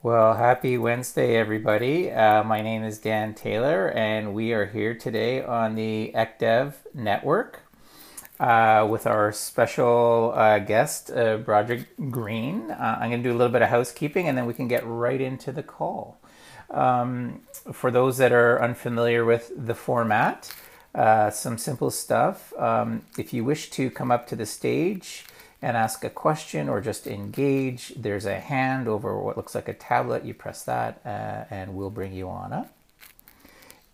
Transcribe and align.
Well, 0.00 0.34
happy 0.34 0.78
Wednesday, 0.78 1.34
everybody. 1.34 2.12
Uh, 2.12 2.44
my 2.44 2.62
name 2.62 2.84
is 2.84 2.98
Dan 2.98 3.34
Taylor, 3.34 3.88
and 3.88 4.32
we 4.32 4.52
are 4.52 4.66
here 4.66 4.94
today 4.94 5.42
on 5.42 5.74
the 5.74 6.12
ECDEV 6.14 6.74
network 6.94 7.62
uh, 8.38 8.86
with 8.88 9.08
our 9.08 9.32
special 9.32 10.32
uh, 10.36 10.60
guest, 10.60 11.10
uh, 11.10 11.38
Broderick 11.38 11.88
Green. 12.12 12.70
Uh, 12.70 12.98
I'm 13.00 13.10
going 13.10 13.24
to 13.24 13.28
do 13.28 13.34
a 13.34 13.36
little 13.36 13.52
bit 13.52 13.62
of 13.62 13.70
housekeeping, 13.70 14.28
and 14.28 14.38
then 14.38 14.46
we 14.46 14.54
can 14.54 14.68
get 14.68 14.86
right 14.86 15.20
into 15.20 15.50
the 15.50 15.64
call. 15.64 16.20
Um, 16.70 17.40
for 17.72 17.90
those 17.90 18.18
that 18.18 18.30
are 18.30 18.62
unfamiliar 18.62 19.24
with 19.24 19.50
the 19.56 19.74
format, 19.74 20.54
uh, 20.94 21.30
some 21.30 21.58
simple 21.58 21.90
stuff. 21.90 22.52
Um, 22.56 23.02
if 23.18 23.32
you 23.32 23.44
wish 23.44 23.68
to 23.70 23.90
come 23.90 24.12
up 24.12 24.28
to 24.28 24.36
the 24.36 24.46
stage, 24.46 25.24
and 25.60 25.76
ask 25.76 26.04
a 26.04 26.10
question 26.10 26.68
or 26.68 26.80
just 26.80 27.06
engage, 27.06 27.92
there's 27.96 28.26
a 28.26 28.38
hand 28.38 28.86
over 28.86 29.18
what 29.18 29.36
looks 29.36 29.54
like 29.54 29.68
a 29.68 29.74
tablet. 29.74 30.24
You 30.24 30.34
press 30.34 30.62
that 30.64 31.00
uh, 31.04 31.44
and 31.50 31.74
we'll 31.74 31.90
bring 31.90 32.12
you 32.12 32.28
on 32.28 32.52
up. 32.52 32.72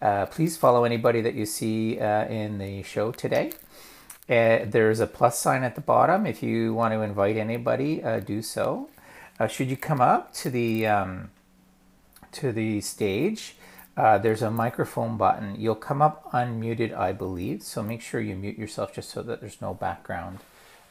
Uh, 0.03 0.27
please 0.27 0.57
follow 0.57 0.85
anybody 0.85 1.23
that 1.23 1.35
you 1.35 1.47
see 1.47 1.99
uh, 1.99 2.27
in 2.27 2.59
the 2.59 2.83
show 2.83 3.11
today. 3.11 3.53
Uh, 4.29 4.61
there's 4.67 5.01
a 5.01 5.07
plus 5.07 5.39
sign 5.39 5.63
at 5.63 5.75
the 5.75 5.81
bottom. 5.81 6.27
If 6.27 6.43
you 6.43 6.75
want 6.75 6.93
to 6.93 7.01
invite 7.01 7.37
anybody, 7.37 8.03
uh, 8.03 8.21
do 8.21 8.43
so. 8.43 8.91
Uh, 9.41 9.47
should 9.47 9.71
you 9.71 9.77
come 9.77 10.01
up 10.01 10.33
to 10.35 10.51
the 10.51 10.87
um, 10.87 11.31
to 12.33 12.53
the 12.53 12.81
stage, 12.81 13.57
there's 13.97 14.43
a 14.43 14.51
microphone 14.51 15.17
button. 15.17 15.57
You'll 15.59 15.75
come 15.75 16.03
up 16.03 16.31
unmuted, 16.33 16.97
I 16.97 17.13
believe. 17.13 17.63
So 17.63 17.83
make 17.83 18.01
sure 18.01 18.21
you 18.21 18.35
mute 18.35 18.59
yourself 18.59 18.93
just 18.93 19.11
so 19.11 19.23
that 19.23 19.41
there's 19.41 19.61
no 19.61 19.73
background 19.73 20.41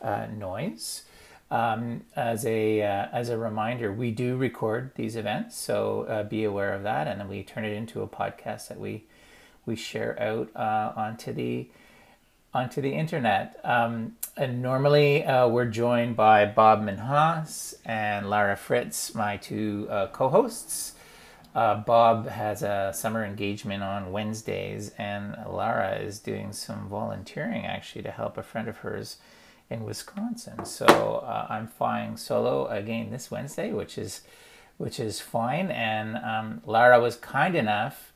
uh, 0.04 0.28
noise. 0.38 1.04
Um, 1.54 2.02
as 2.16 2.48
a 2.48 2.82
uh, 2.82 3.08
as 3.12 3.30
a 3.30 3.38
reminder, 3.38 3.94
we 3.94 4.10
do 4.10 4.38
record 4.38 4.92
these 4.96 5.16
events, 5.16 5.56
so 5.56 6.02
uh, 6.10 6.24
be 6.24 6.44
aware 6.44 6.74
of 6.74 6.82
that, 6.82 7.08
and 7.08 7.20
then 7.20 7.30
we 7.30 7.44
turn 7.44 7.64
it 7.64 7.74
into 7.74 8.02
a 8.02 8.08
podcast 8.08 8.70
that 8.70 8.80
we 8.80 9.06
we 9.66 9.76
share 9.76 10.20
out 10.20 10.50
uh, 10.56 10.94
onto 11.00 11.32
the 11.32 11.68
onto 12.56 12.82
the 12.82 12.94
internet. 12.94 13.60
Um, 13.64 14.14
and 14.36 14.64
normally 14.64 15.24
uh, 15.24 15.48
we're 15.48 15.66
joined 15.66 16.16
by 16.16 16.46
Bob 16.48 16.82
Minhas 16.82 17.76
and 17.86 18.32
Lara 18.32 18.56
Fritts, 18.56 19.14
my 19.14 19.38
two 19.38 19.88
uh, 19.92 20.08
co-hosts. 20.08 20.96
Bob 21.54 22.28
has 22.30 22.64
a 22.64 22.92
summer 22.96 23.24
engagement 23.24 23.84
on 23.84 24.12
Wednesdays, 24.12 24.92
and 24.98 25.38
Lara 25.48 25.98
is 25.98 26.18
doing 26.18 26.52
some 26.52 26.88
volunteering 26.88 27.68
actually 27.68 28.02
to 28.02 28.12
help 28.12 28.40
a 28.40 28.44
friend 28.44 28.68
of 28.68 28.78
hers 28.78 29.18
in 29.74 29.84
Wisconsin. 29.84 30.66
So 30.66 30.86
uh, 30.86 31.48
I'm 31.50 31.68
flying 31.68 32.16
solo 32.18 32.68
again 32.68 33.12
this 33.12 33.30
Wednesday, 33.30 33.74
which 33.74 33.98
is 33.98 34.22
which 34.78 35.00
is 35.00 35.20
fine. 35.20 35.70
And 35.72 36.18
um, 36.18 36.62
Lara 36.66 37.00
was 37.00 37.16
kind 37.16 37.56
enough 37.56 38.14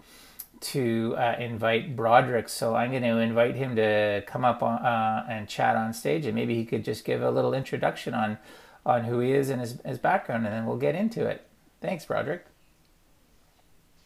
to 0.60 1.16
uh, 1.18 1.36
invite 1.40 1.96
Broderick, 1.96 2.50
so 2.50 2.76
I'm 2.76 2.90
going 2.90 3.04
to 3.04 3.18
invite 3.20 3.56
him 3.56 3.76
to 3.76 4.24
come 4.26 4.44
up 4.44 4.64
on, 4.64 4.84
uh, 4.84 5.24
and 5.30 5.48
chat 5.48 5.76
on 5.76 5.94
stage, 5.94 6.26
and 6.26 6.34
maybe 6.34 6.56
he 6.56 6.66
could 6.66 6.84
just 6.84 7.06
give 7.06 7.22
a 7.22 7.30
little 7.30 7.54
introduction 7.54 8.14
on 8.14 8.38
on 8.86 9.04
who 9.04 9.20
he 9.20 9.34
is 9.34 9.50
and 9.50 9.60
his, 9.60 9.80
his 9.86 10.00
background, 10.00 10.46
and 10.46 10.56
then 10.56 10.66
we'll 10.66 10.78
get 10.78 10.96
into 10.96 11.28
it. 11.28 11.46
Thanks, 11.82 12.06
Broderick. 12.06 12.46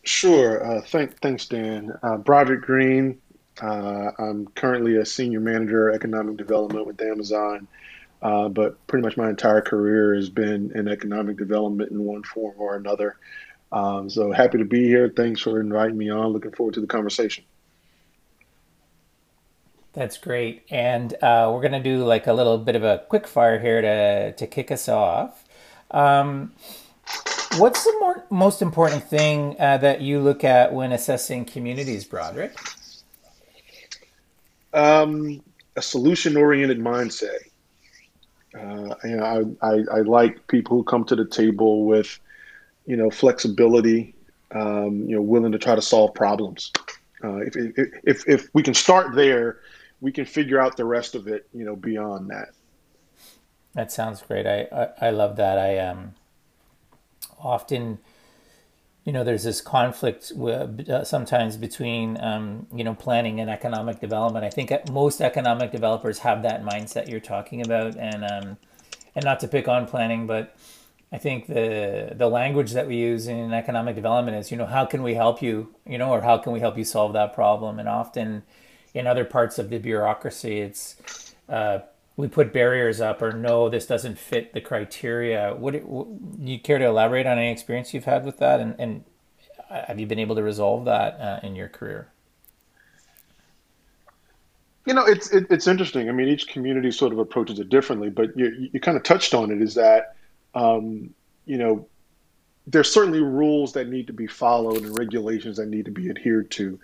Sure. 0.03 0.65
Uh, 0.65 0.81
thank, 0.81 1.19
thanks, 1.19 1.45
Dan. 1.45 1.93
Uh, 2.01 2.17
Broderick 2.17 2.61
Green, 2.63 3.19
uh, 3.61 4.11
I'm 4.17 4.47
currently 4.47 4.97
a 4.97 5.05
senior 5.05 5.39
manager 5.39 5.91
economic 5.91 6.37
development 6.37 6.87
with 6.87 7.01
Amazon, 7.01 7.67
uh, 8.21 8.49
but 8.49 8.85
pretty 8.87 9.03
much 9.03 9.17
my 9.17 9.29
entire 9.29 9.61
career 9.61 10.15
has 10.15 10.29
been 10.29 10.71
in 10.73 10.87
economic 10.87 11.37
development 11.37 11.91
in 11.91 12.03
one 12.03 12.23
form 12.23 12.55
or 12.57 12.75
another. 12.75 13.17
Um, 13.71 14.09
so 14.09 14.31
happy 14.31 14.57
to 14.57 14.65
be 14.65 14.85
here. 14.85 15.09
Thanks 15.15 15.41
for 15.41 15.59
inviting 15.61 15.97
me 15.97 16.09
on. 16.09 16.27
Looking 16.27 16.51
forward 16.51 16.73
to 16.73 16.81
the 16.81 16.87
conversation. 16.87 17.45
That's 19.93 20.17
great. 20.17 20.63
And 20.69 21.13
uh, 21.15 21.51
we're 21.53 21.61
going 21.61 21.73
to 21.73 21.83
do 21.83 22.03
like 22.03 22.27
a 22.27 22.33
little 22.33 22.57
bit 22.57 22.75
of 22.75 22.83
a 22.83 23.03
quick 23.09 23.27
fire 23.27 23.59
here 23.59 23.81
to, 23.81 24.33
to 24.33 24.47
kick 24.47 24.71
us 24.71 24.87
off. 24.87 25.45
Um, 25.91 26.53
what's 27.57 27.83
the 27.83 27.93
more, 27.99 28.25
most 28.29 28.61
important 28.61 29.03
thing 29.03 29.55
uh, 29.59 29.77
that 29.77 30.01
you 30.01 30.19
look 30.19 30.43
at 30.43 30.73
when 30.73 30.91
assessing 30.93 31.43
communities, 31.43 32.05
Broderick? 32.05 32.57
Um, 34.73 35.41
a 35.75 35.81
solution-oriented 35.81 36.79
mindset. 36.79 37.37
Uh, 38.53 38.95
you 39.03 39.15
know, 39.17 39.55
I, 39.61 39.67
I, 39.67 39.83
I, 39.91 40.01
like 40.01 40.47
people 40.47 40.77
who 40.77 40.83
come 40.83 41.05
to 41.05 41.15
the 41.15 41.25
table 41.25 41.85
with, 41.85 42.19
you 42.85 42.97
know, 42.97 43.09
flexibility, 43.09 44.13
um, 44.51 45.05
you 45.07 45.15
know, 45.15 45.21
willing 45.21 45.53
to 45.53 45.57
try 45.57 45.75
to 45.75 45.81
solve 45.81 46.13
problems. 46.13 46.71
Uh, 47.23 47.37
if, 47.37 47.55
if, 48.03 48.27
if 48.27 48.49
we 48.53 48.61
can 48.61 48.73
start 48.73 49.15
there, 49.15 49.59
we 50.01 50.11
can 50.11 50.25
figure 50.25 50.59
out 50.59 50.75
the 50.75 50.83
rest 50.83 51.15
of 51.15 51.27
it, 51.27 51.47
you 51.53 51.63
know, 51.63 51.75
beyond 51.75 52.29
that. 52.29 52.49
That 53.73 53.91
sounds 53.91 54.21
great. 54.21 54.45
I, 54.45 54.67
I, 54.71 55.07
I 55.07 55.09
love 55.11 55.37
that. 55.37 55.57
I 55.57 55.77
um, 55.77 56.13
often 57.39 57.99
you 59.03 59.11
know, 59.11 59.23
there's 59.23 59.43
this 59.43 59.61
conflict 59.61 60.31
uh, 60.31 61.03
sometimes 61.03 61.57
between, 61.57 62.21
um, 62.21 62.67
you 62.73 62.83
know, 62.83 62.93
planning 62.93 63.39
and 63.39 63.49
economic 63.49 63.99
development. 63.99 64.45
I 64.45 64.49
think 64.49 64.71
most 64.91 65.21
economic 65.21 65.71
developers 65.71 66.19
have 66.19 66.43
that 66.43 66.63
mindset 66.63 67.09
you're 67.09 67.19
talking 67.19 67.61
about, 67.61 67.95
and 67.95 68.23
um, 68.23 68.57
and 69.15 69.25
not 69.25 69.39
to 69.39 69.47
pick 69.47 69.67
on 69.67 69.87
planning, 69.87 70.27
but 70.27 70.55
I 71.11 71.17
think 71.17 71.47
the 71.47 72.13
the 72.15 72.27
language 72.27 72.73
that 72.73 72.87
we 72.87 72.95
use 72.95 73.27
in 73.27 73.53
economic 73.53 73.95
development 73.95 74.37
is, 74.37 74.51
you 74.51 74.57
know, 74.57 74.67
how 74.67 74.85
can 74.85 75.01
we 75.01 75.15
help 75.15 75.41
you, 75.41 75.73
you 75.85 75.97
know, 75.97 76.11
or 76.11 76.21
how 76.21 76.37
can 76.37 76.53
we 76.53 76.59
help 76.59 76.77
you 76.77 76.85
solve 76.85 77.13
that 77.13 77.33
problem? 77.33 77.79
And 77.79 77.89
often, 77.89 78.43
in 78.93 79.07
other 79.07 79.25
parts 79.25 79.57
of 79.57 79.69
the 79.71 79.79
bureaucracy, 79.79 80.59
it's 80.59 81.33
uh, 81.49 81.79
we 82.21 82.27
put 82.27 82.53
barriers 82.53 83.01
up 83.01 83.19
or 83.19 83.31
no, 83.31 83.67
this 83.67 83.87
doesn't 83.87 84.19
fit 84.19 84.53
the 84.53 84.61
criteria. 84.61 85.55
Would, 85.55 85.83
would 85.83 86.47
you 86.47 86.59
care 86.59 86.77
to 86.77 86.85
elaborate 86.85 87.25
on 87.25 87.39
any 87.39 87.51
experience 87.51 87.95
you've 87.95 88.05
had 88.05 88.23
with 88.23 88.37
that, 88.37 88.59
and, 88.59 88.75
and 88.77 89.03
have 89.69 89.99
you 89.99 90.05
been 90.05 90.19
able 90.19 90.35
to 90.35 90.43
resolve 90.43 90.85
that 90.85 91.19
uh, 91.19 91.39
in 91.41 91.55
your 91.55 91.67
career? 91.67 92.09
You 94.85 94.93
know, 94.93 95.03
it's 95.03 95.31
it, 95.31 95.47
it's 95.49 95.65
interesting. 95.65 96.09
I 96.09 96.11
mean, 96.11 96.27
each 96.27 96.47
community 96.47 96.91
sort 96.91 97.11
of 97.11 97.17
approaches 97.17 97.59
it 97.59 97.69
differently, 97.69 98.11
but 98.11 98.37
you 98.37 98.69
you 98.71 98.79
kind 98.79 98.97
of 98.97 99.03
touched 99.03 99.33
on 99.33 99.49
it. 99.49 99.59
Is 99.59 99.73
that 99.75 100.15
um, 100.53 101.11
you 101.45 101.57
know 101.57 101.87
there's 102.67 102.91
certainly 102.91 103.21
rules 103.21 103.73
that 103.73 103.89
need 103.89 104.05
to 104.07 104.13
be 104.13 104.27
followed 104.27 104.83
and 104.83 104.95
regulations 104.97 105.57
that 105.57 105.67
need 105.67 105.85
to 105.85 105.91
be 105.91 106.09
adhered 106.09 106.51
to, 106.51 106.79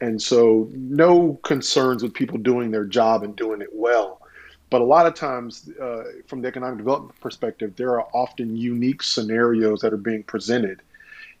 and 0.00 0.20
so 0.20 0.68
no 0.72 1.40
concerns 1.44 2.04
with 2.04 2.14
people 2.14 2.38
doing 2.38 2.70
their 2.70 2.84
job 2.84 3.24
and 3.24 3.34
doing 3.34 3.60
it 3.60 3.70
well. 3.72 4.20
But 4.68 4.80
a 4.80 4.84
lot 4.84 5.06
of 5.06 5.14
times, 5.14 5.70
uh, 5.80 6.02
from 6.26 6.42
the 6.42 6.48
economic 6.48 6.78
development 6.78 7.20
perspective, 7.20 7.76
there 7.76 8.00
are 8.00 8.08
often 8.12 8.56
unique 8.56 9.02
scenarios 9.02 9.80
that 9.80 9.92
are 9.92 9.98
being 9.98 10.24
presented 10.24 10.82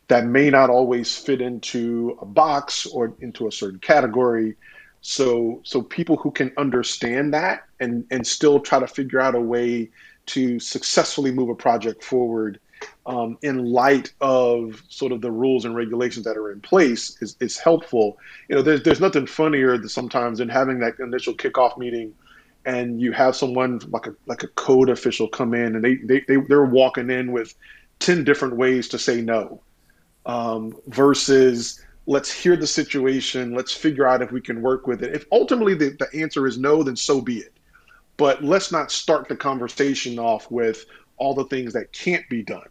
that 0.08 0.24
may 0.24 0.50
not 0.50 0.70
always 0.70 1.16
fit 1.16 1.40
into 1.40 2.16
a 2.22 2.24
box 2.24 2.86
or 2.86 3.12
into 3.20 3.48
a 3.48 3.52
certain 3.52 3.80
category. 3.80 4.54
So, 5.00 5.60
so 5.64 5.82
people 5.82 6.16
who 6.16 6.30
can 6.30 6.52
understand 6.56 7.34
that 7.34 7.64
and 7.80 8.06
and 8.10 8.26
still 8.26 8.60
try 8.60 8.78
to 8.78 8.86
figure 8.86 9.20
out 9.20 9.34
a 9.34 9.40
way 9.40 9.90
to 10.26 10.58
successfully 10.60 11.32
move 11.32 11.48
a 11.48 11.54
project 11.54 12.02
forward 12.02 12.60
um, 13.06 13.38
in 13.42 13.66
light 13.66 14.12
of 14.20 14.82
sort 14.88 15.12
of 15.12 15.20
the 15.20 15.30
rules 15.30 15.64
and 15.64 15.74
regulations 15.76 16.24
that 16.24 16.36
are 16.36 16.50
in 16.50 16.60
place 16.60 17.20
is, 17.22 17.36
is 17.40 17.56
helpful. 17.58 18.18
You 18.48 18.56
know, 18.56 18.62
there's 18.62 18.82
there's 18.82 19.00
nothing 19.00 19.26
funnier 19.26 19.78
than 19.78 19.88
sometimes 19.88 20.38
than 20.38 20.48
having 20.48 20.80
that 20.80 20.98
initial 21.00 21.34
kickoff 21.34 21.78
meeting 21.78 22.14
and 22.66 23.00
you 23.00 23.12
have 23.12 23.36
someone 23.36 23.80
like 23.88 24.08
a 24.08 24.14
like 24.26 24.42
a 24.42 24.48
code 24.48 24.90
official 24.90 25.28
come 25.28 25.54
in 25.54 25.76
and 25.76 25.84
they 25.84 25.94
they, 25.96 26.20
they 26.26 26.36
they're 26.48 26.64
walking 26.64 27.08
in 27.08 27.32
with 27.32 27.54
10 28.00 28.24
different 28.24 28.56
ways 28.56 28.88
to 28.88 28.98
say 28.98 29.22
no. 29.22 29.62
Um, 30.26 30.76
versus 30.88 31.80
let's 32.06 32.30
hear 32.30 32.56
the 32.56 32.66
situation 32.66 33.54
let's 33.54 33.72
figure 33.72 34.06
out 34.06 34.20
if 34.20 34.32
we 34.32 34.40
can 34.40 34.60
work 34.60 34.86
with 34.86 35.02
it. 35.02 35.14
If 35.14 35.24
ultimately 35.30 35.74
the, 35.74 35.90
the 35.90 36.20
answer 36.20 36.46
is 36.46 36.58
no 36.58 36.82
then 36.82 36.96
so 36.96 37.20
be 37.20 37.38
it. 37.38 37.52
But 38.16 38.42
let's 38.42 38.72
not 38.72 38.90
start 38.90 39.28
the 39.28 39.36
conversation 39.36 40.18
off 40.18 40.50
with 40.50 40.84
all 41.18 41.34
the 41.34 41.44
things 41.44 41.72
that 41.74 41.92
can't 41.92 42.28
be 42.28 42.42
done. 42.42 42.68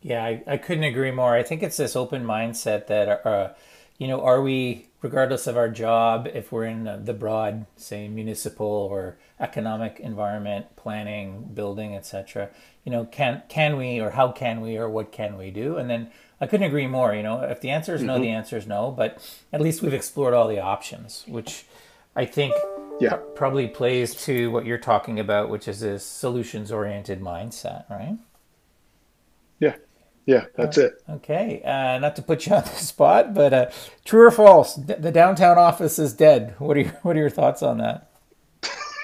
Yeah 0.00 0.24
i, 0.24 0.42
I 0.46 0.56
couldn't 0.56 0.84
agree 0.84 1.10
more. 1.10 1.34
I 1.34 1.42
think 1.42 1.62
it's 1.62 1.76
this 1.76 1.94
open 1.94 2.24
mindset 2.24 2.86
that 2.86 3.26
uh, 3.26 3.52
you 3.98 4.08
know 4.08 4.22
are 4.22 4.42
we 4.42 4.88
regardless 5.06 5.46
of 5.46 5.56
our 5.56 5.68
job, 5.68 6.28
if 6.34 6.50
we're 6.50 6.64
in 6.64 7.04
the 7.04 7.14
broad, 7.14 7.66
say, 7.76 8.08
municipal 8.08 8.66
or 8.66 9.16
economic 9.38 10.00
environment, 10.00 10.66
planning, 10.74 11.48
building, 11.54 11.94
etc., 11.94 12.50
you 12.84 12.90
know, 12.90 13.04
can 13.04 13.42
can 13.48 13.76
we 13.76 14.00
or 14.00 14.10
how 14.10 14.32
can 14.32 14.60
we 14.60 14.76
or 14.76 14.88
what 14.88 15.12
can 15.12 15.36
we 15.36 15.50
do? 15.50 15.76
And 15.76 15.88
then 15.88 16.10
I 16.40 16.46
couldn't 16.46 16.66
agree 16.66 16.86
more. 16.86 17.14
You 17.14 17.22
know, 17.22 17.40
if 17.42 17.60
the 17.60 17.70
answer 17.70 17.94
is 17.94 18.02
no, 18.02 18.14
mm-hmm. 18.14 18.22
the 18.22 18.30
answer 18.30 18.56
is 18.56 18.66
no. 18.66 18.90
But 18.90 19.22
at 19.52 19.60
least 19.60 19.82
we've 19.82 19.94
explored 19.94 20.34
all 20.34 20.48
the 20.48 20.60
options, 20.60 21.24
which 21.26 21.66
I 22.14 22.24
think 22.24 22.54
yeah. 22.98 23.18
Probably 23.34 23.68
plays 23.68 24.14
to 24.24 24.50
what 24.50 24.64
you're 24.64 24.78
talking 24.78 25.20
about, 25.20 25.50
which 25.50 25.68
is 25.68 25.80
this 25.80 26.02
solutions 26.02 26.72
oriented 26.72 27.20
mindset, 27.20 27.88
right? 27.90 28.16
Yeah, 29.60 29.76
yeah, 30.26 30.46
that's 30.56 30.76
it. 30.76 31.00
Okay, 31.08 31.62
uh, 31.64 31.98
not 32.00 32.16
to 32.16 32.22
put 32.22 32.46
you 32.46 32.54
on 32.56 32.64
the 32.64 32.70
spot, 32.70 33.32
but 33.32 33.54
uh, 33.54 33.70
true 34.04 34.26
or 34.26 34.30
false? 34.32 34.74
The 34.74 35.12
downtown 35.12 35.56
office 35.56 35.98
is 35.98 36.12
dead. 36.12 36.56
What 36.58 36.76
are 36.76 36.80
your 36.80 36.90
What 37.02 37.16
are 37.16 37.20
your 37.20 37.30
thoughts 37.30 37.62
on 37.62 37.78
that? 37.78 38.10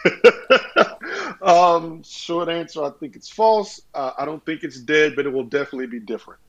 um, 1.43 2.03
short 2.03 2.49
answer: 2.49 2.83
I 2.83 2.91
think 2.91 3.15
it's 3.15 3.31
false. 3.31 3.81
Uh, 3.95 4.11
I 4.19 4.25
don't 4.25 4.45
think 4.45 4.65
it's 4.65 4.81
dead, 4.81 5.15
but 5.15 5.25
it 5.25 5.33
will 5.33 5.45
definitely 5.45 5.87
be 5.87 6.01
different. 6.01 6.41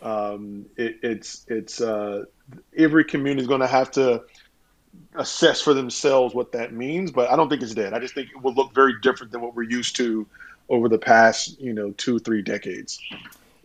Um, 0.00 0.66
it, 0.76 1.00
it's 1.02 1.44
it's 1.48 1.82
uh, 1.82 2.24
every 2.76 3.04
community 3.04 3.42
is 3.42 3.48
going 3.48 3.60
to 3.60 3.66
have 3.66 3.90
to 3.92 4.22
assess 5.16 5.60
for 5.60 5.74
themselves 5.74 6.34
what 6.34 6.52
that 6.52 6.72
means, 6.72 7.10
but 7.10 7.30
I 7.30 7.36
don't 7.36 7.50
think 7.50 7.62
it's 7.62 7.74
dead. 7.74 7.92
I 7.92 7.98
just 7.98 8.14
think 8.14 8.30
it 8.30 8.42
will 8.42 8.54
look 8.54 8.74
very 8.74 8.94
different 9.02 9.32
than 9.32 9.42
what 9.42 9.54
we're 9.54 9.64
used 9.64 9.96
to 9.96 10.26
over 10.70 10.88
the 10.88 10.98
past, 10.98 11.60
you 11.60 11.74
know, 11.74 11.90
two 11.92 12.18
three 12.18 12.40
decades. 12.40 12.98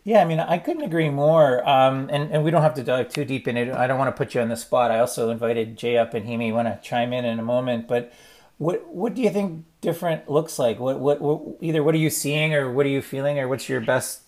Yeah, 0.04 0.20
I 0.20 0.26
mean, 0.26 0.38
I 0.38 0.58
couldn't 0.58 0.82
agree 0.82 1.08
more. 1.08 1.66
Um, 1.66 2.10
and, 2.12 2.30
and 2.30 2.44
we 2.44 2.50
don't 2.50 2.60
have 2.60 2.74
to 2.74 2.84
dive 2.84 3.08
too 3.08 3.24
deep 3.24 3.48
in 3.48 3.56
it. 3.56 3.74
I 3.74 3.86
don't 3.86 3.98
want 3.98 4.14
to 4.14 4.18
put 4.18 4.34
you 4.34 4.42
on 4.42 4.50
the 4.50 4.56
spot. 4.56 4.90
I 4.90 4.98
also 4.98 5.30
invited 5.30 5.78
Jay 5.78 5.96
up, 5.96 6.12
and 6.12 6.26
he 6.26 6.36
may 6.36 6.52
want 6.52 6.68
to 6.68 6.78
chime 6.86 7.14
in 7.14 7.24
in 7.24 7.38
a 7.38 7.42
moment. 7.42 7.88
But 7.88 8.12
what 8.58 8.86
what 8.88 9.14
do 9.14 9.22
you 9.22 9.30
think 9.30 9.64
different 9.80 10.30
looks 10.30 10.58
like? 10.58 10.78
What 10.78 11.00
what, 11.00 11.22
what 11.22 11.56
either 11.62 11.82
what 11.82 11.94
are 11.94 11.98
you 11.98 12.10
seeing, 12.10 12.54
or 12.54 12.70
what 12.70 12.84
are 12.84 12.90
you 12.90 13.00
feeling, 13.00 13.38
or 13.38 13.48
what's 13.48 13.68
your 13.68 13.80
best 13.80 14.22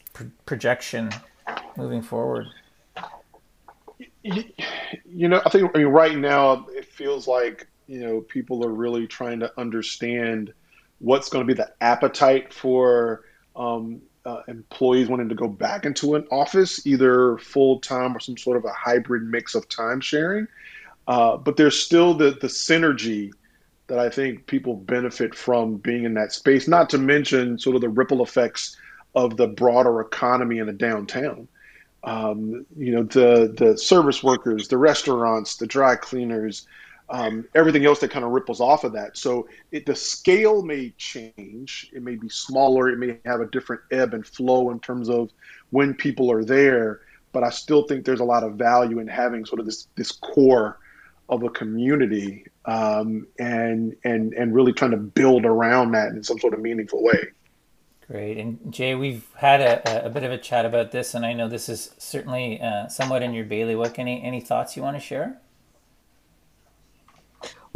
projection 0.46 1.10
moving 1.76 2.00
forward? 2.00 2.46
You 4.22 5.28
know, 5.28 5.42
I 5.44 5.50
think 5.50 5.70
I 5.74 5.78
mean 5.78 5.88
right 5.88 6.16
now 6.16 6.66
it 6.70 6.86
feels 6.86 7.28
like 7.28 7.68
you 7.86 8.00
know 8.00 8.22
people 8.22 8.64
are 8.64 8.72
really 8.72 9.06
trying 9.06 9.40
to 9.40 9.52
understand 9.60 10.54
what's 10.98 11.28
going 11.28 11.46
to 11.46 11.46
be 11.46 11.56
the 11.56 11.70
appetite 11.82 12.52
for 12.52 13.24
um, 13.54 14.00
uh, 14.26 14.42
employees 14.48 15.08
wanting 15.08 15.28
to 15.28 15.34
go 15.34 15.46
back 15.46 15.86
into 15.86 16.16
an 16.16 16.26
office, 16.32 16.84
either 16.86 17.38
full 17.38 17.78
time 17.80 18.14
or 18.14 18.20
some 18.20 18.36
sort 18.36 18.56
of 18.56 18.64
a 18.64 18.72
hybrid 18.72 19.22
mix 19.22 19.54
of 19.54 19.68
time 19.68 20.00
sharing. 20.00 20.48
Uh, 21.06 21.36
but 21.36 21.56
there's 21.56 21.80
still 21.80 22.12
the 22.14 22.32
the 22.32 22.48
synergy 22.48 23.30
that 23.86 24.00
I 24.00 24.10
think 24.10 24.46
people 24.46 24.74
benefit 24.74 25.32
from 25.32 25.76
being 25.76 26.04
in 26.04 26.14
that 26.14 26.32
space. 26.32 26.66
Not 26.66 26.90
to 26.90 26.98
mention 26.98 27.56
sort 27.58 27.76
of 27.76 27.82
the 27.82 27.88
ripple 27.88 28.20
effects 28.22 28.76
of 29.14 29.36
the 29.36 29.46
broader 29.46 30.00
economy 30.00 30.58
in 30.58 30.68
a 30.68 30.72
downtown. 30.72 31.46
Um, 32.02 32.66
you 32.76 32.92
know, 32.94 33.04
the 33.04 33.54
the 33.56 33.78
service 33.78 34.24
workers, 34.24 34.66
the 34.66 34.78
restaurants, 34.78 35.56
the 35.56 35.66
dry 35.68 35.94
cleaners, 35.94 36.66
um, 37.08 37.46
everything 37.54 37.84
else 37.84 38.00
that 38.00 38.10
kind 38.10 38.24
of 38.24 38.32
ripples 38.32 38.60
off 38.60 38.84
of 38.84 38.92
that. 38.94 39.16
So 39.16 39.48
it, 39.70 39.86
the 39.86 39.94
scale 39.94 40.62
may 40.62 40.90
change. 40.98 41.90
It 41.92 42.02
may 42.02 42.16
be 42.16 42.28
smaller. 42.28 42.88
It 42.88 42.98
may 42.98 43.18
have 43.24 43.40
a 43.40 43.46
different 43.46 43.82
ebb 43.90 44.14
and 44.14 44.26
flow 44.26 44.70
in 44.70 44.80
terms 44.80 45.08
of 45.08 45.30
when 45.70 45.94
people 45.94 46.30
are 46.32 46.44
there. 46.44 47.02
But 47.32 47.44
I 47.44 47.50
still 47.50 47.86
think 47.86 48.04
there's 48.04 48.20
a 48.20 48.24
lot 48.24 48.42
of 48.42 48.54
value 48.54 48.98
in 48.98 49.06
having 49.06 49.44
sort 49.44 49.60
of 49.60 49.66
this 49.66 49.88
this 49.94 50.12
core 50.12 50.78
of 51.28 51.42
a 51.42 51.50
community 51.50 52.46
um, 52.64 53.26
and 53.38 53.94
and 54.04 54.32
and 54.34 54.54
really 54.54 54.72
trying 54.72 54.92
to 54.92 54.96
build 54.96 55.44
around 55.44 55.92
that 55.92 56.08
in 56.08 56.22
some 56.22 56.38
sort 56.38 56.54
of 56.54 56.60
meaningful 56.60 57.02
way. 57.02 57.28
Great. 58.08 58.38
And 58.38 58.72
Jay, 58.72 58.94
we've 58.94 59.26
had 59.34 59.60
a, 59.60 60.06
a 60.06 60.08
bit 60.08 60.22
of 60.22 60.30
a 60.30 60.38
chat 60.38 60.64
about 60.64 60.92
this, 60.92 61.14
and 61.14 61.26
I 61.26 61.32
know 61.32 61.48
this 61.48 61.68
is 61.68 61.92
certainly 61.98 62.60
uh, 62.60 62.86
somewhat 62.86 63.22
in 63.22 63.34
your 63.34 63.44
bailiwick. 63.44 63.98
Any 63.98 64.22
any 64.22 64.40
thoughts 64.40 64.76
you 64.76 64.82
want 64.82 64.96
to 64.96 65.00
share? 65.00 65.40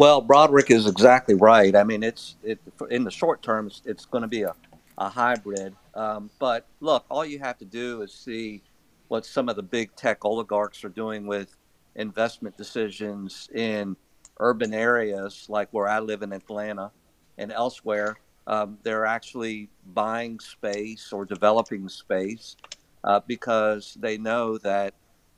Well, 0.01 0.23
Broderick 0.23 0.71
is 0.71 0.87
exactly 0.87 1.35
right. 1.35 1.77
I 1.77 1.85
mean, 1.85 2.03
it's 2.03 2.37
it 2.43 2.59
in 2.89 3.05
the 3.05 3.11
short 3.11 3.43
term, 3.43 3.67
it's, 3.67 3.83
it's 3.85 4.07
going 4.07 4.23
to 4.23 4.29
be 4.29 4.45
a, 4.45 4.55
a 4.97 5.11
hybrid. 5.11 5.77
Um, 5.95 6.31
but 6.39 6.65
look, 6.81 7.05
all 7.11 7.23
you 7.23 7.39
have 7.41 7.59
to 7.59 7.67
do 7.67 8.01
is 8.01 8.11
see 8.11 8.63
what 9.09 9.27
some 9.27 9.51
of 9.51 9.57
the 9.57 9.63
big 9.63 9.95
tech 9.97 10.25
oligarchs 10.25 10.85
are 10.85 10.89
doing 10.89 11.27
with 11.27 11.55
investment 11.97 12.57
decisions 12.57 13.51
in 13.55 13.95
urban 14.39 14.73
areas, 14.73 15.45
like 15.51 15.69
where 15.71 15.87
I 15.87 15.99
live 15.99 16.23
in 16.23 16.33
Atlanta 16.33 16.93
and 17.37 17.53
elsewhere. 17.53 18.17
Um, 18.47 18.79
they're 18.83 19.05
actually 19.05 19.69
buying 19.93 20.41
space 20.41 21.13
or 21.13 21.27
developing 21.27 21.91
space 21.91 22.57
uh, 23.05 23.21
because 23.27 23.99
they 24.01 24.17
know 24.17 24.57
that 24.57 24.95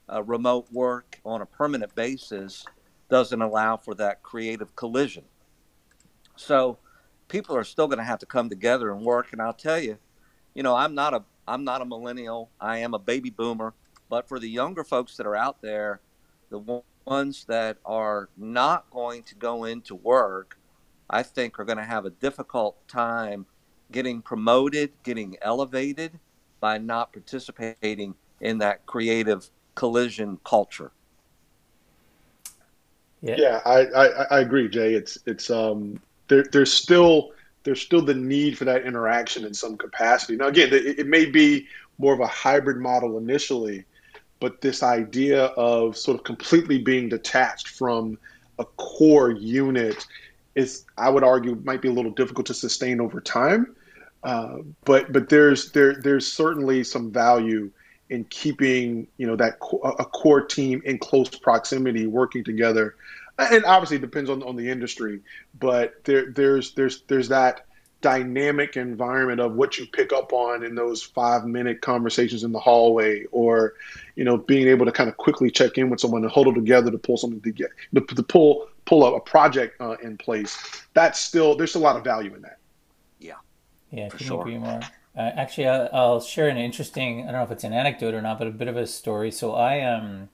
uh, 0.08 0.22
remote 0.22 0.68
work 0.70 1.18
on 1.24 1.42
a 1.42 1.46
permanent 1.46 1.92
basis 1.96 2.64
doesn't 3.12 3.42
allow 3.42 3.76
for 3.76 3.94
that 3.94 4.22
creative 4.22 4.74
collision. 4.74 5.22
So 6.34 6.78
people 7.28 7.54
are 7.54 7.62
still 7.62 7.86
going 7.86 7.98
to 7.98 8.04
have 8.04 8.20
to 8.20 8.26
come 8.26 8.48
together 8.48 8.90
and 8.90 9.02
work. 9.02 9.32
And 9.32 9.42
I'll 9.42 9.52
tell 9.52 9.78
you, 9.78 9.98
you 10.54 10.62
know, 10.62 10.74
I'm 10.74 10.94
not 10.94 11.12
a 11.12 11.22
I'm 11.46 11.62
not 11.62 11.82
a 11.82 11.84
millennial. 11.84 12.48
I 12.58 12.78
am 12.78 12.94
a 12.94 12.98
baby 12.98 13.28
boomer. 13.28 13.74
But 14.08 14.26
for 14.28 14.38
the 14.38 14.48
younger 14.48 14.82
folks 14.82 15.18
that 15.18 15.26
are 15.26 15.36
out 15.36 15.60
there, 15.60 16.00
the 16.48 16.82
ones 17.04 17.44
that 17.48 17.76
are 17.84 18.30
not 18.38 18.90
going 18.90 19.24
to 19.24 19.34
go 19.34 19.64
into 19.64 19.94
work, 19.94 20.56
I 21.10 21.22
think 21.22 21.60
are 21.60 21.66
going 21.66 21.76
to 21.76 21.84
have 21.84 22.06
a 22.06 22.10
difficult 22.10 22.88
time 22.88 23.44
getting 23.90 24.22
promoted, 24.22 24.90
getting 25.02 25.36
elevated 25.42 26.18
by 26.60 26.78
not 26.78 27.12
participating 27.12 28.14
in 28.40 28.56
that 28.58 28.86
creative 28.86 29.50
collision 29.74 30.38
culture. 30.44 30.92
Yeah, 33.22 33.36
yeah 33.38 33.60
I, 33.64 33.86
I, 33.86 34.06
I 34.24 34.40
agree, 34.40 34.68
Jay. 34.68 34.94
It's 34.94 35.18
it's 35.26 35.50
um 35.50 36.00
there 36.28 36.44
there's 36.52 36.72
still 36.72 37.32
there's 37.64 37.80
still 37.80 38.02
the 38.02 38.14
need 38.14 38.58
for 38.58 38.64
that 38.64 38.84
interaction 38.84 39.44
in 39.44 39.54
some 39.54 39.76
capacity. 39.76 40.36
Now, 40.36 40.48
again, 40.48 40.72
it, 40.72 40.98
it 41.00 41.06
may 41.06 41.26
be 41.26 41.66
more 41.98 42.12
of 42.12 42.20
a 42.20 42.26
hybrid 42.26 42.78
model 42.78 43.18
initially, 43.18 43.84
but 44.40 44.60
this 44.60 44.82
idea 44.82 45.44
of 45.44 45.96
sort 45.96 46.18
of 46.18 46.24
completely 46.24 46.78
being 46.78 47.08
detached 47.08 47.68
from 47.68 48.18
a 48.58 48.64
core 48.64 49.30
unit 49.30 50.06
is, 50.54 50.84
I 50.98 51.08
would 51.08 51.22
argue, 51.22 51.54
might 51.64 51.80
be 51.80 51.88
a 51.88 51.92
little 51.92 52.10
difficult 52.10 52.46
to 52.48 52.54
sustain 52.54 53.00
over 53.00 53.20
time. 53.20 53.76
Uh, 54.24 54.58
but 54.84 55.12
but 55.12 55.28
there's 55.28 55.72
there 55.72 55.94
there's 55.94 56.26
certainly 56.30 56.84
some 56.84 57.10
value 57.10 57.70
in 58.12 58.24
keeping 58.24 59.06
you 59.16 59.26
know 59.26 59.36
that 59.36 59.54
a 59.98 60.04
core 60.04 60.42
team 60.42 60.82
in 60.84 60.98
close 60.98 61.30
proximity 61.30 62.06
working 62.06 62.44
together. 62.44 62.94
And 63.38 63.64
obviously 63.64 63.96
it 63.96 64.02
depends 64.02 64.28
on, 64.28 64.42
on 64.42 64.56
the 64.56 64.68
industry 64.68 65.20
but 65.58 66.04
there 66.04 66.30
there's 66.30 66.74
there's 66.74 67.02
there's 67.08 67.28
that 67.28 67.66
dynamic 68.02 68.76
environment 68.76 69.40
of 69.40 69.54
what 69.54 69.78
you 69.78 69.86
pick 69.86 70.12
up 70.12 70.32
on 70.34 70.62
in 70.62 70.74
those 70.74 71.02
five 71.02 71.46
minute 71.46 71.80
conversations 71.80 72.44
in 72.44 72.52
the 72.52 72.58
hallway 72.58 73.24
or 73.32 73.72
you 74.16 74.24
know 74.24 74.36
being 74.36 74.68
able 74.68 74.84
to 74.84 74.92
kind 74.92 75.08
of 75.08 75.16
quickly 75.16 75.50
check 75.50 75.78
in 75.78 75.88
with 75.88 75.98
someone 75.98 76.22
and 76.22 76.30
huddle 76.30 76.52
together 76.52 76.90
to 76.90 76.98
pull 76.98 77.16
something 77.16 77.40
to 77.40 77.50
get 77.50 77.70
to, 77.94 78.00
to 78.02 78.22
pull 78.22 78.68
pull 78.84 79.06
a, 79.06 79.14
a 79.14 79.20
project 79.20 79.80
uh, 79.80 79.96
in 80.02 80.18
place. 80.18 80.58
That's 80.92 81.18
still 81.18 81.56
there's 81.56 81.76
a 81.76 81.78
lot 81.78 81.96
of 81.96 82.04
value 82.04 82.34
in 82.34 82.42
that. 82.42 82.58
Yeah. 83.18 83.36
Yeah 83.90 84.10
for 84.10 84.18
sure. 84.18 84.40
agree 84.42 84.58
more 84.58 84.80
uh, 85.16 85.30
actually, 85.36 85.68
I'll, 85.68 85.88
I'll, 85.92 86.20
share 86.20 86.48
an 86.48 86.56
interesting. 86.56 87.22
I 87.22 87.24
don't 87.26 87.34
know 87.34 87.42
if 87.42 87.50
it's 87.50 87.64
an 87.64 87.74
anecdote 87.74 88.14
or 88.14 88.22
not, 88.22 88.38
but 88.38 88.46
a 88.46 88.50
bit 88.50 88.68
of 88.68 88.76
a 88.76 88.86
story. 88.86 89.30
So 89.30 89.54
I 89.54 89.82
um, 89.82 90.30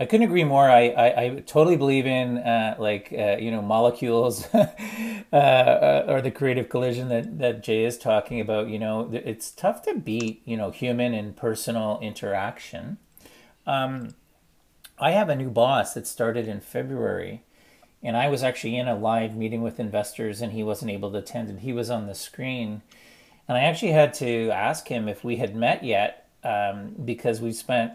I 0.00 0.06
couldn't 0.06 0.26
agree 0.26 0.42
more. 0.42 0.68
I 0.68 0.88
I, 0.88 1.22
I 1.22 1.28
totally 1.46 1.76
believe 1.76 2.04
in 2.04 2.38
uh, 2.38 2.74
like 2.78 3.14
uh, 3.16 3.36
you 3.38 3.52
know 3.52 3.62
molecules 3.62 4.48
uh, 4.54 4.66
uh, 5.32 6.04
or 6.08 6.20
the 6.20 6.32
creative 6.32 6.68
collision 6.68 7.08
that 7.10 7.38
that 7.38 7.62
Jay 7.62 7.84
is 7.84 7.96
talking 7.96 8.40
about. 8.40 8.68
You 8.68 8.80
know, 8.80 9.08
it's 9.12 9.52
tough 9.52 9.82
to 9.82 9.94
beat 9.94 10.42
you 10.44 10.56
know 10.56 10.72
human 10.72 11.14
and 11.14 11.36
personal 11.36 12.00
interaction. 12.02 12.98
Um, 13.68 14.14
I 14.98 15.12
have 15.12 15.28
a 15.28 15.36
new 15.36 15.50
boss 15.50 15.94
that 15.94 16.08
started 16.08 16.48
in 16.48 16.60
February. 16.60 17.42
And 18.04 18.16
I 18.16 18.26
was 18.26 18.42
actually 18.42 18.76
in 18.76 18.88
a 18.88 18.98
live 18.98 19.36
meeting 19.36 19.62
with 19.62 19.78
investors, 19.78 20.42
and 20.42 20.52
he 20.52 20.64
wasn't 20.64 20.90
able 20.90 21.12
to 21.12 21.18
attend, 21.18 21.48
and 21.48 21.60
he 21.60 21.72
was 21.72 21.88
on 21.88 22.08
the 22.08 22.16
screen 22.16 22.82
and 23.48 23.58
I 23.58 23.62
actually 23.62 23.92
had 23.92 24.14
to 24.14 24.50
ask 24.50 24.88
him 24.88 25.08
if 25.08 25.24
we 25.24 25.36
had 25.36 25.54
met 25.54 25.84
yet 25.84 26.28
um, 26.44 26.94
because 27.04 27.40
we 27.40 27.52
spent, 27.52 27.92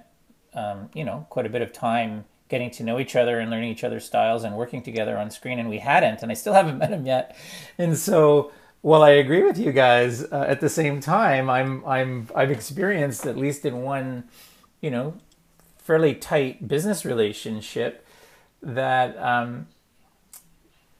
um, 0.53 0.89
you 0.93 1.03
know, 1.03 1.25
quite 1.29 1.45
a 1.45 1.49
bit 1.49 1.61
of 1.61 1.71
time 1.71 2.25
getting 2.49 2.71
to 2.71 2.83
know 2.83 2.99
each 2.99 3.15
other 3.15 3.39
and 3.39 3.51
learning 3.51 3.69
each 3.69 3.83
other's 3.83 4.05
styles 4.05 4.43
and 4.43 4.55
working 4.55 4.81
together 4.81 5.17
on 5.17 5.29
screen. 5.29 5.59
And 5.59 5.69
we 5.69 5.79
hadn't, 5.79 6.21
and 6.21 6.31
I 6.31 6.35
still 6.35 6.53
haven't 6.61 6.77
met 6.77 6.91
him 6.91 7.05
yet. 7.05 7.35
And 7.77 7.97
so, 7.97 8.51
while 8.81 9.03
I 9.03 9.09
agree 9.09 9.43
with 9.43 9.57
you 9.57 9.71
guys, 9.71 10.23
uh, 10.23 10.45
at 10.47 10.61
the 10.61 10.69
same 10.69 10.99
time, 10.99 11.49
I'm 11.49 11.83
I'm 11.85 12.29
I've 12.35 12.51
experienced 12.51 13.25
at 13.25 13.35
least 13.35 13.65
in 13.65 13.81
one, 13.81 14.25
you 14.81 14.91
know, 14.91 15.15
fairly 15.77 16.13
tight 16.13 16.67
business 16.67 17.03
relationship 17.03 18.05
that 18.61 19.17
um, 19.17 19.67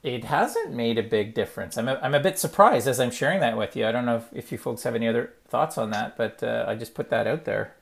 it 0.03 0.25
hasn't 0.25 0.73
made 0.73 0.97
a 0.97 1.03
big 1.03 1.33
difference. 1.33 1.77
I'm 1.77 1.87
a, 1.89 1.99
I'm 2.01 2.15
a 2.15 2.19
bit 2.19 2.39
surprised 2.39 2.87
as 2.87 2.99
I'm 2.99 3.11
sharing 3.11 3.39
that 3.41 3.57
with 3.57 3.75
you. 3.75 3.85
I 3.87 3.91
don't 3.91 4.05
know 4.05 4.17
if, 4.17 4.29
if 4.33 4.51
you 4.51 4.57
folks 4.57 4.83
have 4.83 4.95
any 4.95 5.07
other 5.07 5.33
thoughts 5.49 5.77
on 5.77 5.91
that, 5.91 6.17
but 6.17 6.41
uh, 6.43 6.65
I 6.67 6.75
just 6.75 6.93
put 6.95 7.09
that 7.09 7.27
out 7.27 7.45
there. 7.45 7.75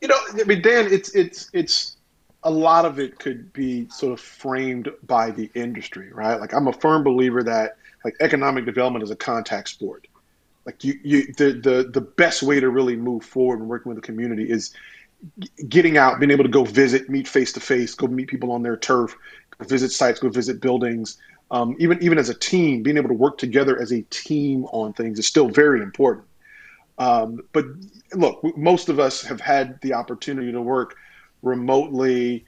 You 0.00 0.08
know, 0.08 0.16
I 0.40 0.44
mean, 0.44 0.62
Dan, 0.62 0.92
it's 0.92 1.14
it's 1.14 1.50
it's 1.52 1.96
a 2.44 2.50
lot 2.50 2.84
of 2.84 2.98
it 3.00 3.18
could 3.18 3.52
be 3.52 3.88
sort 3.90 4.12
of 4.12 4.20
framed 4.20 4.90
by 5.04 5.30
the 5.30 5.50
industry, 5.54 6.12
right? 6.12 6.40
Like 6.40 6.54
I'm 6.54 6.68
a 6.68 6.72
firm 6.72 7.02
believer 7.04 7.42
that 7.44 7.76
like 8.04 8.14
economic 8.20 8.64
development 8.66 9.02
is 9.04 9.10
a 9.10 9.16
contact 9.16 9.68
sport. 9.70 10.06
like 10.66 10.84
you, 10.84 10.98
you 11.02 11.32
the, 11.34 11.52
the 11.52 11.90
the 11.92 12.00
best 12.00 12.42
way 12.42 12.60
to 12.60 12.68
really 12.68 12.96
move 12.96 13.24
forward 13.24 13.60
and 13.60 13.68
working 13.68 13.90
with 13.90 13.96
the 13.96 14.06
community 14.06 14.48
is 14.50 14.72
getting 15.68 15.96
out, 15.98 16.20
being 16.20 16.30
able 16.30 16.44
to 16.44 16.50
go 16.50 16.64
visit, 16.64 17.08
meet 17.08 17.28
face 17.28 17.52
to 17.52 17.60
face, 17.60 17.94
go 17.94 18.06
meet 18.06 18.28
people 18.28 18.52
on 18.52 18.62
their 18.62 18.76
turf, 18.76 19.16
visit 19.64 19.90
sites, 19.90 20.20
go 20.20 20.28
visit 20.28 20.60
buildings. 20.60 21.18
Um, 21.50 21.76
even 21.78 22.02
even 22.02 22.18
as 22.18 22.28
a 22.28 22.34
team, 22.34 22.82
being 22.82 22.96
able 22.96 23.08
to 23.08 23.14
work 23.14 23.38
together 23.38 23.80
as 23.80 23.92
a 23.92 24.02
team 24.02 24.64
on 24.66 24.92
things 24.92 25.18
is 25.18 25.26
still 25.26 25.48
very 25.48 25.80
important. 25.80 26.26
Um, 26.98 27.40
but 27.52 27.66
look, 28.14 28.40
most 28.56 28.88
of 28.88 28.98
us 28.98 29.22
have 29.22 29.40
had 29.40 29.80
the 29.82 29.94
opportunity 29.94 30.50
to 30.52 30.60
work 30.60 30.96
remotely 31.42 32.44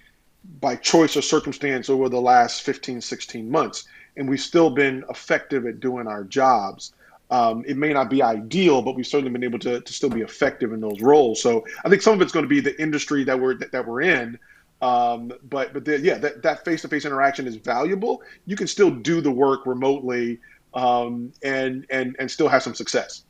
by 0.61 0.77
choice 0.77 1.17
or 1.17 1.23
circumstance 1.23 1.91
over 1.91 2.09
the 2.09 2.21
last 2.21 2.63
15, 2.63 3.01
16 3.01 3.51
months, 3.51 3.85
and 4.17 4.29
we've 4.29 4.41
still 4.41 4.71
been 4.71 5.05
effective 5.11 5.67
at 5.67 5.81
doing 5.81 6.07
our 6.07 6.25
jobs. 6.25 6.93
Um, 7.31 7.63
it 7.67 7.77
may 7.77 7.93
not 7.93 8.09
be 8.09 8.23
ideal, 8.23 8.81
but 8.81 8.97
we've 8.97 9.07
certainly 9.07 9.31
been 9.31 9.45
able 9.45 9.59
to, 9.61 9.81
to 9.81 9.93
still 9.93 10.09
be 10.09 10.23
effective 10.23 10.73
in 10.73 10.81
those 10.81 11.03
roles. 11.03 11.43
So 11.43 11.67
I 11.85 11.91
think 11.91 12.01
some 12.01 12.15
of 12.15 12.23
it's 12.23 12.33
going 12.33 12.45
to 12.45 12.49
be 12.49 12.61
the 12.61 12.81
industry 12.81 13.25
that 13.25 13.39
we're 13.39 13.55
that, 13.55 13.73
that 13.73 13.87
we're 13.87 14.01
in. 14.01 14.39
Um, 14.81 15.33
but 15.49 15.73
but 15.73 15.85
the, 15.85 15.99
yeah, 15.99 16.19
that 16.19 16.43
that 16.43 16.65
face 16.65 16.83
to 16.83 16.89
face 16.89 17.05
interaction 17.05 17.47
is 17.47 17.57
valuable. 17.57 18.23
You 18.47 18.57
can 18.57 18.67
still 18.67 18.91
do 18.91 19.21
the 19.21 19.31
work 19.31 19.67
remotely 19.67 20.39
um, 20.75 21.33
and 21.43 21.87
and 21.91 22.17
and 22.19 22.31
still 22.31 22.49
have 22.49 22.63
some 22.63 22.75
success. 22.75 23.25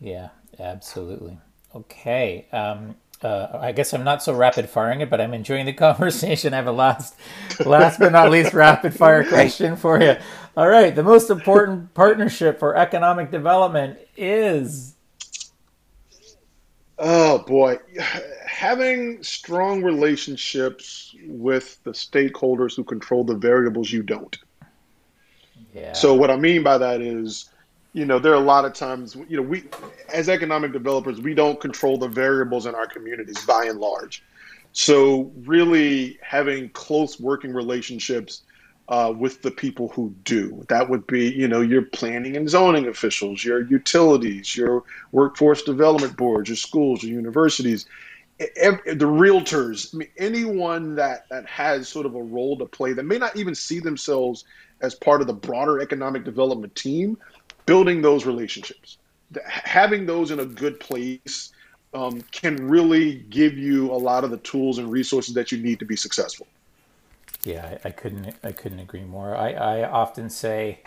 Yeah, 0.00 0.30
absolutely. 0.58 1.38
Okay. 1.74 2.46
Um, 2.52 2.96
uh, 3.22 3.58
I 3.58 3.72
guess 3.72 3.94
I'm 3.94 4.04
not 4.04 4.22
so 4.22 4.34
rapid 4.34 4.68
firing 4.68 5.00
it, 5.00 5.08
but 5.08 5.20
I'm 5.20 5.32
enjoying 5.32 5.66
the 5.66 5.72
conversation. 5.86 6.52
I 6.52 6.56
have 6.56 6.66
a 6.66 6.72
last, 6.72 7.16
last 7.64 7.98
but 7.98 8.12
not 8.12 8.30
least, 8.30 8.52
rapid 8.52 8.94
fire 8.94 9.24
question 9.28 9.76
for 9.76 10.00
you. 10.00 10.16
All 10.56 10.68
right, 10.68 10.94
the 10.94 11.02
most 11.02 11.30
important 11.30 11.94
partnership 11.94 12.58
for 12.58 12.76
economic 12.76 13.30
development 13.30 13.98
is. 14.16 14.94
Oh 16.98 17.38
boy, 17.38 17.78
having 18.64 19.22
strong 19.22 19.82
relationships 19.82 21.14
with 21.26 21.82
the 21.84 21.90
stakeholders 21.90 22.74
who 22.74 22.82
control 22.82 23.22
the 23.22 23.34
variables 23.34 23.92
you 23.92 24.02
don't. 24.02 24.38
Yeah. 25.74 25.92
So 25.92 26.14
what 26.14 26.30
I 26.30 26.36
mean 26.36 26.62
by 26.62 26.78
that 26.78 27.02
is 27.02 27.50
you 27.92 28.04
know, 28.04 28.18
there 28.18 28.32
are 28.32 28.42
a 28.42 28.50
lot 28.54 28.64
of 28.64 28.72
times, 28.72 29.14
you 29.28 29.36
know, 29.36 29.42
we 29.42 29.64
as 30.12 30.28
economic 30.28 30.72
developers, 30.72 31.20
we 31.20 31.32
don't 31.32 31.60
control 31.60 31.96
the 31.96 32.08
variables 32.08 32.66
in 32.66 32.74
our 32.74 32.88
communities 32.88 33.44
by 33.46 33.66
and 33.66 33.78
large. 33.78 34.22
So 34.72 35.30
really 35.44 36.18
having 36.20 36.70
close 36.70 37.20
working 37.20 37.52
relationships 37.54 38.42
uh, 38.88 39.12
with 39.16 39.42
the 39.42 39.50
people 39.50 39.88
who 39.88 40.12
do. 40.24 40.64
That 40.68 40.90
would 40.90 41.06
be, 41.06 41.30
you 41.30 41.46
know, 41.46 41.60
your 41.60 41.82
planning 41.82 42.36
and 42.36 42.50
zoning 42.50 42.88
officials, 42.88 43.44
your 43.44 43.62
utilities, 43.62 44.56
your 44.56 44.82
workforce 45.12 45.62
development 45.62 46.16
boards, 46.16 46.48
your 46.48 46.56
schools, 46.56 47.02
your 47.02 47.14
universities, 47.14 47.86
the 48.38 49.06
realtors, 49.06 49.94
I 49.94 49.98
mean, 49.98 50.08
anyone 50.18 50.96
that, 50.96 51.28
that 51.30 51.46
has 51.46 51.88
sort 51.88 52.06
of 52.06 52.14
a 52.14 52.22
role 52.22 52.58
to 52.58 52.66
play 52.66 52.92
that 52.92 53.04
may 53.04 53.18
not 53.18 53.36
even 53.36 53.54
see 53.54 53.78
themselves 53.78 54.44
as 54.80 54.94
part 54.94 55.20
of 55.20 55.26
the 55.26 55.32
broader 55.32 55.80
economic 55.80 56.24
development 56.24 56.74
team, 56.74 57.16
building 57.66 58.02
those 58.02 58.26
relationships, 58.26 58.98
having 59.46 60.04
those 60.04 60.30
in 60.30 60.40
a 60.40 60.44
good 60.44 60.80
place 60.80 61.52
um, 61.94 62.22
can 62.32 62.68
really 62.68 63.14
give 63.30 63.56
you 63.56 63.92
a 63.92 63.94
lot 63.94 64.24
of 64.24 64.30
the 64.30 64.38
tools 64.38 64.78
and 64.78 64.90
resources 64.90 65.34
that 65.34 65.52
you 65.52 65.58
need 65.58 65.78
to 65.78 65.84
be 65.84 65.96
successful. 65.96 66.46
Yeah, 67.44 67.78
I, 67.84 67.88
I 67.88 67.90
couldn't 67.92 68.34
I 68.42 68.52
couldn't 68.52 68.80
agree 68.80 69.04
more. 69.04 69.36
I, 69.36 69.52
I 69.52 69.88
often 69.88 70.30
say 70.30 70.80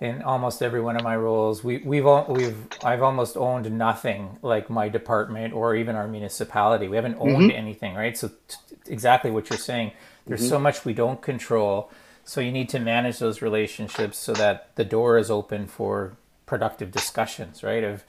in 0.00 0.22
almost 0.22 0.62
every 0.62 0.80
one 0.80 0.96
of 0.96 1.02
my 1.02 1.14
roles, 1.14 1.62
we, 1.62 1.78
we've 1.78 2.06
we've 2.28 2.56
I've 2.82 3.02
almost 3.02 3.36
owned 3.36 3.70
nothing 3.70 4.38
like 4.40 4.70
my 4.70 4.88
department 4.88 5.52
or 5.52 5.76
even 5.76 5.94
our 5.94 6.08
municipality. 6.08 6.88
We 6.88 6.96
haven't 6.96 7.16
owned 7.18 7.50
mm-hmm. 7.50 7.56
anything, 7.56 7.94
right? 7.94 8.16
So 8.16 8.28
t- 8.28 8.56
exactly 8.86 9.30
what 9.30 9.50
you're 9.50 9.58
saying. 9.58 9.92
There's 10.26 10.40
mm-hmm. 10.40 10.48
so 10.48 10.58
much 10.58 10.84
we 10.86 10.94
don't 10.94 11.20
control. 11.20 11.90
So 12.24 12.40
you 12.40 12.50
need 12.50 12.70
to 12.70 12.78
manage 12.78 13.18
those 13.18 13.42
relationships 13.42 14.16
so 14.16 14.32
that 14.34 14.74
the 14.76 14.84
door 14.84 15.18
is 15.18 15.30
open 15.30 15.66
for 15.66 16.16
productive 16.46 16.90
discussions, 16.90 17.62
right? 17.62 17.84
Of 17.84 18.04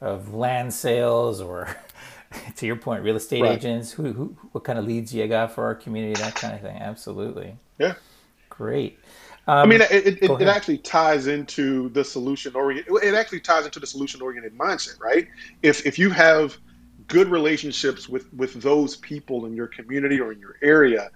of 0.00 0.32
land 0.32 0.72
sales 0.72 1.40
or 1.40 1.76
to 2.56 2.66
your 2.66 2.76
point, 2.76 3.02
real 3.02 3.16
estate 3.16 3.42
right. 3.42 3.56
agents. 3.58 3.92
Who, 3.92 4.12
who 4.12 4.36
what 4.52 4.62
kind 4.62 4.78
of 4.78 4.86
leads 4.86 5.12
you 5.12 5.26
got 5.26 5.52
for 5.52 5.64
our 5.64 5.74
community? 5.74 6.20
That 6.20 6.36
kind 6.36 6.54
of 6.54 6.60
thing. 6.60 6.76
Absolutely. 6.76 7.56
Yeah. 7.78 7.94
Great. 8.48 9.00
Um, 9.48 9.58
I 9.58 9.66
mean, 9.66 9.80
it, 9.80 10.22
it, 10.22 10.22
it, 10.22 10.48
actually 10.48 10.78
ties 10.78 11.26
into 11.26 11.88
the 11.88 12.04
solution 12.04 12.54
oriented. 12.54 12.92
It 13.02 13.14
actually 13.14 13.40
ties 13.40 13.64
into 13.64 13.80
the 13.80 13.86
solution 13.86 14.22
oriented 14.22 14.56
mindset, 14.56 15.00
right? 15.00 15.26
If 15.62 15.84
if 15.84 15.98
you 15.98 16.10
have 16.10 16.56
good 17.08 17.28
relationships 17.28 18.08
with 18.08 18.32
with 18.34 18.54
those 18.62 18.96
people 18.96 19.46
in 19.46 19.54
your 19.54 19.66
community 19.66 20.20
or 20.20 20.32
in 20.32 20.38
your 20.38 20.58
area, 20.62 21.10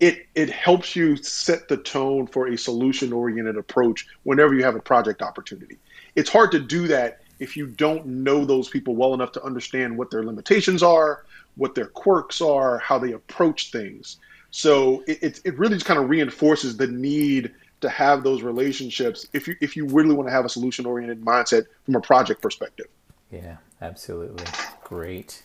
it 0.00 0.26
it 0.34 0.48
helps 0.48 0.96
you 0.96 1.16
set 1.16 1.68
the 1.68 1.76
tone 1.76 2.26
for 2.26 2.48
a 2.48 2.56
solution 2.56 3.12
oriented 3.12 3.58
approach 3.58 4.06
whenever 4.22 4.54
you 4.54 4.64
have 4.64 4.76
a 4.76 4.80
project 4.80 5.20
opportunity. 5.20 5.76
It's 6.14 6.30
hard 6.30 6.52
to 6.52 6.60
do 6.60 6.88
that 6.88 7.20
if 7.38 7.56
you 7.56 7.66
don't 7.66 8.06
know 8.06 8.44
those 8.44 8.68
people 8.68 8.96
well 8.96 9.14
enough 9.14 9.32
to 9.32 9.42
understand 9.44 9.96
what 9.96 10.10
their 10.10 10.24
limitations 10.24 10.82
are, 10.82 11.24
what 11.56 11.74
their 11.74 11.86
quirks 11.86 12.40
are, 12.40 12.78
how 12.78 12.98
they 12.98 13.12
approach 13.12 13.70
things. 13.70 14.18
So 14.50 15.04
it, 15.06 15.22
it, 15.22 15.40
it 15.44 15.58
really 15.58 15.74
just 15.74 15.86
kind 15.86 16.00
of 16.00 16.08
reinforces 16.08 16.76
the 16.76 16.86
need 16.86 17.52
to 17.80 17.88
have 17.88 18.24
those 18.24 18.42
relationships 18.42 19.26
if 19.32 19.46
you 19.46 19.54
if 19.60 19.76
you 19.76 19.86
really 19.86 20.14
want 20.14 20.28
to 20.28 20.32
have 20.32 20.44
a 20.44 20.48
solution 20.48 20.84
oriented 20.84 21.22
mindset 21.24 21.66
from 21.84 21.94
a 21.94 22.00
project 22.00 22.42
perspective. 22.42 22.86
Yeah, 23.30 23.58
absolutely. 23.80 24.46
Great. 24.82 25.42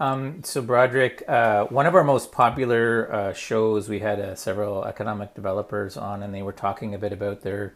Um, 0.00 0.42
so, 0.42 0.60
Broderick, 0.60 1.22
uh, 1.28 1.66
one 1.66 1.86
of 1.86 1.94
our 1.94 2.02
most 2.02 2.32
popular 2.32 3.12
uh, 3.12 3.32
shows, 3.32 3.88
we 3.88 4.00
had 4.00 4.18
uh, 4.18 4.34
several 4.34 4.84
economic 4.84 5.34
developers 5.34 5.96
on, 5.96 6.24
and 6.24 6.34
they 6.34 6.42
were 6.42 6.52
talking 6.52 6.94
a 6.94 6.98
bit 6.98 7.12
about 7.12 7.42
their 7.42 7.74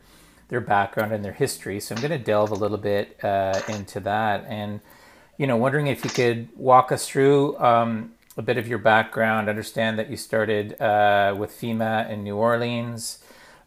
their 0.49 0.61
background 0.61 1.12
and 1.12 1.25
their 1.25 1.32
history. 1.32 1.78
So, 1.78 1.94
I'm 1.94 2.00
going 2.00 2.11
to 2.11 2.18
delve 2.18 2.50
a 2.50 2.56
little 2.56 2.78
bit 2.78 3.23
uh, 3.23 3.61
into 3.68 4.00
that, 4.00 4.44
and 4.49 4.80
you 5.38 5.46
know, 5.46 5.56
wondering 5.56 5.87
if 5.87 6.02
you 6.02 6.11
could 6.11 6.49
walk 6.56 6.90
us 6.90 7.06
through 7.06 7.56
um, 7.58 8.12
a 8.37 8.43
bit 8.43 8.59
of 8.59 8.69
your 8.69 8.78
background. 8.78 9.49
Understand 9.49 9.99
that 9.99 10.11
you 10.11 10.16
started 10.16 10.81
uh, 10.81 11.35
with 11.37 11.52
FEMA 11.52 12.11
in 12.11 12.25
New 12.25 12.37
Orleans 12.37 13.19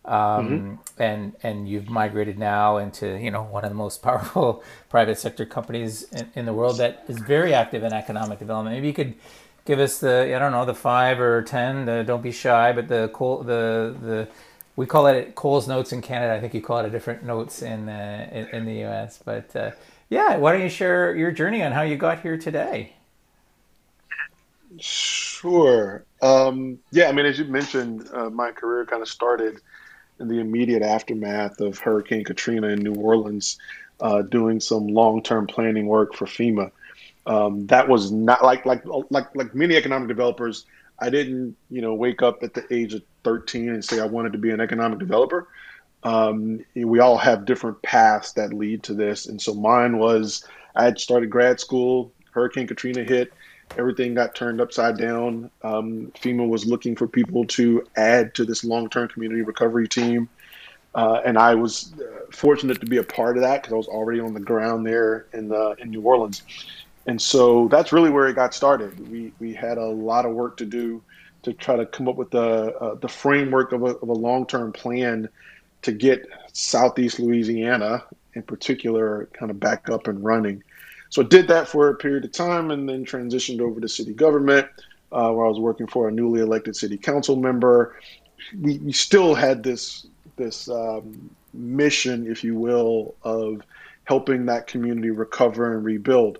um, 0.06 0.14
mm-hmm. 0.16 1.02
and 1.02 1.36
and 1.44 1.70
you've 1.70 1.90
migrated 1.90 2.40
now 2.40 2.78
into 2.78 3.18
you 3.20 3.32
know 3.32 3.44
one 3.44 3.64
of 3.64 3.70
the 3.70 3.76
most 3.76 4.02
powerful 4.04 4.64
private 4.90 5.20
sector 5.20 5.46
companies 5.46 6.04
in, 6.12 6.30
in, 6.36 6.46
the 6.46 6.54
world 6.54 6.78
that 6.78 7.04
is 7.08 7.20
very 7.20 7.54
active 7.54 7.84
in 7.84 7.94
economic 7.94 8.40
development. 8.40 8.76
Maybe 8.76 8.88
you 8.88 8.94
could 8.94 9.14
give 9.66 9.80
us 9.80 10.00
the 10.00 10.34
I 10.36 10.40
don't 10.40 10.52
know 10.52 10.66
the 10.66 10.74
five 10.74 11.20
or 11.20 11.44
ten. 11.44 11.86
The, 11.86 12.04
don't 12.04 12.24
be 12.24 12.32
shy, 12.32 12.72
but 12.72 12.88
the 12.88 13.12
the 13.44 13.96
the 14.02 14.28
we 14.76 14.86
call 14.86 15.08
it 15.08 15.36
Coles 15.36 15.68
notes 15.68 15.92
in 15.92 16.02
Canada. 16.02 16.34
I 16.34 16.40
think 16.40 16.54
you 16.54 16.62
call 16.62 16.80
it 16.80 16.86
a 16.86 16.90
different 16.90 17.24
notes 17.24 17.62
in 17.62 17.88
uh, 17.90 18.30
in, 18.32 18.48
in, 18.48 18.66
the 18.66 18.76
U.S. 18.86 19.20
But 19.24 19.56
uh, 19.56 19.72
yeah, 20.10 20.38
why 20.38 20.54
don't 20.54 20.62
you 20.62 20.70
share 20.70 21.16
your 21.16 21.32
journey 21.32 21.62
on 21.62 21.74
how 21.74 21.82
you 21.82 21.98
got 21.98 22.22
here 22.22 22.38
today? 22.38 22.94
Sure. 24.78 26.06
Um, 26.22 26.80
yeah, 26.92 27.10
I 27.10 27.12
mean, 27.12 27.26
as 27.26 27.40
you 27.40 27.46
mentioned, 27.46 28.08
uh, 28.14 28.30
my 28.30 28.52
career 28.52 28.86
kind 28.86 29.02
of 29.02 29.08
started 29.08 29.60
in 30.20 30.28
the 30.28 30.40
immediate 30.40 30.84
aftermath 30.84 31.60
of 31.62 31.80
Hurricane 31.80 32.24
Katrina 32.24 32.68
in 32.68 32.80
New 32.80 32.96
Orleans, 32.96 33.58
uh, 34.00 34.22
doing 34.22 34.60
some 34.60 34.88
long-term 34.88 35.48
planning 35.48 35.88
work 35.88 36.14
for 36.14 36.26
FEMA. 36.26 36.72
Um, 37.26 37.68
that 37.68 37.88
was 37.88 38.12
not 38.12 38.44
like 38.44 38.66
like 38.66 38.84
like 39.10 39.36
like 39.36 39.54
many 39.54 39.76
economic 39.76 40.08
developers. 40.08 40.66
I 40.98 41.10
didn't, 41.10 41.56
you 41.70 41.82
know, 41.82 41.94
wake 41.94 42.22
up 42.22 42.44
at 42.44 42.54
the 42.54 42.66
age 42.74 42.94
of 42.94 43.04
13 43.24 43.70
and 43.70 43.86
say 43.86 44.00
I 44.00 44.06
wanted 44.06 44.34
to 44.34 44.40
be 44.40 44.52
an 44.52 44.60
economic 44.60 45.00
developer. 45.00 45.48
Um, 46.04 46.66
we 46.76 47.00
all 47.00 47.18
have 47.18 47.46
different 47.46 47.82
paths 47.82 48.34
that 48.34 48.54
lead 48.54 48.84
to 48.84 48.94
this, 48.94 49.26
and 49.26 49.42
so 49.42 49.54
mine 49.54 49.98
was 49.98 50.46
I 50.76 50.84
had 50.84 51.00
started 51.00 51.30
grad 51.30 51.60
school. 51.60 52.12
Hurricane 52.32 52.68
Katrina 52.68 53.04
hit 53.04 53.34
everything 53.78 54.14
got 54.14 54.36
turned 54.36 54.62
upside 54.62 54.98
down. 54.98 55.50
Um, 55.64 56.12
FEMA 56.22 56.48
was 56.48 56.66
looking 56.66 56.96
for 56.96 57.08
people 57.08 57.46
to 57.46 57.86
add 57.96 58.34
to 58.36 58.46
this 58.46 58.64
long-term 58.64 59.10
community 59.10 59.42
recovery 59.42 59.88
team, 59.88 60.30
uh, 60.96 61.22
and 61.26 61.38
I 61.38 61.56
was 61.56 61.94
uh, 61.94 62.26
fortunate 62.32 62.80
to 62.80 62.86
be 62.86 62.98
a 62.98 63.04
part 63.04 63.38
of 63.38 63.44
that 63.44 63.62
because 63.62 63.74
I 63.74 63.78
was 63.78 63.88
already 63.88 64.20
on 64.20 64.34
the 64.34 64.40
ground 64.40 64.86
there 64.86 65.28
in 65.34 65.50
the, 65.50 65.76
in 65.80 65.90
New 65.90 66.02
Orleans, 66.02 66.44
and 67.06 67.22
so 67.22 67.68
that's 67.70 67.92
really 67.92 68.10
where 68.10 68.28
it 68.28 68.36
got 68.36 68.54
started. 68.54 69.10
We 69.10 69.34
we 69.40 69.54
had 69.54 69.78
a 69.78 69.86
lot 69.86 70.26
of 70.26 70.34
work 70.34 70.58
to 70.58 70.66
do 70.66 71.02
to 71.44 71.54
try 71.54 71.76
to 71.76 71.86
come 71.86 72.08
up 72.08 72.16
with 72.16 72.32
the 72.32 72.76
uh, 72.76 72.96
the 72.96 73.08
framework 73.08 73.72
of 73.72 73.84
a, 73.84 73.96
of 73.98 74.10
a 74.10 74.14
long-term 74.14 74.74
plan 74.74 75.30
to 75.82 75.92
get 75.92 76.28
Southeast 76.54 77.20
Louisiana 77.20 78.04
in 78.34 78.44
particular 78.44 79.30
kind 79.34 79.50
of 79.52 79.60
back 79.60 79.90
up 79.90 80.08
and 80.08 80.24
running. 80.24 80.64
So 81.10 81.24
I 81.24 81.26
did 81.26 81.48
that 81.48 81.68
for 81.68 81.90
a 81.90 81.96
period 81.96 82.26
of 82.26 82.32
time 82.32 82.72
and 82.72 82.88
then 82.88 83.06
transitioned 83.06 83.62
over 83.62 83.80
to 83.80 83.90
city 83.90 84.14
government, 84.14 84.68
uh, 85.12 85.32
where 85.32 85.46
I 85.46 85.50
was 85.50 85.60
working 85.60 85.88
for 85.88 86.08
a 86.08 86.12
newly 86.12 86.42
elected 86.42 86.76
city 86.76 86.98
council 86.98 87.36
member. 87.36 87.96
We, 88.60 88.78
we 88.80 88.92
still 88.92 89.36
had 89.36 89.64
this 89.64 90.08
this 90.38 90.70
um, 90.70 91.30
mission, 91.54 92.32
if 92.32 92.44
you 92.44 92.56
will, 92.56 93.16
of 93.24 93.62
helping 94.06 94.46
that 94.46 94.68
community 94.68 95.10
recover 95.10 95.76
and 95.76 95.84
rebuild. 95.84 96.40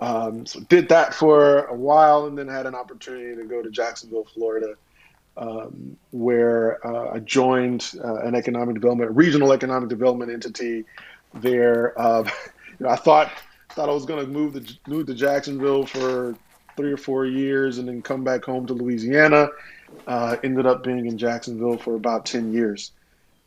Um, 0.00 0.44
so 0.44 0.60
did 0.60 0.88
that 0.88 1.14
for 1.14 1.66
a 1.66 1.74
while, 1.74 2.26
and 2.26 2.36
then 2.36 2.48
had 2.48 2.66
an 2.66 2.74
opportunity 2.74 3.36
to 3.36 3.44
go 3.44 3.62
to 3.62 3.70
Jacksonville, 3.70 4.26
Florida, 4.34 4.74
um, 5.36 5.96
where 6.10 6.84
uh, 6.86 7.14
I 7.14 7.18
joined 7.20 7.92
uh, 8.02 8.16
an 8.16 8.34
economic 8.34 8.74
development, 8.74 9.12
regional 9.12 9.52
economic 9.52 9.88
development 9.88 10.32
entity 10.32 10.84
there. 11.32 11.98
Uh, 11.98 12.24
you 12.78 12.86
know, 12.86 12.88
I 12.88 12.96
thought 12.96 13.30
thought 13.74 13.88
I 13.88 13.92
was 13.92 14.06
going 14.06 14.24
to 14.24 14.30
move 14.30 14.54
to 14.54 14.78
move 14.88 15.06
to 15.06 15.14
Jacksonville 15.14 15.86
for 15.86 16.36
three 16.76 16.92
or 16.92 16.96
four 16.96 17.26
years 17.26 17.78
and 17.78 17.88
then 17.88 18.02
come 18.02 18.24
back 18.24 18.44
home 18.44 18.66
to 18.66 18.74
Louisiana. 18.74 19.48
Uh, 20.06 20.36
ended 20.42 20.66
up 20.66 20.82
being 20.82 21.06
in 21.06 21.18
Jacksonville 21.18 21.76
for 21.76 21.94
about 21.94 22.26
ten 22.26 22.52
years. 22.52 22.92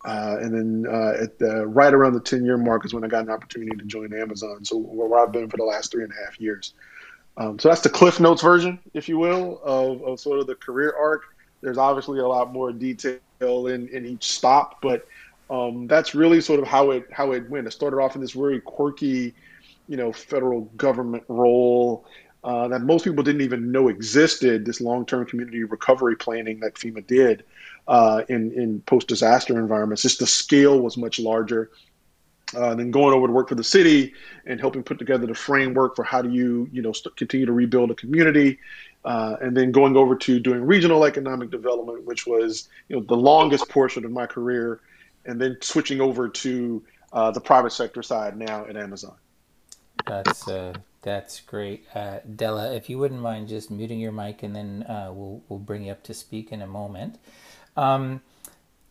Uh, 0.06 0.38
and 0.40 0.54
then 0.54 0.94
uh, 0.94 1.24
at 1.24 1.38
the, 1.38 1.66
right 1.68 1.94
around 1.94 2.14
the 2.14 2.20
10 2.22 2.46
year 2.46 2.56
mark 2.56 2.86
is 2.86 2.94
when 2.94 3.04
I 3.04 3.08
got 3.08 3.26
an 3.26 3.30
opportunity 3.30 3.76
to 3.76 3.84
join 3.84 4.14
Amazon. 4.14 4.64
So 4.64 4.78
where 4.78 5.20
I've 5.20 5.34
been 5.34 5.50
for 5.50 5.58
the 5.58 5.66
last 5.66 5.92
three 5.92 6.04
and 6.04 6.14
a 6.14 6.26
half 6.26 6.40
years. 6.40 6.74
Um, 7.36 7.60
so 7.60 7.68
that's 7.68 7.82
the 7.82 7.90
Cliff 7.90 8.20
Notes 8.20 8.42
version, 8.42 8.80
if 8.94 9.10
you 9.10 9.18
will, 9.18 9.60
of, 9.64 10.02
of 10.04 10.20
sort 10.20 10.40
of 10.40 10.48
the 10.48 10.56
career 10.56 10.94
arc. 10.98 11.24
There's 11.62 11.78
obviously 11.78 12.20
a 12.20 12.28
lot 12.28 12.54
more 12.54 12.72
detail 12.72 13.20
in, 13.42 13.90
in 13.90 14.06
each 14.06 14.32
stop, 14.32 14.82
but 14.82 15.08
um, 15.50 15.88
that's 15.88 16.16
really 16.16 16.42
sort 16.42 16.60
of 16.60 16.68
how 16.68 16.92
it 16.92 17.08
how 17.12 17.32
it 17.32 17.50
went. 17.50 17.68
It 17.68 17.72
started 17.72 17.98
off 17.98 18.16
in 18.16 18.22
this 18.22 18.32
very 18.32 18.60
quirky, 18.60 19.34
you 19.88 19.98
know, 19.98 20.12
federal 20.12 20.62
government 20.78 21.24
role 21.28 22.06
uh, 22.44 22.68
that 22.68 22.82
most 22.82 23.04
people 23.04 23.24
didn't 23.24 23.42
even 23.42 23.72
know 23.72 23.90
existed. 23.90 24.66
This 24.66 24.80
long-term 24.80 25.26
community 25.26 25.64
recovery 25.64 26.16
planning 26.16 26.60
that 26.62 26.76
FEMA 26.76 27.06
did 27.06 27.44
uh, 27.88 28.22
in 28.30 28.52
in 28.54 28.82
post-disaster 28.82 29.60
environments. 29.60 30.04
Just 30.04 30.20
the 30.20 30.28
scale 30.28 30.80
was 30.80 30.98
much 30.98 31.20
larger. 31.20 31.72
Uh, 32.56 32.74
then 32.74 32.92
going 32.92 33.14
over 33.14 33.28
to 33.28 33.34
work 33.34 33.50
for 33.50 33.56
the 33.56 33.64
city 33.64 34.14
and 34.46 34.62
helping 34.62 34.82
put 34.82 34.98
together 34.98 35.28
the 35.28 35.36
framework 35.36 35.98
for 35.98 36.04
how 36.04 36.22
do 36.22 36.30
you 36.30 36.70
you 36.72 36.82
know 36.82 36.94
st- 36.94 37.14
continue 37.18 37.46
to 37.46 37.52
rebuild 37.52 37.92
a 37.92 37.96
community, 37.96 38.58
uh, 39.04 39.36
and 39.42 39.58
then 39.58 39.72
going 39.72 39.98
over 39.98 40.16
to 40.16 40.40
doing 40.40 40.62
regional 40.62 41.04
economic 41.04 41.50
development, 41.52 42.06
which 42.06 42.26
was 42.26 42.70
you 42.88 42.96
know 42.96 43.04
the 43.04 43.18
longest 43.18 43.68
portion 43.68 44.06
of 44.06 44.12
my 44.12 44.26
career, 44.26 44.80
and 45.26 45.42
then 45.42 45.58
switching 45.60 46.00
over 46.00 46.30
to 46.30 46.82
uh, 47.12 47.32
the 47.32 47.42
private 47.42 47.72
sector 47.72 48.02
side 48.02 48.38
now 48.38 48.66
at 48.66 48.78
Amazon. 48.78 49.16
That's 50.08 50.48
uh, 50.48 50.74
that's 51.02 51.42
great, 51.42 51.86
uh, 51.96 52.20
Della. 52.36 52.74
If 52.74 52.90
you 52.90 52.98
wouldn't 52.98 53.22
mind 53.22 53.50
just 53.50 53.72
muting 53.72 54.00
your 54.00 54.12
mic, 54.12 54.44
and 54.44 54.56
then 54.56 54.84
uh, 54.84 55.12
we'll 55.14 55.44
we'll 55.50 55.60
bring 55.60 55.86
you 55.86 55.92
up 55.92 56.04
to 56.04 56.14
speak 56.14 56.52
in 56.52 56.62
a 56.62 56.68
moment. 56.68 57.18
Um, 57.76 58.22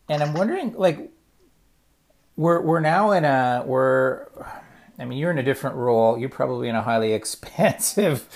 and 0.09 0.23
I'm 0.23 0.33
wondering, 0.33 0.73
like, 0.73 1.11
we're 2.35 2.61
we're 2.61 2.79
now 2.79 3.11
in 3.11 3.25
a 3.25 3.63
we're. 3.65 4.27
I 4.99 5.05
mean, 5.05 5.19
you're 5.19 5.29
in 5.31 5.37
a 5.37 5.43
different 5.43 5.75
role. 5.75 6.17
You're 6.17 6.29
probably 6.29 6.69
in 6.69 6.75
a 6.75 6.81
highly 6.81 7.13
expansive 7.15 8.27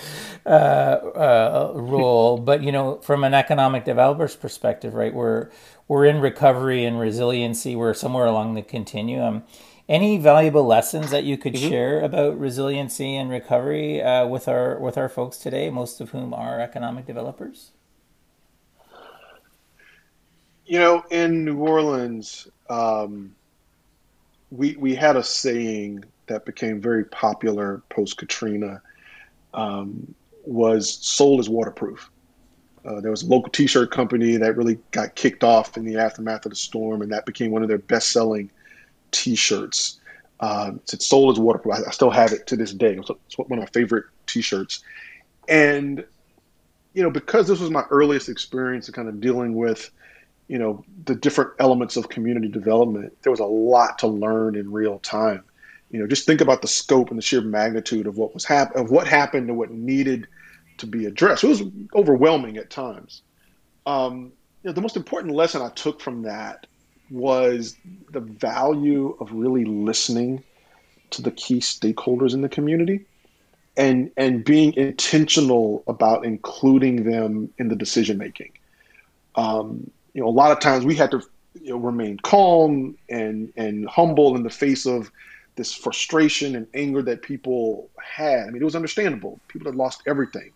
uh, 0.46 0.50
uh, 0.50 1.72
role, 1.76 2.38
but 2.40 2.64
you 2.64 2.72
know, 2.72 2.98
from 2.98 3.24
an 3.24 3.34
economic 3.34 3.86
developer's 3.86 4.36
perspective, 4.36 4.94
right? 4.94 5.14
We're 5.14 5.50
we're 5.88 6.06
in 6.06 6.20
recovery 6.20 6.86
and 6.86 7.00
resiliency. 7.00 7.76
We're 7.76 7.94
somewhere 7.94 8.26
along 8.26 8.56
the 8.56 8.62
continuum. 8.62 9.44
Any 9.92 10.18
valuable 10.18 10.64
lessons 10.64 11.12
that 11.12 11.26
you 11.26 11.38
could 11.38 11.54
mm-hmm. 11.54 11.68
share 11.68 12.00
about 12.00 12.40
resiliency 12.40 13.18
and 13.18 13.30
recovery 13.30 14.02
uh, 14.02 14.26
with 14.26 14.48
our 14.48 14.80
with 14.80 14.98
our 14.98 15.10
folks 15.10 15.36
today, 15.36 15.70
most 15.70 16.00
of 16.00 16.12
whom 16.12 16.34
are 16.34 16.62
economic 16.62 17.06
developers? 17.06 17.72
You 20.66 20.80
know, 20.80 21.04
in 21.12 21.44
New 21.44 21.58
Orleans, 21.58 22.48
um, 22.70 23.36
we 24.50 24.78
we 24.78 24.96
had 24.96 25.18
a 25.18 25.24
saying 25.24 26.06
that 26.28 26.46
became 26.46 26.80
very 26.80 27.04
popular 27.04 27.82
post 27.90 28.16
Katrina. 28.16 28.82
Um, 29.54 30.16
was 30.46 30.90
soul 31.06 31.42
is 31.42 31.50
waterproof. 31.50 32.10
Uh, 32.86 33.02
there 33.02 33.12
was 33.12 33.24
a 33.24 33.28
local 33.28 33.52
T-shirt 33.52 33.92
company 33.92 34.38
that 34.38 34.56
really 34.56 34.80
got 34.92 35.16
kicked 35.16 35.44
off 35.44 35.76
in 35.76 35.84
the 35.84 35.98
aftermath 35.98 36.46
of 36.46 36.52
the 36.52 36.56
storm, 36.56 37.02
and 37.02 37.12
that 37.12 37.26
became 37.26 37.52
one 37.52 37.62
of 37.62 37.68
their 37.68 37.78
best-selling 37.78 38.50
T-shirts. 39.12 40.00
Uh, 40.40 40.72
it's 40.92 41.06
soul 41.06 41.32
is 41.32 41.40
waterproof. 41.40 41.76
I, 41.76 41.88
I, 41.88 41.92
still 41.92 42.10
have 42.10 42.32
it 42.32 42.48
to 42.48 42.56
this 42.56 42.74
day. 42.74 42.96
It's, 42.96 43.10
it's 43.28 43.38
one 43.38 43.52
of 43.52 43.60
my 43.60 43.66
favorite 43.68 44.06
T-shirts, 44.26 44.84
and 45.48 46.04
you 46.94 47.04
know 47.04 47.10
because 47.10 47.48
this 47.48 47.60
was 47.60 47.70
my 47.70 47.84
earliest 47.90 48.30
experience 48.30 48.88
of 48.88 48.96
kind 48.96 49.08
of 49.08 49.22
dealing 49.22 49.56
with 49.56 49.92
you 50.48 50.58
know 50.58 50.84
the 51.06 51.16
different 51.16 51.52
elements 51.60 51.96
of 51.96 52.10
community 52.10 52.48
development 52.48 53.14
there 53.22 53.32
was 53.32 53.40
a 53.40 53.46
lot 53.46 53.98
to 54.00 54.08
learn 54.08 54.56
in 54.56 54.72
real 54.72 55.00
time 55.00 55.44
you 55.90 56.00
know 56.00 56.08
just 56.08 56.26
think 56.26 56.42
about 56.42 56.62
the 56.62 56.68
scope 56.68 57.10
and 57.10 57.18
the 57.18 57.22
sheer 57.22 57.42
magnitude 57.42 58.08
of 58.08 58.18
what 58.18 58.34
was 58.34 58.44
hap- 58.44 58.76
of 58.76 58.92
what 58.92 59.08
happened 59.08 59.48
and 59.50 59.58
what 59.58 59.72
needed 59.72 60.28
to 60.78 60.86
be 60.86 61.06
addressed 61.06 61.44
it 61.44 61.48
was 61.48 61.64
overwhelming 61.96 62.58
at 62.58 62.70
times 62.70 63.22
um, 63.86 64.32
you 64.64 64.70
know 64.70 64.74
the 64.74 64.82
most 64.82 64.98
important 64.98 65.34
lesson 65.34 65.62
i 65.62 65.70
took 65.70 66.02
from 66.02 66.24
that 66.24 66.68
was 67.12 67.76
the 68.12 68.22
value 68.22 69.16
of 69.20 69.32
really 69.32 69.66
listening 69.66 70.44
to 71.12 71.22
the 71.22 71.32
key 71.32 71.60
stakeholders 71.60 72.34
in 72.34 72.42
the 72.42 72.50
community 72.50 73.06
and 73.78 74.12
and 74.18 74.44
being 74.46 74.74
intentional 74.74 75.84
about 75.88 76.26
including 76.26 77.04
them 77.04 77.54
in 77.58 77.68
the 77.68 77.76
decision 77.76 78.18
making 78.18 78.52
um, 79.36 79.90
you 80.14 80.22
know, 80.22 80.28
a 80.28 80.32
lot 80.32 80.52
of 80.52 80.60
times 80.60 80.86
we 80.86 80.96
had 80.96 81.12
to 81.12 81.22
you 81.62 81.72
know, 81.72 81.78
remain 81.78 82.18
calm 82.18 82.98
and 83.10 83.52
and 83.56 83.88
humble 83.88 84.36
in 84.36 84.44
the 84.44 84.50
face 84.50 84.86
of 84.86 85.12
this 85.56 85.74
frustration 85.74 86.56
and 86.56 86.68
anger 86.74 87.02
that 87.02 87.22
people 87.22 87.90
had. 88.02 88.48
I 88.48 88.52
mean, 88.52 88.62
it 88.62 88.66
was 88.66 88.76
understandable. 88.76 89.40
People 89.48 89.68
had 89.68 89.76
lost 89.76 90.02
everything 90.08 90.52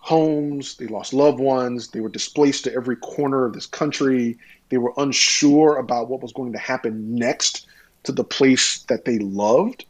homes, 0.00 0.76
they 0.76 0.86
lost 0.86 1.12
loved 1.12 1.38
ones, 1.38 1.88
they 1.88 2.00
were 2.00 2.08
displaced 2.08 2.64
to 2.64 2.72
every 2.72 2.96
corner 2.96 3.44
of 3.44 3.52
this 3.52 3.66
country. 3.66 4.38
They 4.68 4.78
were 4.78 4.92
unsure 4.96 5.76
about 5.76 6.08
what 6.08 6.20
was 6.20 6.32
going 6.32 6.52
to 6.52 6.58
happen 6.58 7.14
next 7.14 7.66
to 8.04 8.12
the 8.12 8.24
place 8.24 8.82
that 8.84 9.04
they 9.04 9.18
loved. 9.18 9.84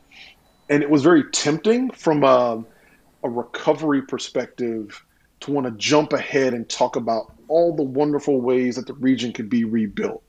And 0.69 0.83
it 0.83 0.91
was 0.91 1.03
very 1.03 1.25
tempting 1.31 1.91
from 1.91 2.25
a, 2.25 2.65
a 3.23 3.29
recovery 3.29 4.03
perspective 4.03 5.03
to 5.41 5.53
want 5.53 5.67
to 5.67 5.73
jump 5.73 6.13
ahead 6.13 6.55
and 6.55 6.69
talk 6.69 6.97
about 6.97 7.33
all 7.49 7.75
the 7.75 7.83
wonderful 7.83 8.41
ways 8.41 8.77
that 8.77 8.87
the 8.87 8.95
region 8.95 9.33
could 9.33 9.49
be 9.49 9.65
rebuilt. 9.65 10.23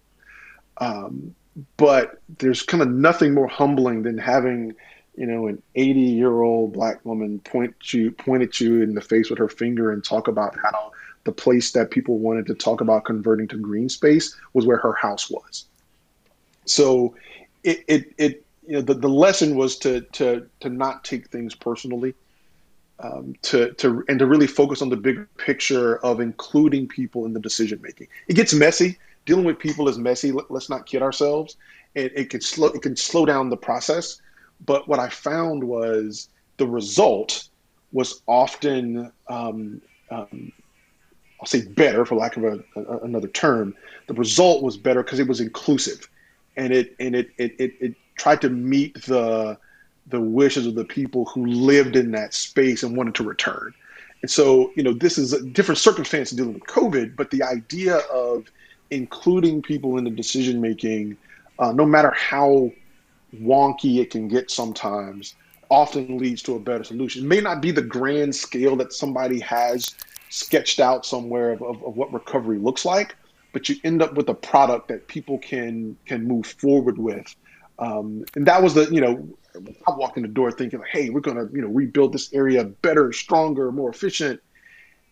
Um, 0.77 1.35
but 1.77 2.21
there's 2.37 2.61
kind 2.61 2.81
of 2.81 2.89
nothing 2.89 3.33
more 3.33 3.47
humbling 3.47 4.03
than 4.03 4.17
having, 4.17 4.75
you 5.15 5.25
know, 5.25 5.47
an 5.47 5.61
80 5.75 5.99
year 5.99 6.41
old 6.41 6.73
black 6.73 7.03
woman 7.05 7.39
point 7.39 7.75
you 7.93 8.11
point 8.11 8.43
at 8.43 8.61
you 8.61 8.81
in 8.81 8.93
the 8.93 9.01
face 9.01 9.29
with 9.29 9.39
her 9.39 9.49
finger 9.49 9.91
and 9.91 10.03
talk 10.03 10.27
about 10.27 10.55
how 10.61 10.91
the 11.29 11.41
place 11.43 11.71
that 11.73 11.91
people 11.91 12.17
wanted 12.17 12.47
to 12.47 12.55
talk 12.55 12.81
about 12.81 13.05
converting 13.05 13.47
to 13.47 13.57
green 13.57 13.87
space 13.87 14.35
was 14.53 14.65
where 14.65 14.77
her 14.77 14.93
house 14.93 15.29
was. 15.29 15.65
So 16.65 17.15
it 17.63 17.83
it, 17.87 18.13
it 18.17 18.45
you 18.65 18.73
know 18.73 18.81
the, 18.81 18.95
the 18.95 19.09
lesson 19.25 19.55
was 19.55 19.77
to 19.79 20.01
to 20.17 20.47
to 20.61 20.69
not 20.69 21.03
take 21.03 21.27
things 21.27 21.53
personally 21.53 22.15
um, 22.99 23.35
to 23.43 23.73
to 23.75 24.03
and 24.09 24.17
to 24.17 24.25
really 24.25 24.47
focus 24.47 24.81
on 24.81 24.89
the 24.89 24.97
big 24.97 25.27
picture 25.37 25.97
of 26.03 26.19
including 26.19 26.87
people 26.87 27.25
in 27.27 27.33
the 27.33 27.39
decision 27.39 27.79
making. 27.81 28.07
It 28.27 28.33
gets 28.33 28.53
messy. 28.53 28.97
Dealing 29.25 29.45
with 29.45 29.59
people 29.59 29.87
is 29.87 29.99
messy. 29.99 30.31
Let, 30.31 30.49
us 30.49 30.69
not 30.69 30.87
kid 30.87 31.03
ourselves. 31.03 31.57
It, 31.93 32.11
it 32.15 32.29
can 32.31 32.41
slow 32.41 32.69
it 32.69 32.81
can 32.81 32.95
slow 32.95 33.25
down 33.25 33.49
the 33.49 33.57
process. 33.57 34.19
But 34.65 34.87
what 34.87 34.99
I 34.99 35.09
found 35.09 35.63
was 35.63 36.29
the 36.57 36.67
result 36.67 37.47
was 37.91 38.21
often 38.27 39.11
um, 39.27 39.81
um, 40.11 40.51
I'll 41.39 41.47
say 41.47 41.61
better 41.61 42.05
for 42.05 42.15
lack 42.15 42.37
of 42.37 42.43
a, 42.43 42.63
a, 42.75 42.97
another 42.99 43.27
term. 43.27 43.75
The 44.07 44.13
result 44.13 44.63
was 44.63 44.77
better 44.77 45.03
because 45.03 45.19
it 45.19 45.27
was 45.27 45.39
inclusive, 45.39 46.09
and 46.57 46.73
it 46.73 46.95
and 46.99 47.15
it 47.15 47.29
it, 47.37 47.55
it, 47.59 47.73
it 47.79 47.95
tried 48.15 48.41
to 48.41 48.49
meet 48.49 49.01
the 49.05 49.57
the 50.07 50.19
wishes 50.19 50.65
of 50.65 50.75
the 50.75 50.85
people 50.85 51.25
who 51.25 51.45
lived 51.45 51.95
in 51.95 52.11
that 52.11 52.33
space 52.33 52.83
and 52.83 52.97
wanted 52.97 53.15
to 53.15 53.23
return. 53.23 53.73
And 54.21 54.29
so, 54.29 54.71
you 54.75 54.83
know, 54.83 54.93
this 54.93 55.17
is 55.17 55.33
a 55.33 55.41
different 55.41 55.77
circumstance 55.77 56.31
dealing 56.31 56.55
with 56.55 56.63
COVID, 56.63 57.15
but 57.15 57.31
the 57.31 57.43
idea 57.43 57.97
of 58.11 58.51
including 58.89 59.61
people 59.61 59.97
in 59.97 60.03
the 60.03 60.09
decision 60.09 60.59
making, 60.59 61.15
uh, 61.59 61.71
no 61.71 61.85
matter 61.85 62.11
how 62.11 62.71
wonky 63.35 63.99
it 63.99 64.09
can 64.09 64.27
get 64.27 64.49
sometimes, 64.49 65.35
often 65.69 66.17
leads 66.17 66.41
to 66.41 66.55
a 66.55 66.59
better 66.59 66.83
solution. 66.83 67.23
It 67.23 67.27
may 67.27 67.39
not 67.39 67.61
be 67.61 67.71
the 67.71 67.83
grand 67.83 68.35
scale 68.35 68.75
that 68.77 68.91
somebody 68.91 69.39
has 69.41 69.95
sketched 70.29 70.79
out 70.79 71.05
somewhere 71.05 71.51
of, 71.51 71.61
of, 71.61 71.83
of 71.83 71.97
what 71.97 72.13
recovery 72.13 72.57
looks 72.57 72.85
like, 72.85 73.15
but 73.51 73.67
you 73.67 73.75
end 73.83 74.01
up 74.01 74.13
with 74.13 74.29
a 74.29 74.33
product 74.33 74.87
that 74.87 75.07
people 75.07 75.37
can 75.39 75.97
can 76.05 76.27
move 76.27 76.45
forward 76.45 76.97
with. 76.97 77.35
Um, 77.79 78.25
and 78.35 78.45
that 78.45 78.61
was 78.61 78.73
the, 78.73 78.89
you 78.93 79.01
know, 79.01 79.27
I 79.87 79.91
walked 79.91 80.17
in 80.17 80.23
the 80.23 80.29
door 80.29 80.51
thinking, 80.51 80.79
like, 80.79 80.89
hey, 80.89 81.09
we're 81.09 81.21
to, 81.21 81.49
you 81.53 81.61
know, 81.61 81.69
rebuild 81.69 82.13
this 82.13 82.31
area 82.33 82.65
better, 82.65 83.11
stronger, 83.13 83.71
more 83.71 83.89
efficient. 83.89 84.41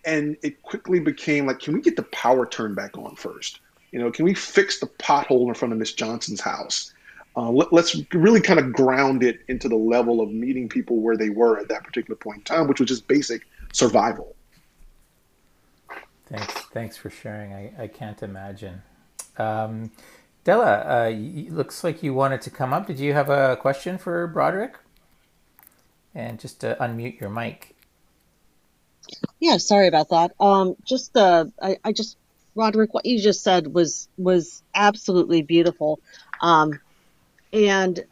And 0.05 0.37
it 0.43 0.61
quickly 0.61 0.99
became 0.99 1.47
like, 1.47 1.59
can 1.59 1.73
we 1.73 1.81
get 1.81 1.95
the 1.95 2.03
power 2.03 2.45
turned 2.45 2.75
back 2.75 2.97
on 2.97 3.15
first? 3.15 3.61
You 3.91 3.99
know, 3.99 4.11
can 4.11 4.25
we 4.25 4.33
fix 4.33 4.79
the 4.79 4.85
pothole 4.85 5.47
in 5.47 5.53
front 5.53 5.71
of 5.71 5.79
Miss 5.79 5.93
Johnson's 5.93 6.41
house? 6.41 6.93
Uh, 7.35 7.51
let, 7.51 7.71
us 7.73 8.01
really 8.13 8.41
kind 8.41 8.59
of 8.59 8.73
ground 8.73 9.23
it 9.23 9.41
into 9.47 9.69
the 9.69 9.75
level 9.75 10.21
of 10.21 10.29
meeting 10.31 10.67
people 10.67 10.97
where 10.97 11.15
they 11.15 11.29
were 11.29 11.59
at 11.59 11.67
that 11.69 11.83
particular 11.83 12.15
point 12.15 12.37
in 12.37 12.43
time, 12.43 12.67
which 12.67 12.79
was 12.79 12.89
just 12.89 13.07
basic 13.07 13.43
survival. 13.73 14.35
Thanks, 16.29 16.53
thanks 16.73 16.97
for 16.97 17.09
sharing. 17.09 17.53
I, 17.53 17.71
I 17.83 17.87
can't 17.87 18.21
imagine. 18.21 18.81
Um, 19.37 19.91
Della, 20.43 21.07
uh, 21.07 21.09
looks 21.09 21.83
like 21.83 22.03
you 22.03 22.13
wanted 22.13 22.41
to 22.41 22.49
come 22.49 22.73
up. 22.73 22.87
Did 22.87 22.99
you 22.99 23.13
have 23.13 23.29
a 23.29 23.57
question 23.57 23.97
for 23.97 24.27
Broderick? 24.27 24.75
And 26.15 26.39
just 26.39 26.61
to 26.61 26.77
unmute 26.79 27.19
your 27.19 27.29
mic. 27.29 27.75
Yeah, 29.39 29.57
sorry 29.57 29.87
about 29.87 30.09
that. 30.09 30.31
Um, 30.39 30.75
just 30.83 31.15
uh, 31.15 31.45
I, 31.61 31.77
I 31.83 31.91
just 31.91 32.17
Broderick, 32.55 32.93
what 32.93 33.05
you 33.05 33.21
just 33.21 33.43
said 33.43 33.67
was 33.67 34.09
was 34.17 34.63
absolutely 34.73 35.43
beautiful. 35.43 35.99
Um, 36.41 36.79
and 37.53 38.03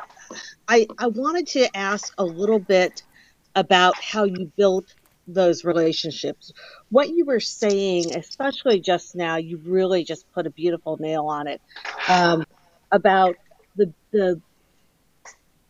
I, 0.67 0.87
I 0.99 1.07
wanted 1.07 1.47
to 1.47 1.75
ask 1.75 2.13
a 2.17 2.23
little 2.23 2.59
bit 2.59 3.03
about 3.55 3.95
how 3.95 4.23
you 4.23 4.51
built 4.55 4.93
those 5.27 5.63
relationships. 5.63 6.53
What 6.89 7.09
you 7.09 7.25
were 7.25 7.39
saying, 7.39 8.15
especially 8.15 8.79
just 8.79 9.15
now, 9.15 9.37
you 9.37 9.57
really 9.57 10.03
just 10.03 10.31
put 10.33 10.47
a 10.47 10.49
beautiful 10.49 10.97
nail 10.97 11.27
on 11.27 11.47
it 11.47 11.61
um, 12.09 12.45
about 12.91 13.35
the 13.75 13.93
the 14.11 14.41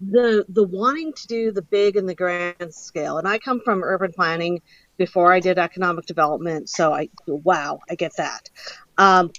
the 0.02 0.46
the 0.50 0.64
wanting 0.64 1.14
to 1.14 1.28
do 1.28 1.52
the 1.52 1.62
big 1.62 1.96
and 1.96 2.08
the 2.08 2.16
grand 2.16 2.74
scale. 2.74 3.18
And 3.18 3.28
I 3.28 3.40
come 3.40 3.62
from 3.64 3.84
urban 3.84 4.12
planning 4.12 4.62
before 4.98 5.32
I 5.32 5.40
did 5.40 5.58
economic 5.58 6.06
development, 6.06 6.70
so 6.70 6.94
I 6.94 7.10
wow, 7.28 7.80
I 7.90 7.96
get 7.96 8.16
that. 8.18 8.50
Um, 8.98 9.32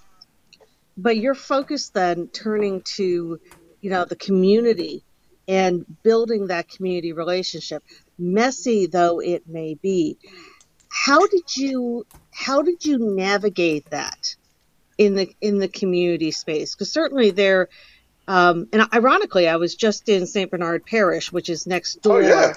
but 0.96 1.18
your 1.18 1.34
focus 1.34 1.90
then 1.90 2.28
turning 2.28 2.80
to 2.96 3.38
you 3.86 3.90
know, 3.90 4.04
the 4.04 4.16
community 4.16 5.04
and 5.46 5.86
building 6.02 6.48
that 6.48 6.68
community 6.68 7.12
relationship, 7.12 7.84
messy 8.18 8.86
though 8.86 9.20
it 9.20 9.48
may 9.48 9.74
be. 9.74 10.18
How 10.88 11.26
did 11.26 11.56
you 11.56 12.06
how 12.32 12.62
did 12.62 12.84
you 12.84 12.98
navigate 12.98 13.90
that 13.90 14.36
in 14.98 15.14
the 15.14 15.34
in 15.40 15.58
the 15.58 15.68
community 15.68 16.30
space? 16.30 16.74
Because 16.74 16.92
certainly 16.92 17.30
there, 17.30 17.68
um, 18.28 18.68
and 18.72 18.88
ironically, 18.92 19.48
I 19.48 19.56
was 19.56 19.74
just 19.74 20.08
in 20.08 20.26
St. 20.26 20.50
Bernard 20.50 20.84
Parish, 20.86 21.32
which 21.32 21.48
is 21.48 21.66
next 21.66 22.02
door. 22.02 22.22
Oh, 22.22 22.26
yeah. 22.26 22.54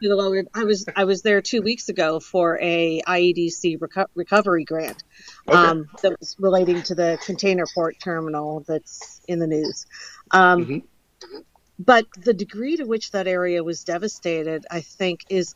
To 0.00 0.08
the 0.08 0.14
lower, 0.14 0.44
I 0.54 0.62
was 0.62 0.86
I 0.94 1.04
was 1.04 1.22
there 1.22 1.42
two 1.42 1.60
weeks 1.60 1.88
ago 1.88 2.20
for 2.20 2.56
a 2.60 3.02
IEDC 3.04 3.80
reco- 3.80 4.06
recovery 4.14 4.62
grant 4.64 5.02
okay. 5.48 5.58
um, 5.58 5.88
that 6.02 6.20
was 6.20 6.36
relating 6.38 6.82
to 6.84 6.94
the 6.94 7.18
container 7.26 7.64
port 7.74 7.96
terminal 7.98 8.64
that's 8.68 9.20
in 9.26 9.40
the 9.40 9.48
news. 9.48 9.86
Um, 10.30 10.64
mm-hmm. 10.64 11.38
But 11.78 12.06
the 12.12 12.34
degree 12.34 12.76
to 12.76 12.84
which 12.84 13.12
that 13.12 13.28
area 13.28 13.62
was 13.62 13.84
devastated, 13.84 14.66
I 14.70 14.80
think, 14.80 15.24
is 15.28 15.54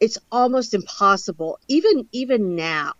it's 0.00 0.18
almost 0.32 0.74
impossible. 0.74 1.60
Even 1.68 2.08
even 2.12 2.56
now, 2.56 2.94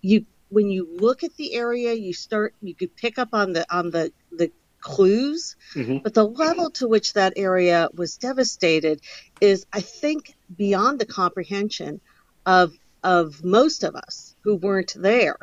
you 0.00 0.26
when 0.48 0.68
you 0.68 0.88
look 0.98 1.22
at 1.22 1.36
the 1.36 1.54
area, 1.54 1.94
you 1.94 2.12
start 2.12 2.54
you 2.60 2.74
could 2.74 2.96
pick 2.96 3.18
up 3.18 3.28
on 3.32 3.52
the 3.52 3.64
on 3.74 3.90
the 3.90 4.12
the 4.32 4.50
clues, 4.80 5.56
mm-hmm. 5.74 5.98
but 5.98 6.14
the 6.14 6.26
level 6.26 6.70
to 6.70 6.88
which 6.88 7.12
that 7.12 7.34
area 7.36 7.88
was 7.94 8.16
devastated 8.16 9.00
is, 9.40 9.66
I 9.72 9.80
think, 9.80 10.36
beyond 10.56 10.98
the 10.98 11.06
comprehension 11.06 12.00
of 12.44 12.72
of 13.04 13.44
most 13.44 13.84
of 13.84 13.94
us 13.94 14.34
who 14.40 14.56
weren't 14.56 14.94
there. 14.96 15.38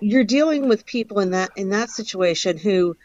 You're 0.00 0.24
dealing 0.24 0.68
with 0.68 0.86
people 0.86 1.20
in 1.20 1.30
that 1.30 1.50
in 1.56 1.70
that 1.70 1.90
situation 1.90 2.56
who 2.56 2.96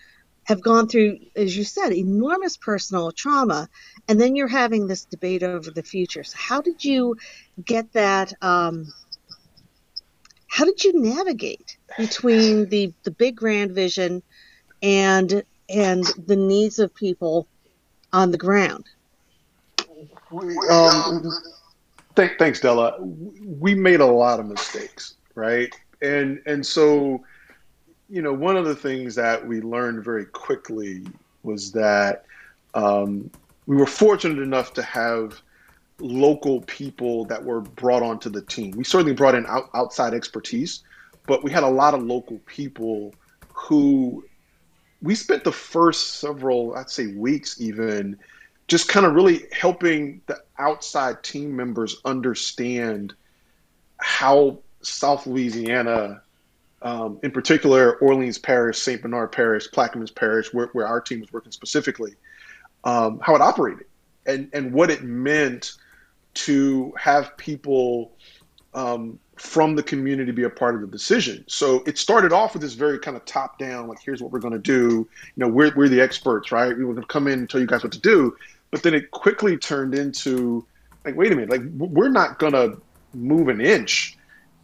have 0.45 0.61
gone 0.61 0.87
through, 0.87 1.19
as 1.35 1.55
you 1.55 1.63
said, 1.63 1.93
enormous 1.93 2.57
personal 2.57 3.11
trauma, 3.11 3.69
and 4.07 4.19
then 4.19 4.35
you're 4.35 4.47
having 4.47 4.87
this 4.87 5.05
debate 5.05 5.43
over 5.43 5.71
the 5.71 5.83
future. 5.83 6.23
So, 6.23 6.35
how 6.37 6.61
did 6.61 6.83
you 6.83 7.15
get 7.63 7.93
that? 7.93 8.33
Um, 8.41 8.87
how 10.49 10.65
did 10.65 10.83
you 10.83 10.99
navigate 11.01 11.77
between 11.97 12.69
the 12.69 12.93
the 13.03 13.11
big 13.11 13.35
grand 13.35 13.71
vision 13.71 14.21
and 14.81 15.43
and 15.69 16.03
the 16.27 16.35
needs 16.35 16.79
of 16.79 16.93
people 16.93 17.47
on 18.11 18.31
the 18.31 18.37
ground? 18.37 18.85
Um, 20.69 21.31
th- 22.15 22.31
thanks, 22.37 22.59
Della. 22.59 22.97
We 22.99 23.75
made 23.75 24.01
a 24.01 24.05
lot 24.05 24.39
of 24.39 24.45
mistakes, 24.45 25.15
right? 25.35 25.73
And 26.01 26.41
and 26.45 26.65
so 26.65 27.23
you 28.09 28.21
know, 28.21 28.33
one 28.33 28.57
of 28.57 28.65
the 28.65 28.75
things 28.75 29.15
that 29.15 29.45
we 29.47 29.61
learned 29.61 30.03
very 30.03 30.25
quickly 30.25 31.03
was 31.43 31.71
that 31.71 32.25
um, 32.73 33.29
we 33.65 33.75
were 33.75 33.85
fortunate 33.85 34.41
enough 34.41 34.73
to 34.73 34.83
have 34.83 35.41
local 35.99 36.61
people 36.61 37.25
that 37.25 37.43
were 37.43 37.61
brought 37.61 38.03
onto 38.03 38.29
the 38.29 38.41
team. 38.41 38.71
We 38.71 38.83
certainly 38.83 39.13
brought 39.13 39.35
in 39.35 39.45
out, 39.45 39.69
outside 39.73 40.13
expertise, 40.13 40.83
but 41.27 41.43
we 41.43 41.51
had 41.51 41.63
a 41.63 41.69
lot 41.69 41.93
of 41.93 42.03
local 42.03 42.39
people 42.45 43.13
who 43.53 44.25
we 45.01 45.15
spent 45.15 45.43
the 45.43 45.51
first 45.51 46.19
several, 46.19 46.75
I'd 46.75 46.89
say, 46.89 47.07
weeks 47.07 47.61
even 47.61 48.17
just 48.67 48.87
kind 48.87 49.05
of 49.05 49.13
really 49.13 49.43
helping 49.51 50.21
the 50.25 50.41
outside 50.57 51.21
team 51.23 51.55
members 51.55 51.97
understand 52.05 53.13
how 53.97 54.59
South 54.81 55.27
Louisiana 55.27 56.22
um, 56.83 57.19
in 57.23 57.31
particular, 57.31 57.95
Orleans 57.95 58.37
Parish, 58.37 58.77
St. 58.77 59.01
Bernard 59.01 59.31
Parish, 59.31 59.69
Plaquemines 59.69 60.13
Parish, 60.13 60.53
where, 60.53 60.67
where 60.73 60.85
our 60.85 61.01
team 61.01 61.21
was 61.21 61.31
working 61.31 61.51
specifically, 61.51 62.13
um, 62.83 63.19
how 63.21 63.35
it 63.35 63.41
operated 63.41 63.85
and, 64.25 64.49
and 64.53 64.73
what 64.73 64.91
it 64.91 65.03
meant 65.03 65.73
to 66.33 66.93
have 66.97 67.35
people 67.37 68.11
um, 68.73 69.17
from 69.37 69.75
the 69.75 69.83
community 69.83 70.31
be 70.31 70.43
a 70.43 70.49
part 70.49 70.75
of 70.75 70.81
the 70.81 70.87
decision. 70.87 71.43
So 71.47 71.83
it 71.85 71.97
started 71.97 72.33
off 72.33 72.53
with 72.53 72.61
this 72.61 72.73
very 72.73 72.99
kind 72.99 73.15
of 73.15 73.23
top 73.25 73.57
down, 73.59 73.87
like, 73.87 73.99
here's 74.03 74.21
what 74.21 74.31
we're 74.31 74.39
going 74.39 74.53
to 74.53 74.59
do. 74.59 74.89
You 74.89 75.07
know, 75.37 75.47
we're, 75.47 75.73
we're 75.75 75.89
the 75.89 76.01
experts, 76.01 76.51
right? 76.51 76.75
We 76.75 76.83
were 76.83 76.93
going 76.93 77.07
to 77.07 77.13
come 77.13 77.27
in 77.27 77.39
and 77.39 77.49
tell 77.49 77.61
you 77.61 77.67
guys 77.67 77.83
what 77.83 77.93
to 77.93 77.99
do. 77.99 78.35
But 78.71 78.83
then 78.83 78.93
it 78.93 79.11
quickly 79.11 79.57
turned 79.57 79.95
into, 79.95 80.65
like, 81.05 81.15
wait 81.15 81.31
a 81.31 81.35
minute, 81.35 81.49
like, 81.49 81.61
we're 81.77 82.09
not 82.09 82.39
going 82.39 82.53
to 82.53 82.81
move 83.13 83.47
an 83.47 83.61
inch 83.61 84.17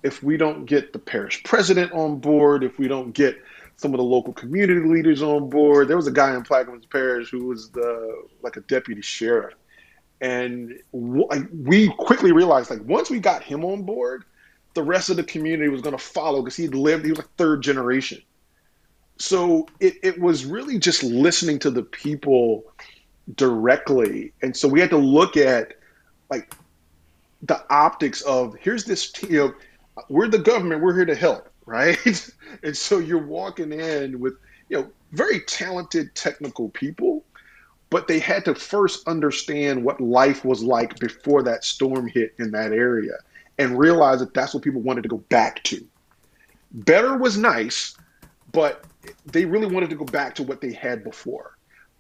if 0.04 0.24
we 0.24 0.38
don't 0.38 0.66
get 0.66 0.94
the 0.94 1.00
parish 1.00 1.44
president 1.44 1.92
on 1.92 2.20
board, 2.20 2.64
if 2.64 2.78
we 2.80 2.88
don't 2.88 3.12
get 3.12 3.38
some 3.76 3.94
of 3.94 3.98
the 3.98 4.04
local 4.04 4.34
community 4.34 4.88
leaders 4.88 5.22
on 5.22 5.50
board, 5.50 5.88
there 5.88 5.96
was 5.96 6.08
a 6.08 6.12
guy 6.12 6.36
in 6.36 6.44
Plaquemines 6.44 6.90
Parish 6.90 7.30
who 7.30 7.46
was 7.46 7.70
the 7.72 8.24
like 8.42 8.58
a 8.58 8.62
deputy 8.62 9.02
sheriff, 9.02 9.54
and 10.22 10.80
we 10.92 11.90
quickly 11.98 12.32
realized 12.32 12.70
like 12.70 12.84
once 12.84 13.10
we 13.10 13.20
got 13.20 13.44
him 13.44 13.64
on 13.64 13.84
board, 13.84 14.26
the 14.74 14.84
rest 14.84 15.10
of 15.10 15.16
the 15.16 15.24
community 15.24 15.70
was 15.70 15.82
going 15.82 15.98
to 15.98 16.04
follow 16.04 16.42
because 16.42 16.56
he 16.56 16.68
lived 16.68 17.06
he 17.06 17.12
was 17.12 17.20
like 17.20 17.36
third 17.38 17.62
generation. 17.62 18.22
So 19.18 19.68
it, 19.82 19.96
it 20.02 20.20
was 20.20 20.46
really 20.46 20.80
just 20.80 21.04
listening 21.04 21.60
to 21.60 21.72
the 21.72 21.84
people 21.84 22.64
directly, 23.36 24.34
and 24.42 24.56
so 24.56 24.68
we 24.68 24.80
had 24.80 24.90
to 24.92 24.98
look 24.98 25.38
at 25.38 25.74
like 26.30 26.54
the 27.44 27.64
optics 27.70 28.22
of 28.22 28.56
here's 28.60 28.84
this 28.84 29.14
you 29.24 29.38
know 29.38 29.54
we're 30.10 30.28
the 30.28 30.40
government. 30.40 30.82
We're 30.82 30.96
here 30.96 31.06
to 31.06 31.16
help, 31.16 31.50
right? 31.66 31.98
and 32.64 32.76
so 32.76 33.00
you're 33.00 33.26
walking 33.26 33.72
in 33.72 34.20
with, 34.20 34.34
you 34.70 34.78
know, 34.78 34.90
very 35.12 35.42
talented 35.42 36.14
technical 36.16 36.70
people, 36.70 37.24
but 37.90 38.08
they 38.08 38.20
had 38.20 38.46
to 38.46 38.56
first 38.56 39.08
understand 39.08 39.84
what 39.84 40.00
life 40.00 40.46
was 40.46 40.64
like 40.64 41.00
before 41.00 41.44
that 41.44 41.64
storm 41.64 42.08
hit 42.08 42.36
in 42.38 42.52
that 42.52 42.72
area 42.72 43.14
and 43.58 43.78
realize 43.78 44.20
that 44.20 44.34
that's 44.34 44.54
what 44.54 44.64
people 44.64 44.82
wanted 44.82 45.02
to 45.04 45.10
go 45.10 45.18
back 45.18 45.64
to. 45.64 45.86
Better 46.72 47.18
was 47.18 47.38
nice, 47.38 47.96
but 48.52 48.86
they 49.26 49.46
really 49.46 49.66
wanted 49.66 49.90
to 49.90 49.96
go 49.96 50.06
back 50.06 50.36
to 50.36 50.44
what 50.44 50.62
they 50.62 50.72
had 50.72 51.04
before. 51.04 51.58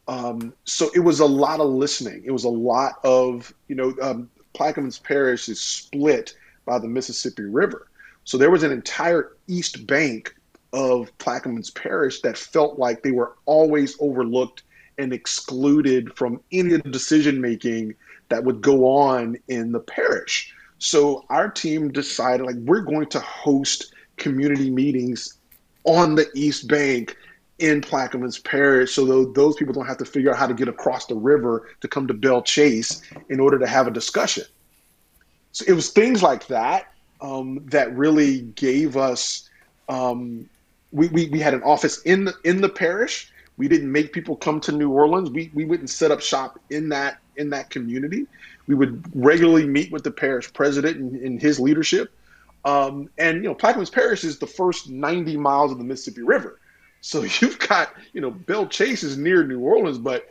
Um, 0.07 0.53
so 0.63 0.89
it 0.95 0.99
was 0.99 1.19
a 1.19 1.25
lot 1.25 1.59
of 1.59 1.69
listening. 1.69 2.23
It 2.25 2.31
was 2.31 2.43
a 2.43 2.49
lot 2.49 2.93
of, 3.03 3.53
you 3.67 3.75
know, 3.75 3.93
um, 4.01 4.29
Plaquemines 4.55 5.01
Parish 5.01 5.49
is 5.49 5.61
split 5.61 6.35
by 6.69 6.77
the 6.77 6.87
Mississippi 6.87 7.43
River. 7.43 7.87
So 8.25 8.37
there 8.37 8.51
was 8.51 8.61
an 8.61 8.71
entire 8.71 9.35
east 9.47 9.87
bank 9.87 10.35
of 10.71 11.11
Plaquemines 11.17 11.73
Parish 11.73 12.21
that 12.21 12.37
felt 12.37 12.77
like 12.77 13.01
they 13.01 13.11
were 13.11 13.33
always 13.47 13.97
overlooked 13.99 14.61
and 14.99 15.11
excluded 15.11 16.15
from 16.15 16.39
any 16.51 16.75
of 16.75 16.83
the 16.83 16.91
decision 16.91 17.41
making 17.41 17.95
that 18.29 18.43
would 18.43 18.61
go 18.61 18.85
on 18.85 19.35
in 19.47 19.71
the 19.71 19.79
parish. 19.79 20.53
So 20.77 21.25
our 21.29 21.49
team 21.49 21.91
decided 21.91 22.45
like 22.45 22.57
we're 22.57 22.81
going 22.81 23.07
to 23.07 23.19
host 23.19 23.95
community 24.17 24.69
meetings 24.69 25.39
on 25.85 26.13
the 26.13 26.29
East 26.35 26.67
Bank 26.67 27.17
in 27.57 27.81
Plaquemines 27.81 28.43
Parish 28.43 28.93
so 28.93 29.25
those 29.25 29.55
people 29.55 29.73
don't 29.73 29.87
have 29.87 29.97
to 29.97 30.05
figure 30.05 30.29
out 30.29 30.37
how 30.37 30.45
to 30.45 30.53
get 30.53 30.67
across 30.67 31.07
the 31.07 31.15
river 31.15 31.69
to 31.81 31.87
come 31.87 32.05
to 32.05 32.13
Belle 32.13 32.43
Chasse 32.43 33.01
in 33.29 33.39
order 33.39 33.57
to 33.57 33.65
have 33.65 33.87
a 33.87 33.91
discussion. 33.91 34.43
So 35.51 35.65
it 35.67 35.73
was 35.73 35.89
things 35.89 36.21
like 36.21 36.47
that 36.47 36.91
um, 37.21 37.65
that 37.67 37.95
really 37.95 38.41
gave 38.41 38.97
us 38.97 39.49
um, 39.89 40.47
we, 40.91 41.07
we, 41.09 41.29
we 41.29 41.39
had 41.39 41.53
an 41.53 41.63
office 41.63 42.01
in 42.03 42.25
the, 42.25 42.33
in 42.43 42.61
the 42.61 42.69
parish. 42.69 43.31
We 43.57 43.67
didn't 43.67 43.91
make 43.91 44.13
people 44.13 44.35
come 44.35 44.61
to 44.61 44.71
New 44.71 44.89
Orleans. 44.91 45.29
We, 45.29 45.51
we 45.53 45.65
wouldn't 45.65 45.89
set 45.89 46.11
up 46.11 46.21
shop 46.21 46.59
in 46.69 46.89
that 46.89 47.19
in 47.35 47.49
that 47.51 47.69
community. 47.69 48.27
We 48.67 48.75
would 48.75 49.03
regularly 49.15 49.65
meet 49.65 49.91
with 49.91 50.03
the 50.03 50.11
parish 50.11 50.51
president 50.53 50.97
and, 50.97 51.15
and 51.15 51.41
his 51.41 51.59
leadership. 51.59 52.11
Um, 52.65 53.09
and 53.17 53.37
you 53.37 53.43
know, 53.43 53.55
Plaquemines 53.55 53.91
Parish 53.91 54.23
is 54.23 54.39
the 54.39 54.47
first 54.47 54.89
90 54.89 55.37
miles 55.37 55.71
of 55.71 55.77
the 55.77 55.83
Mississippi 55.83 56.21
River. 56.21 56.59
So 57.01 57.23
you've 57.39 57.59
got, 57.59 57.93
you 58.13 58.21
know, 58.21 58.31
Belle 58.31 58.67
Chasse 58.67 59.03
is 59.03 59.17
near 59.17 59.43
New 59.43 59.59
Orleans, 59.59 59.97
but 59.97 60.27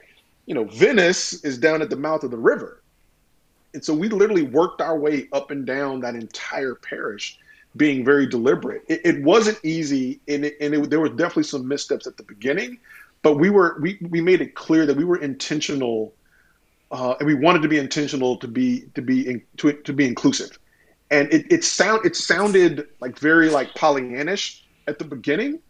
you 0.47 0.55
know, 0.55 0.65
Venice 0.65 1.45
is 1.45 1.59
down 1.59 1.83
at 1.83 1.91
the 1.91 1.97
mouth 1.97 2.25
of 2.25 2.31
the 2.31 2.39
river. 2.39 2.83
And 3.79 3.85
so 3.85 3.95
we 3.95 4.09
literally 4.09 4.43
worked 4.43 4.81
our 4.81 4.99
way 4.99 5.29
up 5.33 5.53
and 5.53 5.65
down 5.65 6.01
that 6.01 6.17
entire 6.17 6.75
parish, 6.75 7.39
being 7.77 8.05
very 8.05 8.27
deliberate. 8.27 8.83
It, 8.89 9.03
it 9.05 9.23
wasn't 9.23 9.65
easy, 9.65 10.19
and, 10.27 10.47
it, 10.47 10.57
and 10.61 10.75
it, 10.75 10.91
there 10.91 10.99
were 10.99 11.09
definitely 11.09 11.45
some 11.45 11.69
missteps 11.69 12.05
at 12.09 12.17
the 12.17 12.25
beginning, 12.25 12.81
but 13.23 13.35
we 13.35 13.51
were 13.51 13.79
we, 13.81 13.97
we 14.11 14.21
made 14.21 14.41
it 14.41 14.57
clear 14.57 14.85
that 14.85 14.97
we 14.97 15.05
were 15.05 15.17
intentional, 15.19 16.13
uh, 16.91 17.15
and 17.21 17.29
we 17.29 17.35
wanted 17.35 17.63
to 17.63 17.69
be 17.69 17.79
intentional 17.79 18.37
to 18.39 18.49
be 18.49 18.81
to 18.97 19.01
be 19.01 19.29
in, 19.29 19.43
to 19.59 19.73
to 19.73 19.93
be 19.93 20.09
inclusive, 20.09 20.59
and 21.13 21.33
it 21.33 21.47
it 21.53 21.63
sound 21.63 22.05
it 22.05 22.17
sounded 22.17 22.89
like 22.99 23.17
very 23.17 23.49
like 23.49 23.75
Pollyannish 23.75 24.63
at 24.89 24.99
the 24.99 25.05
beginning, 25.05 25.61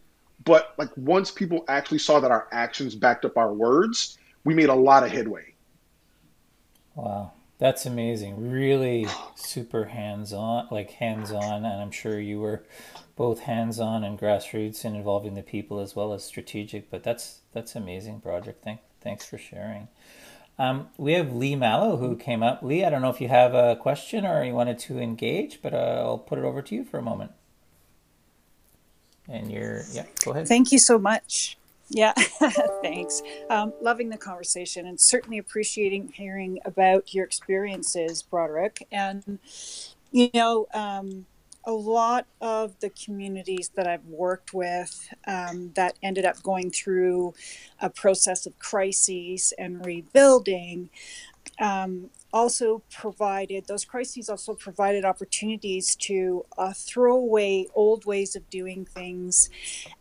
but 0.47 0.73
like 0.79 0.89
once 0.97 1.31
people 1.31 1.63
actually 1.69 1.99
saw 1.99 2.21
that 2.21 2.31
our 2.31 2.49
actions 2.53 2.95
backed 2.95 3.27
up 3.27 3.37
our 3.37 3.53
words, 3.53 4.17
we 4.45 4.55
made 4.55 4.71
a 4.71 4.75
lot 4.75 5.05
of 5.05 5.11
headway. 5.11 5.53
Wow. 6.95 7.33
That's 7.59 7.87
amazing. 7.87 8.51
Really 8.51 9.07
super 9.35 9.87
hands 9.87 10.33
on, 10.33 10.69
like 10.71 10.93
hands 10.93 11.33
on. 11.33 11.65
And 11.65 11.83
I'm 11.83 11.91
sure 11.91 12.21
you 12.21 12.41
were 12.41 12.65
both 13.17 13.41
hands 13.41 13.81
on 13.81 14.05
and 14.05 14.19
grassroots 14.19 14.85
and 14.85 14.97
involving 14.97 15.35
the 15.35 15.43
people 15.43 15.81
as 15.81 15.97
well 15.97 16.13
as 16.13 16.25
strategic. 16.25 16.91
But 16.91 17.03
that's 17.03 17.41
that's 17.53 17.75
amazing 17.75 18.21
project. 18.21 18.63
Thank, 18.65 18.81
thanks 19.01 19.27
for 19.27 19.39
sharing. 19.39 19.89
Um, 20.59 20.89
we 20.97 21.13
have 21.13 21.33
Lee 21.33 21.55
Mallow 21.55 21.97
who 21.99 22.17
came 22.17 22.43
up. 22.43 22.63
Lee, 22.63 22.85
I 22.85 22.91
don't 22.91 23.03
know 23.03 23.11
if 23.11 23.21
you 23.21 23.29
have 23.29 23.55
a 23.55 23.77
question 23.77 24.27
or 24.27 24.43
you 24.45 24.55
wanted 24.55 24.79
to 24.81 24.99
engage, 24.99 25.61
but 25.63 25.73
uh, 25.73 26.03
I'll 26.05 26.19
put 26.19 26.39
it 26.39 26.45
over 26.45 26.63
to 26.63 26.75
you 26.75 26.85
for 26.85 26.99
a 26.99 27.03
moment. 27.03 27.31
And 29.29 29.53
you're, 29.53 29.83
yeah, 29.93 30.07
go 30.25 30.33
ahead. 30.33 30.49
Thank 30.49 30.73
you 30.73 30.79
so 30.79 30.99
much. 30.99 31.58
Yeah, 31.91 32.13
thanks. 32.83 33.23
Um, 33.51 33.73
loving 33.81 34.11
the 34.11 34.19
conversation 34.19 34.87
and 34.87 35.01
certainly 35.01 35.39
appreciating 35.39 36.13
hearing 36.15 36.59
about 36.65 37.15
your 37.15 37.25
experiences, 37.25 38.23
Broderick. 38.23 38.87
And, 38.93 39.39
you 40.13 40.31
know, 40.35 40.67
um, 40.75 41.27
a 41.65 41.73
lot 41.73 42.27
of 42.41 42.79
the 42.81 42.91
communities 42.91 43.71
that 43.77 43.87
I've 43.87 44.07
worked 44.07 44.55
with 44.55 45.13
um, 45.27 45.73
that 45.77 45.99
ended 46.03 46.25
up 46.27 46.43
going 46.43 46.71
through 46.71 47.35
a 47.81 47.91
process 47.91 48.47
of 48.47 48.59
crises 48.59 49.53
and 49.59 49.85
rebuilding 49.85 50.91
um, 51.61 52.11
also 52.33 52.83
provided 52.91 53.67
those 53.67 53.85
crises 53.85 54.29
also 54.29 54.55
provided 54.55 55.05
opportunities 55.05 55.97
to 55.97 56.45
uh, 56.59 56.73
throw 56.75 57.17
away 57.17 57.67
old 57.75 58.05
ways 58.05 58.37
of 58.37 58.49
doing 58.51 58.85
things 58.85 59.49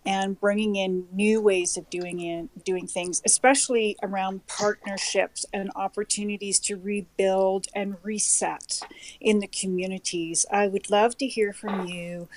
and 0.05 0.39
bringing 0.39 0.75
in 0.75 1.07
new 1.11 1.41
ways 1.41 1.77
of 1.77 1.89
doing 1.89 2.19
in 2.19 2.49
doing 2.65 2.87
things 2.87 3.21
especially 3.25 3.95
around 4.03 4.45
partnerships 4.47 5.45
and 5.53 5.71
opportunities 5.75 6.59
to 6.59 6.75
rebuild 6.75 7.67
and 7.73 7.95
reset 8.03 8.81
in 9.21 9.39
the 9.39 9.47
communities. 9.47 10.45
I 10.51 10.67
would 10.67 10.89
love 10.89 11.17
to 11.17 11.27
hear 11.27 11.53
from 11.53 11.87
you 11.87 12.27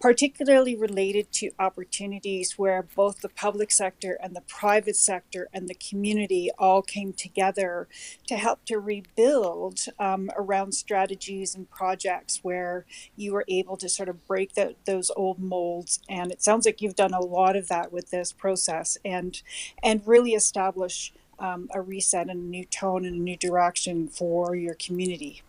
particularly 0.00 0.76
related 0.76 1.32
to 1.32 1.50
opportunities 1.58 2.56
where 2.56 2.86
both 2.94 3.20
the 3.20 3.28
public 3.28 3.70
sector 3.70 4.16
and 4.22 4.34
the 4.34 4.42
private 4.42 4.96
sector 4.96 5.48
and 5.52 5.68
the 5.68 5.74
community 5.74 6.50
all 6.58 6.82
came 6.82 7.12
together 7.12 7.88
to 8.26 8.36
help 8.36 8.64
to 8.64 8.78
rebuild 8.78 9.80
um, 9.98 10.30
around 10.36 10.72
strategies 10.72 11.54
and 11.54 11.68
projects 11.70 12.40
where 12.42 12.84
you 13.16 13.32
were 13.32 13.44
able 13.48 13.76
to 13.76 13.88
sort 13.88 14.08
of 14.08 14.24
break 14.26 14.54
the, 14.54 14.74
those 14.84 15.10
old 15.16 15.38
molds. 15.40 15.98
And 16.08 16.30
it 16.30 16.42
sounds 16.42 16.64
like 16.64 16.80
you've 16.80 16.96
done 16.96 17.14
a 17.14 17.20
lot 17.20 17.56
of 17.56 17.68
that 17.68 17.92
with 17.92 18.10
this 18.10 18.32
process 18.32 18.98
and 19.04 19.40
and 19.82 20.02
really 20.06 20.32
establish 20.32 21.12
um, 21.40 21.68
a 21.74 21.80
reset 21.80 22.28
and 22.28 22.30
a 22.30 22.34
new 22.34 22.64
tone 22.64 23.04
and 23.04 23.16
a 23.16 23.20
new 23.20 23.36
direction 23.36 24.08
for 24.08 24.54
your 24.54 24.74
community. 24.74 25.42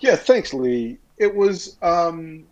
Yeah, 0.00 0.16
thanks, 0.16 0.54
Lee. 0.54 0.98
It 1.18 1.34
was. 1.34 1.76
Um 1.82 2.46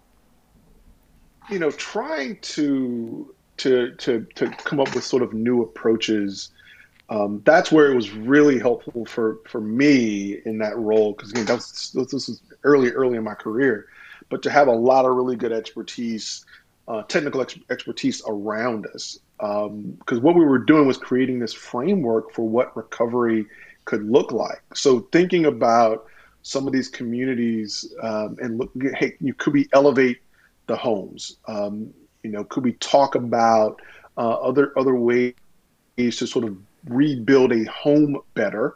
you 1.51 1.59
know, 1.59 1.71
trying 1.71 2.39
to 2.41 3.35
to 3.59 3.95
to 3.97 4.27
to 4.37 4.49
come 4.51 4.81
up 4.81 4.95
with 4.95 5.05
sort 5.05 5.23
of 5.23 5.33
new 5.33 5.63
approaches. 5.63 6.51
Um, 7.09 7.43
that's 7.45 7.71
where 7.71 7.91
it 7.91 7.95
was 7.95 8.11
really 8.11 8.59
helpful 8.59 9.05
for 9.05 9.39
for 9.49 9.61
me 9.61 10.39
in 10.45 10.59
that 10.59 10.77
role 10.77 11.13
because 11.13 11.31
again, 11.31 11.47
that 11.47 11.55
was, 11.55 11.91
this 11.95 12.13
was 12.13 12.43
early 12.65 12.91
early 12.91 13.17
in 13.19 13.25
my 13.25 13.35
career, 13.35 13.87
but 14.31 14.43
to 14.43 14.51
have 14.51 14.69
a 14.69 14.73
lot 14.73 15.05
of 15.05 15.15
really 15.15 15.37
good 15.37 15.53
expertise, 15.53 16.45
uh, 16.89 17.03
technical 17.03 17.43
ex- 17.43 17.59
expertise 17.71 18.23
around 18.27 18.87
us. 18.95 19.19
Because 19.39 20.19
um, 20.19 20.23
what 20.23 20.37
we 20.37 20.45
were 20.45 20.59
doing 20.59 20.87
was 20.87 20.97
creating 20.97 21.41
this 21.41 21.53
framework 21.53 22.33
for 22.33 22.49
what 22.49 22.77
recovery 22.77 23.47
could 23.85 24.09
look 24.09 24.31
like. 24.31 24.63
So 24.73 25.01
thinking 25.13 25.47
about 25.47 26.07
some 26.43 26.67
of 26.67 26.73
these 26.73 26.89
communities 26.89 27.93
um, 28.03 28.37
and 28.41 28.59
look, 28.59 28.71
hey, 28.95 29.17
you 29.21 29.35
could 29.35 29.53
we 29.53 29.69
elevate 29.73 30.19
the 30.67 30.77
homes? 30.77 31.37
Um, 31.47 31.93
you 32.23 32.31
know, 32.31 32.45
could 32.45 32.65
we 32.65 32.73
talk 32.75 33.15
about 33.15 33.81
uh, 34.17 34.35
other 34.35 34.73
other 34.79 34.95
ways 34.95 35.35
to 35.97 36.27
sort 36.27 36.45
of 36.45 36.57
rebuild 36.87 37.53
a 37.53 37.65
home 37.65 38.19
better 38.35 38.75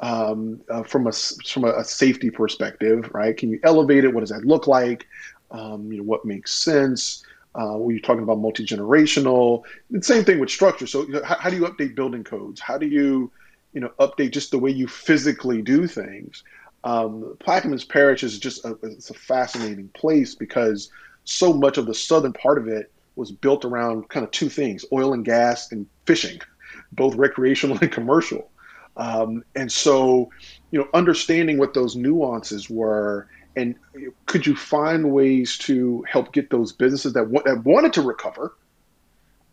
um, 0.00 0.60
uh, 0.70 0.82
from 0.82 1.06
a 1.06 1.12
from 1.12 1.64
a, 1.64 1.84
safety 1.84 2.30
perspective, 2.30 3.10
right? 3.12 3.36
Can 3.36 3.50
you 3.50 3.60
elevate 3.62 4.04
it? 4.04 4.12
What 4.12 4.20
does 4.20 4.30
that 4.30 4.44
look 4.44 4.66
like? 4.66 5.06
Um, 5.50 5.90
you 5.90 5.98
know, 5.98 6.04
what 6.04 6.24
makes 6.24 6.52
sense? 6.52 7.24
Uh, 7.54 7.78
when 7.78 7.96
you're 7.96 8.02
talking 8.02 8.22
about 8.22 8.38
multi 8.38 8.66
generational, 8.66 9.62
same 10.02 10.24
thing 10.24 10.38
with 10.38 10.50
structure. 10.50 10.86
So, 10.86 11.02
you 11.02 11.14
know, 11.14 11.24
how, 11.24 11.36
how, 11.36 11.48
do 11.48 11.56
you 11.56 11.62
update 11.62 11.94
building 11.94 12.22
codes? 12.22 12.60
How 12.60 12.76
do 12.76 12.86
you, 12.86 13.32
you 13.72 13.80
know, 13.80 13.90
update 13.98 14.32
just 14.32 14.50
the 14.50 14.58
way 14.58 14.70
you 14.70 14.86
physically 14.86 15.62
do 15.62 15.86
things? 15.86 16.42
Um, 16.84 17.34
Plaquemines 17.40 17.88
Parish 17.88 18.22
is 18.22 18.38
just 18.38 18.62
a, 18.66 18.76
it's 18.82 19.08
a 19.08 19.14
fascinating 19.14 19.88
place 19.88 20.34
because 20.34 20.90
so 21.26 21.52
much 21.52 21.76
of 21.76 21.86
the 21.86 21.94
southern 21.94 22.32
part 22.32 22.56
of 22.56 22.68
it 22.68 22.86
was 23.16 23.32
built 23.32 23.64
around 23.64 24.08
kind 24.08 24.24
of 24.24 24.30
two 24.30 24.48
things 24.48 24.84
oil 24.92 25.12
and 25.12 25.24
gas 25.24 25.70
and 25.72 25.86
fishing, 26.06 26.40
both 26.92 27.14
recreational 27.16 27.78
and 27.82 27.92
commercial. 27.92 28.50
Um, 28.96 29.42
and 29.54 29.70
so, 29.70 30.30
you 30.70 30.78
know, 30.78 30.88
understanding 30.94 31.58
what 31.58 31.74
those 31.74 31.96
nuances 31.96 32.70
were, 32.70 33.28
and 33.54 33.74
could 34.26 34.46
you 34.46 34.56
find 34.56 35.12
ways 35.12 35.58
to 35.58 36.04
help 36.08 36.32
get 36.32 36.50
those 36.50 36.72
businesses 36.72 37.12
that, 37.14 37.30
w- 37.32 37.42
that 37.44 37.64
wanted 37.64 37.92
to 37.94 38.02
recover 38.02 38.54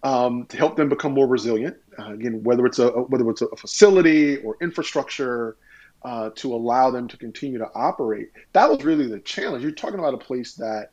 um, 0.04 0.46
to 0.48 0.58
help 0.58 0.78
them 0.78 0.90
become 0.90 1.14
more 1.14 1.28
resilient? 1.28 1.76
Uh, 1.98 2.14
again, 2.14 2.44
whether 2.44 2.66
it's 2.66 2.80
a 2.80 2.90
whether 2.90 3.30
it's 3.30 3.42
a 3.42 3.48
facility 3.58 4.38
or 4.38 4.58
infrastructure, 4.62 5.58
uh, 6.04 6.30
to 6.36 6.54
allow 6.54 6.92
them 6.92 7.08
to 7.08 7.18
continue 7.18 7.58
to 7.58 7.70
operate. 7.74 8.30
That 8.54 8.70
was 8.70 8.84
really 8.84 9.08
the 9.08 9.20
challenge. 9.20 9.64
You're 9.64 9.72
talking 9.72 10.00
about 10.00 10.14
a 10.14 10.18
place 10.18 10.56
that 10.56 10.90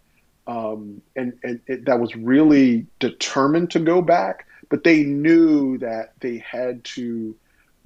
um, 0.51 1.01
and, 1.15 1.39
and 1.45 1.61
it, 1.69 1.85
that 1.85 2.01
was 2.01 2.17
really 2.17 2.87
determined 2.99 3.71
to 3.71 3.79
go 3.79 4.03
back, 4.03 4.47
but 4.69 4.83
they 4.83 5.05
knew 5.05 5.79
that 5.79 6.13
they 6.19 6.39
had 6.39 6.83
to 6.83 7.37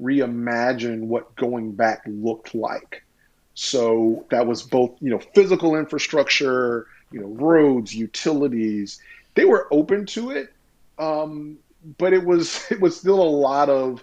reimagine 0.00 1.00
what 1.00 1.36
going 1.36 1.72
back 1.72 2.02
looked 2.06 2.54
like. 2.54 3.04
So 3.52 4.24
that 4.30 4.46
was 4.46 4.62
both, 4.62 4.92
you 5.00 5.10
know, 5.10 5.20
physical 5.34 5.76
infrastructure, 5.76 6.86
you 7.12 7.20
know, 7.20 7.26
roads, 7.26 7.94
utilities. 7.94 8.98
They 9.34 9.44
were 9.44 9.68
open 9.70 10.06
to 10.06 10.30
it, 10.30 10.50
um, 10.98 11.58
but 11.98 12.14
it 12.14 12.24
was 12.24 12.64
it 12.70 12.80
was 12.80 12.96
still 12.96 13.20
a 13.20 13.28
lot 13.28 13.68
of 13.68 14.02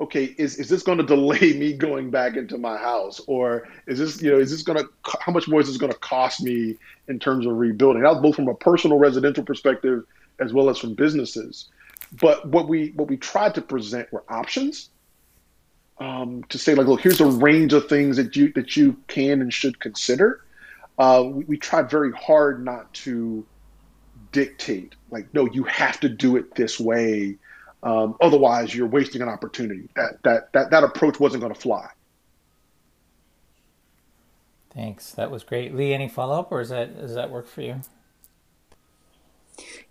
okay, 0.00 0.34
is, 0.38 0.58
is 0.58 0.68
this 0.68 0.82
going 0.82 0.98
to 0.98 1.04
delay 1.04 1.52
me 1.54 1.72
going 1.72 2.10
back 2.10 2.36
into 2.36 2.58
my 2.58 2.76
house? 2.76 3.20
Or 3.26 3.68
is 3.86 3.98
this, 3.98 4.20
you 4.20 4.32
know, 4.32 4.38
is 4.38 4.50
this 4.50 4.62
going 4.62 4.78
to, 4.78 4.88
how 5.20 5.32
much 5.32 5.46
more 5.48 5.60
is 5.60 5.68
this 5.68 5.76
going 5.76 5.92
to 5.92 5.98
cost 5.98 6.42
me 6.42 6.76
in 7.08 7.18
terms 7.18 7.46
of 7.46 7.56
rebuilding? 7.56 8.02
That 8.02 8.14
was 8.14 8.22
both 8.22 8.36
from 8.36 8.48
a 8.48 8.54
personal 8.54 8.98
residential 8.98 9.44
perspective 9.44 10.04
as 10.40 10.52
well 10.52 10.68
as 10.68 10.78
from 10.78 10.94
businesses. 10.94 11.68
But 12.20 12.46
what 12.48 12.68
we, 12.68 12.88
what 12.96 13.08
we 13.08 13.16
tried 13.16 13.54
to 13.54 13.62
present 13.62 14.12
were 14.12 14.24
options 14.28 14.90
um, 15.98 16.44
to 16.48 16.58
say 16.58 16.74
like, 16.74 16.88
look, 16.88 17.00
here's 17.00 17.20
a 17.20 17.26
range 17.26 17.72
of 17.72 17.88
things 17.88 18.16
that 18.16 18.34
you, 18.34 18.52
that 18.54 18.76
you 18.76 18.96
can 19.06 19.40
and 19.40 19.52
should 19.52 19.78
consider. 19.78 20.44
Uh, 20.98 21.24
we, 21.24 21.44
we 21.44 21.56
tried 21.56 21.88
very 21.88 22.12
hard 22.12 22.64
not 22.64 22.92
to 22.94 23.46
dictate 24.32 24.96
like, 25.10 25.32
no, 25.32 25.46
you 25.46 25.62
have 25.62 26.00
to 26.00 26.08
do 26.08 26.36
it 26.36 26.56
this 26.56 26.80
way 26.80 27.36
um, 27.84 28.16
otherwise, 28.20 28.74
you're 28.74 28.86
wasting 28.86 29.22
an 29.22 29.28
opportunity. 29.28 29.88
That 29.94 30.22
that 30.24 30.52
that 30.52 30.70
that 30.70 30.84
approach 30.84 31.20
wasn't 31.20 31.42
going 31.42 31.54
to 31.54 31.60
fly. 31.60 31.88
Thanks. 34.74 35.12
That 35.12 35.30
was 35.30 35.44
great, 35.44 35.74
Lee. 35.74 35.92
Any 35.92 36.08
follow 36.08 36.38
up, 36.38 36.50
or 36.50 36.60
is 36.60 36.70
that 36.70 36.98
does 36.98 37.14
that 37.14 37.30
work 37.30 37.46
for 37.46 37.60
you? 37.60 37.82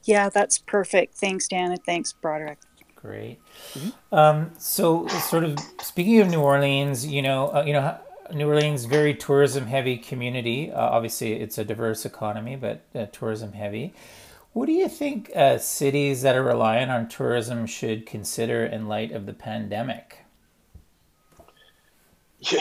Yeah, 0.03 0.29
that's 0.29 0.57
perfect. 0.57 1.15
Thanks, 1.15 1.47
Dan, 1.47 1.71
and 1.71 1.83
thanks, 1.83 2.11
Broderick. 2.11 2.57
Great. 2.95 3.39
Mm-hmm. 3.73 4.15
Um, 4.15 4.51
so, 4.57 5.07
sort 5.07 5.43
of 5.43 5.59
speaking 5.81 6.19
of 6.19 6.29
New 6.29 6.41
Orleans, 6.41 7.05
you 7.05 7.21
know, 7.21 7.49
uh, 7.49 7.63
you 7.65 7.73
know, 7.73 7.97
New 8.33 8.47
Orleans 8.47 8.85
very 8.85 9.13
tourism 9.13 9.67
heavy 9.67 9.97
community. 9.97 10.71
Uh, 10.71 10.81
obviously, 10.81 11.33
it's 11.33 11.57
a 11.57 11.63
diverse 11.63 12.05
economy, 12.05 12.55
but 12.55 12.81
uh, 12.95 13.05
tourism 13.11 13.53
heavy. 13.53 13.93
What 14.53 14.67
do 14.67 14.71
you 14.71 14.87
think 14.87 15.31
uh, 15.35 15.57
cities 15.57 16.21
that 16.21 16.35
are 16.35 16.43
reliant 16.43 16.91
on 16.91 17.07
tourism 17.07 17.65
should 17.65 18.05
consider 18.05 18.63
in 18.63 18.87
light 18.87 19.11
of 19.11 19.25
the 19.25 19.33
pandemic? 19.33 20.19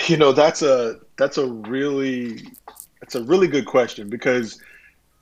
You 0.06 0.16
know, 0.16 0.32
that's 0.32 0.62
a 0.62 1.00
that's 1.16 1.38
a 1.38 1.46
really 1.46 2.46
that's 3.00 3.16
a 3.16 3.24
really 3.24 3.48
good 3.48 3.66
question 3.66 4.08
because 4.08 4.60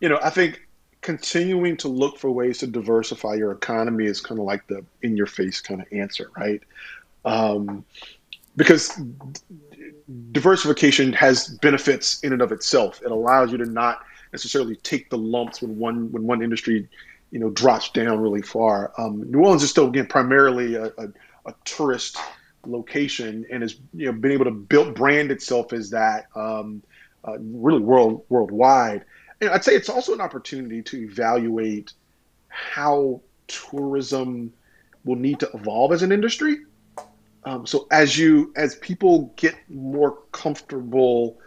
you 0.00 0.08
know 0.08 0.18
I 0.22 0.30
think 0.30 0.68
continuing 1.00 1.76
to 1.78 1.88
look 1.88 2.18
for 2.18 2.30
ways 2.30 2.58
to 2.58 2.66
diversify 2.66 3.34
your 3.34 3.52
economy 3.52 4.04
is 4.04 4.20
kind 4.20 4.38
of 4.38 4.44
like 4.44 4.66
the 4.66 4.84
in 5.02 5.16
your 5.16 5.26
face 5.26 5.60
kind 5.60 5.80
of 5.80 5.86
answer, 5.92 6.30
right? 6.36 6.62
Um, 7.24 7.84
because 8.56 9.00
diversification 10.32 11.12
has 11.14 11.48
benefits 11.62 12.22
in 12.22 12.32
and 12.32 12.42
of 12.42 12.52
itself. 12.52 13.00
It 13.02 13.10
allows 13.10 13.52
you 13.52 13.58
to 13.58 13.66
not 13.66 14.04
necessarily 14.32 14.76
take 14.76 15.10
the 15.10 15.18
lumps 15.18 15.62
when 15.62 15.78
one 15.78 16.12
when 16.12 16.24
one 16.24 16.42
industry, 16.42 16.88
you 17.30 17.38
know, 17.38 17.50
drops 17.50 17.90
down 17.90 18.18
really 18.20 18.42
far. 18.42 18.92
Um, 18.98 19.30
New 19.30 19.40
Orleans 19.40 19.62
is 19.62 19.70
still 19.70 19.88
again 19.88 20.06
primarily 20.06 20.74
a, 20.74 20.86
a, 20.86 21.08
a, 21.46 21.54
tourist 21.64 22.16
location 22.66 23.46
and 23.50 23.62
has 23.62 23.76
you 23.94 24.06
know 24.06 24.12
been 24.12 24.32
able 24.32 24.44
to 24.44 24.50
build 24.50 24.94
brand 24.94 25.30
itself 25.30 25.72
as 25.72 25.90
that 25.90 26.26
um, 26.34 26.82
uh, 27.26 27.38
really 27.38 27.80
world 27.80 28.24
worldwide. 28.28 29.04
And 29.40 29.50
I'd 29.50 29.64
say 29.64 29.74
it's 29.74 29.88
also 29.88 30.12
an 30.12 30.20
opportunity 30.20 30.82
to 30.82 30.98
evaluate 30.98 31.92
how 32.48 33.22
tourism 33.46 34.52
will 35.04 35.16
need 35.16 35.40
to 35.40 35.50
evolve 35.54 35.92
as 35.92 36.02
an 36.02 36.12
industry. 36.12 36.58
Um, 37.44 37.66
so 37.66 37.86
as 37.90 38.18
you 38.18 38.52
as 38.56 38.74
people 38.76 39.32
get 39.36 39.54
more 39.68 40.18
comfortable 40.32 41.38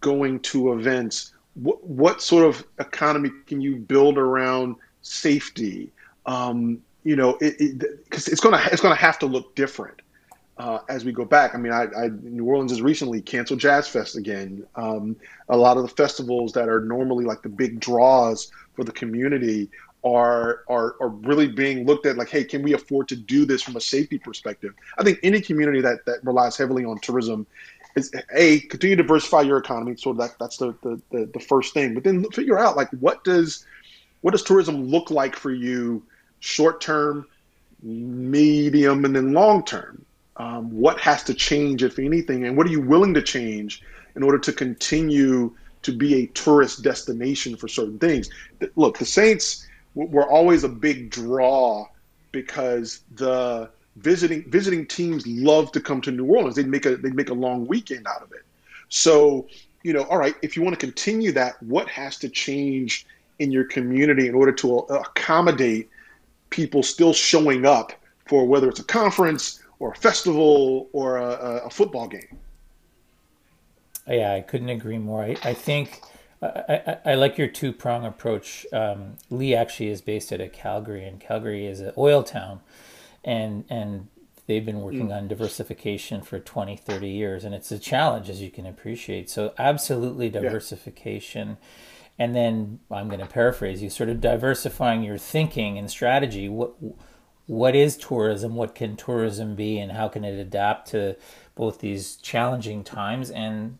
going 0.00 0.40
to 0.40 0.72
events, 0.72 1.31
what, 1.54 1.84
what 1.84 2.22
sort 2.22 2.44
of 2.44 2.64
economy 2.78 3.30
can 3.46 3.60
you 3.60 3.76
build 3.76 4.18
around 4.18 4.76
safety? 5.02 5.92
Um, 6.26 6.82
you 7.04 7.16
know, 7.16 7.36
because 7.40 7.58
it, 7.60 7.82
it, 7.82 8.32
it's 8.32 8.40
gonna 8.40 8.60
it's 8.70 8.80
gonna 8.80 8.94
have 8.94 9.18
to 9.20 9.26
look 9.26 9.54
different 9.54 10.02
uh, 10.58 10.78
as 10.88 11.04
we 11.04 11.12
go 11.12 11.24
back. 11.24 11.54
I 11.54 11.58
mean, 11.58 11.72
I, 11.72 11.86
I, 11.96 12.10
New 12.22 12.44
Orleans 12.44 12.70
has 12.70 12.80
recently 12.80 13.20
canceled 13.20 13.60
Jazz 13.60 13.88
Fest 13.88 14.16
again. 14.16 14.64
Um, 14.76 15.16
a 15.48 15.56
lot 15.56 15.76
of 15.76 15.82
the 15.82 15.88
festivals 15.88 16.52
that 16.52 16.68
are 16.68 16.80
normally 16.80 17.24
like 17.24 17.42
the 17.42 17.48
big 17.48 17.80
draws 17.80 18.50
for 18.74 18.84
the 18.84 18.92
community 18.92 19.68
are 20.04 20.62
are 20.68 20.96
are 21.00 21.08
really 21.08 21.48
being 21.48 21.86
looked 21.86 22.06
at 22.06 22.16
like, 22.16 22.28
hey, 22.28 22.44
can 22.44 22.62
we 22.62 22.74
afford 22.74 23.08
to 23.08 23.16
do 23.16 23.44
this 23.44 23.62
from 23.62 23.76
a 23.76 23.80
safety 23.80 24.18
perspective? 24.18 24.74
I 24.98 25.04
think 25.04 25.18
any 25.22 25.40
community 25.40 25.80
that 25.80 26.04
that 26.06 26.24
relies 26.24 26.56
heavily 26.56 26.84
on 26.84 26.98
tourism 27.00 27.46
is 27.94 28.12
a 28.34 28.60
continue 28.60 28.96
to 28.96 29.02
diversify 29.02 29.42
your 29.42 29.58
economy. 29.58 29.96
So 29.96 30.12
that 30.14 30.38
that's 30.38 30.56
the 30.56 30.74
the, 30.82 31.00
the, 31.10 31.30
the 31.34 31.40
first 31.40 31.74
thing. 31.74 31.94
But 31.94 32.04
then 32.04 32.24
figure 32.30 32.58
out 32.58 32.76
like 32.76 32.90
what 32.90 33.24
does 33.24 33.64
what 34.20 34.32
does 34.32 34.42
tourism 34.42 34.88
look 34.88 35.10
like 35.10 35.36
for 35.36 35.52
you 35.52 36.02
short 36.40 36.80
term, 36.80 37.26
medium, 37.82 39.04
and 39.04 39.14
then 39.14 39.32
long 39.32 39.64
term? 39.64 40.04
Um, 40.36 40.70
what 40.70 40.98
has 41.00 41.22
to 41.24 41.34
change, 41.34 41.82
if 41.82 41.98
anything, 41.98 42.46
and 42.46 42.56
what 42.56 42.66
are 42.66 42.70
you 42.70 42.80
willing 42.80 43.14
to 43.14 43.22
change 43.22 43.82
in 44.16 44.22
order 44.22 44.38
to 44.38 44.52
continue 44.52 45.54
to 45.82 45.92
be 45.92 46.14
a 46.14 46.26
tourist 46.28 46.82
destination 46.82 47.56
for 47.56 47.68
certain 47.68 47.98
things? 47.98 48.30
Look, 48.76 48.98
the 48.98 49.04
Saints 49.04 49.66
were 49.94 50.28
always 50.28 50.64
a 50.64 50.68
big 50.68 51.10
draw 51.10 51.86
because 52.30 53.00
the 53.14 53.68
visiting 53.96 54.50
visiting 54.50 54.86
teams 54.86 55.26
love 55.26 55.72
to 55.72 55.80
come 55.80 56.00
to 56.02 56.10
New 56.10 56.26
Orleans. 56.26 56.56
They'd 56.56 56.66
make 56.66 56.86
a 56.86 56.96
they'd 56.96 57.14
make 57.14 57.30
a 57.30 57.34
long 57.34 57.66
weekend 57.66 58.06
out 58.06 58.22
of 58.22 58.32
it. 58.32 58.44
So, 58.88 59.48
you 59.82 59.92
know, 59.92 60.04
all 60.04 60.18
right, 60.18 60.34
if 60.42 60.56
you 60.56 60.62
want 60.62 60.78
to 60.78 60.86
continue 60.86 61.32
that, 61.32 61.62
what 61.62 61.88
has 61.88 62.18
to 62.18 62.28
change 62.28 63.06
in 63.38 63.50
your 63.50 63.64
community 63.64 64.28
in 64.28 64.34
order 64.34 64.52
to 64.52 64.78
accommodate 64.78 65.88
people 66.50 66.82
still 66.82 67.12
showing 67.12 67.66
up 67.66 67.92
for 68.26 68.46
whether 68.46 68.68
it's 68.68 68.80
a 68.80 68.84
conference 68.84 69.62
or 69.78 69.92
a 69.92 69.96
festival 69.96 70.88
or 70.92 71.16
a, 71.16 71.62
a 71.64 71.70
football 71.70 72.06
game? 72.06 72.38
Yeah, 74.06 74.34
I 74.34 74.40
couldn't 74.40 74.68
agree 74.68 74.98
more. 74.98 75.24
I, 75.24 75.36
I 75.42 75.54
think 75.54 76.02
I, 76.42 76.46
I, 76.46 76.98
I, 77.12 77.14
like 77.14 77.38
your 77.38 77.48
two 77.48 77.72
prong 77.72 78.04
approach. 78.04 78.66
Um, 78.72 79.16
Lee 79.30 79.54
actually 79.54 79.88
is 79.88 80.00
based 80.00 80.32
out 80.32 80.40
of 80.40 80.52
Calgary, 80.52 81.04
and 81.04 81.20
Calgary 81.20 81.66
is 81.66 81.80
an 81.80 81.92
oil 81.96 82.22
town 82.22 82.60
and 83.24 83.64
and 83.68 84.08
they've 84.46 84.66
been 84.66 84.80
working 84.80 85.08
mm. 85.08 85.16
on 85.16 85.28
diversification 85.28 86.20
for 86.20 86.38
20 86.38 86.76
30 86.76 87.08
years 87.08 87.44
and 87.44 87.54
it's 87.54 87.70
a 87.70 87.78
challenge 87.78 88.28
as 88.28 88.42
you 88.42 88.50
can 88.50 88.66
appreciate. 88.66 89.30
So 89.30 89.54
absolutely 89.58 90.28
diversification. 90.28 91.48
Yeah. 91.48 92.24
and 92.24 92.36
then 92.36 92.78
i'm 92.90 93.08
going 93.08 93.20
to 93.20 93.26
paraphrase 93.26 93.82
you 93.82 93.88
sort 93.88 94.10
of 94.10 94.20
diversifying 94.20 95.02
your 95.02 95.18
thinking 95.18 95.78
and 95.78 95.90
strategy. 95.90 96.48
What 96.48 96.74
what 97.46 97.74
is 97.74 97.96
tourism? 97.96 98.54
What 98.54 98.74
can 98.74 98.96
tourism 98.96 99.56
be? 99.56 99.78
And 99.78 99.92
how 99.92 100.08
can 100.08 100.24
it 100.24 100.38
adapt 100.38 100.88
to 100.90 101.16
both 101.54 101.80
these 101.80 102.16
challenging 102.16 102.84
times 102.84 103.30
and 103.30 103.78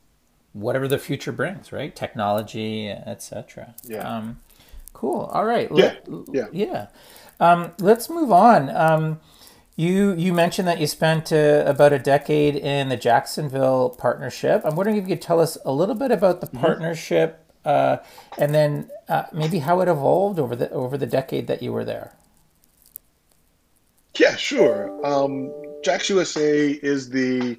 whatever 0.52 0.86
the 0.88 0.98
future 0.98 1.32
brings 1.32 1.72
right? 1.72 1.94
Technology 1.94 2.88
etc 2.88 3.74
yeah. 3.84 4.16
Um, 4.16 4.40
cool. 4.92 5.22
All 5.32 5.44
right. 5.44 5.68
Yeah. 5.74 5.94
Yeah. 6.32 6.46
yeah 6.52 6.86
um, 7.40 7.72
let's 7.78 8.08
move 8.08 8.32
on. 8.32 8.68
Um, 8.70 9.20
you 9.76 10.12
you 10.12 10.32
mentioned 10.32 10.68
that 10.68 10.80
you 10.80 10.86
spent 10.86 11.32
uh, 11.32 11.64
about 11.66 11.92
a 11.92 11.98
decade 11.98 12.56
in 12.56 12.88
the 12.88 12.96
Jacksonville 12.96 13.90
partnership. 13.90 14.62
I'm 14.64 14.76
wondering 14.76 14.98
if 14.98 15.08
you 15.08 15.16
could 15.16 15.22
tell 15.22 15.40
us 15.40 15.56
a 15.64 15.72
little 15.72 15.94
bit 15.94 16.10
about 16.10 16.40
the 16.40 16.46
mm-hmm. 16.46 16.58
partnership, 16.58 17.50
uh, 17.64 17.98
and 18.38 18.54
then 18.54 18.90
uh, 19.08 19.24
maybe 19.32 19.60
how 19.60 19.80
it 19.80 19.88
evolved 19.88 20.38
over 20.38 20.54
the 20.54 20.70
over 20.70 20.98
the 20.98 21.06
decade 21.06 21.46
that 21.46 21.62
you 21.62 21.72
were 21.72 21.84
there. 21.84 22.14
Yeah, 24.18 24.36
sure. 24.36 24.94
Um, 25.06 25.50
Jax 25.82 26.10
USA 26.10 26.70
is 26.70 27.08
the 27.08 27.56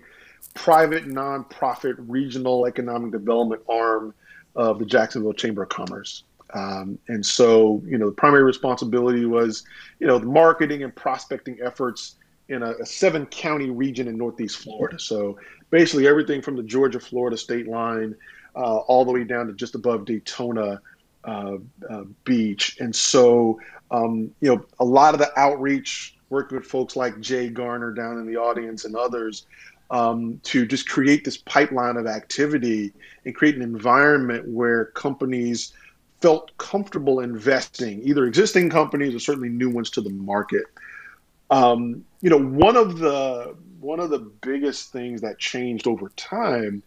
private 0.53 1.07
nonprofit 1.07 1.95
regional 1.97 2.67
economic 2.67 3.12
development 3.12 3.63
arm 3.67 4.13
of 4.55 4.77
the 4.77 4.86
Jacksonville 4.86 5.33
Chamber 5.33 5.63
of 5.63 5.69
Commerce. 5.69 6.23
Um, 6.53 6.99
and 7.07 7.25
so, 7.25 7.81
you 7.85 7.97
know, 7.97 8.07
the 8.07 8.15
primary 8.15 8.43
responsibility 8.43 9.25
was, 9.25 9.63
you 9.99 10.05
know, 10.05 10.19
the 10.19 10.27
marketing 10.27 10.83
and 10.83 10.95
prospecting 10.95 11.57
efforts 11.63 12.15
in 12.49 12.61
a, 12.61 12.71
a, 12.73 12.85
seven 12.85 13.25
county 13.25 13.69
region 13.69 14.07
in 14.07 14.17
Northeast 14.17 14.57
Florida. 14.57 14.99
So 14.99 15.39
basically 15.71 16.07
everything 16.07 16.41
from 16.41 16.55
the 16.55 16.63
Georgia 16.63 16.99
Florida 16.99 17.37
state 17.37 17.67
line 17.67 18.15
uh, 18.55 18.77
all 18.77 19.05
the 19.05 19.11
way 19.11 19.23
down 19.23 19.47
to 19.47 19.53
just 19.53 19.73
above 19.73 20.05
Daytona 20.05 20.79
uh, 21.23 21.57
uh, 21.89 22.03
Beach. 22.25 22.77
And 22.79 22.95
so, 22.95 23.59
um, 23.89 24.31
you 24.41 24.53
know, 24.53 24.65
a 24.79 24.85
lot 24.85 25.13
of 25.13 25.19
the 25.19 25.31
outreach, 25.39 26.15
working 26.29 26.57
with 26.57 26.67
folks 26.67 26.95
like 26.95 27.19
Jay 27.19 27.49
Garner 27.49 27.91
down 27.91 28.17
in 28.17 28.27
the 28.27 28.37
audience 28.37 28.85
and 28.85 28.95
others. 28.95 29.45
Um, 29.91 30.39
to 30.43 30.65
just 30.65 30.89
create 30.89 31.23
this 31.23 31.37
pipeline 31.37 31.97
of 31.97 32.07
activity 32.07 32.93
and 33.25 33.35
create 33.35 33.55
an 33.55 33.61
environment 33.61 34.47
where 34.47 34.85
companies 34.85 35.71
felt 36.23 36.57
comfortable 36.57 37.19
investing, 37.19 38.01
either 38.01 38.23
existing 38.23 38.69
companies 38.69 39.13
or 39.13 39.19
certainly 39.19 39.49
new 39.49 39.69
ones 39.69 39.89
to 39.89 39.99
the 39.99 40.09
market. 40.09 40.63
Um, 41.49 42.05
you 42.21 42.29
know, 42.29 42.39
one 42.39 42.77
of 42.77 42.97
the 42.97 43.57
one 43.81 43.99
of 43.99 44.09
the 44.09 44.19
biggest 44.19 44.93
things 44.93 45.19
that 45.19 45.38
changed 45.38 45.86
over 45.86 46.07
time, 46.15 46.81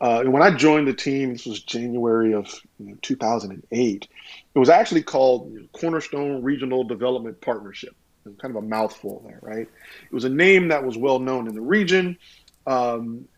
uh, 0.00 0.20
and 0.20 0.32
when 0.32 0.40
I 0.40 0.52
joined 0.56 0.88
the 0.88 0.94
team, 0.94 1.34
this 1.34 1.44
was 1.44 1.60
January 1.60 2.32
of 2.32 2.46
you 2.78 2.86
know, 2.86 2.96
2008. 3.02 4.08
It 4.54 4.58
was 4.58 4.70
actually 4.70 5.02
called 5.02 5.54
Cornerstone 5.72 6.42
Regional 6.42 6.82
Development 6.82 7.38
Partnership. 7.42 7.94
Kind 8.40 8.56
of 8.56 8.64
a 8.64 8.66
mouthful 8.66 9.22
there, 9.26 9.40
right? 9.42 9.68
It 10.06 10.12
was 10.12 10.24
a 10.24 10.30
name 10.30 10.68
that 10.68 10.82
was 10.82 10.96
well 10.96 11.18
known 11.18 11.46
in 11.46 11.54
the 11.54 11.60
region, 11.60 12.16
um, 12.66 13.28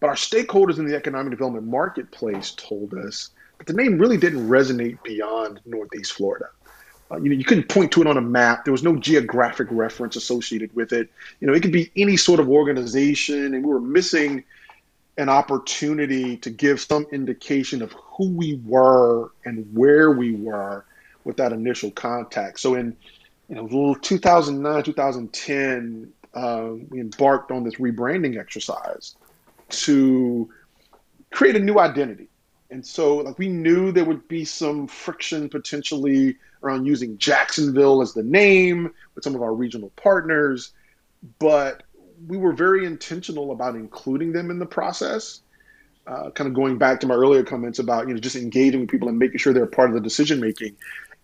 but 0.00 0.08
our 0.08 0.16
stakeholders 0.16 0.78
in 0.78 0.86
the 0.86 0.96
economic 0.96 1.30
development 1.30 1.66
marketplace 1.66 2.52
told 2.58 2.92
us 2.92 3.30
but 3.58 3.66
the 3.66 3.72
name 3.72 3.98
really 3.98 4.16
didn't 4.16 4.48
resonate 4.48 5.02
beyond 5.02 5.60
Northeast 5.66 6.12
Florida. 6.12 6.46
Uh, 7.10 7.16
you 7.16 7.30
know, 7.30 7.36
you 7.36 7.44
couldn't 7.44 7.68
point 7.68 7.90
to 7.92 8.00
it 8.00 8.06
on 8.06 8.16
a 8.16 8.22
map. 8.22 8.64
There 8.64 8.72
was 8.72 8.82
no 8.82 8.96
geographic 8.96 9.68
reference 9.70 10.14
associated 10.16 10.74
with 10.74 10.92
it. 10.92 11.10
You 11.40 11.46
know, 11.46 11.54
it 11.54 11.60
could 11.60 11.72
be 11.72 11.90
any 11.96 12.16
sort 12.16 12.38
of 12.38 12.48
organization, 12.48 13.54
and 13.54 13.64
we 13.64 13.72
were 13.72 13.80
missing 13.80 14.44
an 15.16 15.28
opportunity 15.28 16.36
to 16.36 16.50
give 16.50 16.80
some 16.80 17.06
indication 17.10 17.82
of 17.82 17.92
who 17.92 18.30
we 18.30 18.60
were 18.64 19.32
and 19.44 19.66
where 19.74 20.12
we 20.12 20.32
were 20.32 20.84
with 21.24 21.36
that 21.38 21.52
initial 21.52 21.90
contact. 21.90 22.60
So 22.60 22.74
in 22.74 22.96
you 23.48 23.56
know 23.56 23.94
2009, 24.00 24.82
2010, 24.82 26.12
uh, 26.34 26.70
we 26.90 27.00
embarked 27.00 27.50
on 27.50 27.64
this 27.64 27.76
rebranding 27.76 28.38
exercise 28.38 29.16
to 29.70 30.48
create 31.30 31.56
a 31.56 31.58
new 31.58 31.78
identity 31.78 32.28
And 32.70 32.84
so, 32.84 33.16
like, 33.18 33.38
we 33.38 33.48
knew 33.48 33.92
there 33.92 34.04
would 34.04 34.28
be 34.28 34.44
some 34.44 34.86
friction 34.86 35.48
potentially 35.48 36.36
around 36.62 36.84
using 36.84 37.16
Jacksonville 37.16 38.02
as 38.02 38.12
the 38.12 38.22
name 38.22 38.92
with 39.14 39.24
some 39.24 39.34
of 39.34 39.42
our 39.42 39.54
regional 39.54 39.90
partners, 39.96 40.72
but 41.38 41.82
we 42.26 42.36
were 42.36 42.52
very 42.52 42.84
intentional 42.84 43.52
about 43.52 43.74
including 43.74 44.32
them 44.32 44.50
in 44.50 44.58
the 44.58 44.66
process. 44.66 45.40
Uh, 46.06 46.30
kind 46.30 46.48
of 46.48 46.54
going 46.54 46.78
back 46.78 47.00
to 47.00 47.06
my 47.06 47.14
earlier 47.14 47.42
comments 47.42 47.78
about 47.78 48.08
you 48.08 48.14
know 48.14 48.20
just 48.20 48.34
engaging 48.34 48.80
with 48.80 48.88
people 48.88 49.08
and 49.08 49.18
making 49.18 49.38
sure 49.38 49.52
they're 49.52 49.66
part 49.66 49.90
of 49.90 49.94
the 49.94 50.00
decision 50.00 50.40
making. 50.40 50.74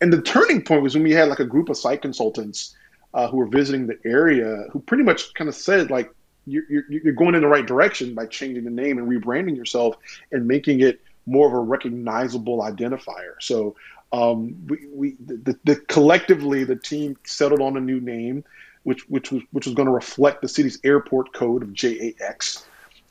And 0.00 0.12
the 0.12 0.20
turning 0.20 0.62
point 0.62 0.82
was 0.82 0.94
when 0.94 1.02
we 1.02 1.12
had 1.12 1.28
like 1.28 1.40
a 1.40 1.44
group 1.44 1.68
of 1.68 1.76
site 1.76 2.02
consultants 2.02 2.76
uh, 3.14 3.28
who 3.28 3.38
were 3.38 3.46
visiting 3.46 3.86
the 3.86 3.98
area 4.04 4.64
who 4.72 4.80
pretty 4.80 5.02
much 5.02 5.32
kind 5.34 5.48
of 5.48 5.54
said 5.54 5.90
like 5.90 6.12
you're, 6.46 6.64
you're, 6.68 6.84
you're 6.90 7.14
going 7.14 7.34
in 7.34 7.40
the 7.40 7.48
right 7.48 7.66
direction 7.66 8.14
by 8.14 8.26
changing 8.26 8.64
the 8.64 8.70
name 8.70 8.98
and 8.98 9.08
rebranding 9.08 9.56
yourself 9.56 9.96
and 10.32 10.46
making 10.46 10.80
it 10.80 11.00
more 11.26 11.46
of 11.46 11.54
a 11.54 11.58
recognizable 11.58 12.60
identifier. 12.60 13.34
So 13.40 13.76
um, 14.12 14.56
we, 14.68 14.86
we 14.92 15.16
the, 15.26 15.58
the, 15.64 15.76
collectively 15.76 16.64
the 16.64 16.76
team 16.76 17.16
settled 17.24 17.60
on 17.60 17.76
a 17.76 17.80
new 17.80 18.00
name, 18.00 18.44
which 18.84 19.08
which 19.08 19.32
was 19.32 19.42
which 19.50 19.66
was 19.66 19.74
going 19.74 19.86
to 19.86 19.92
reflect 19.92 20.42
the 20.42 20.48
city's 20.48 20.78
airport 20.84 21.32
code 21.32 21.62
of 21.62 21.72
JAX. 21.72 22.66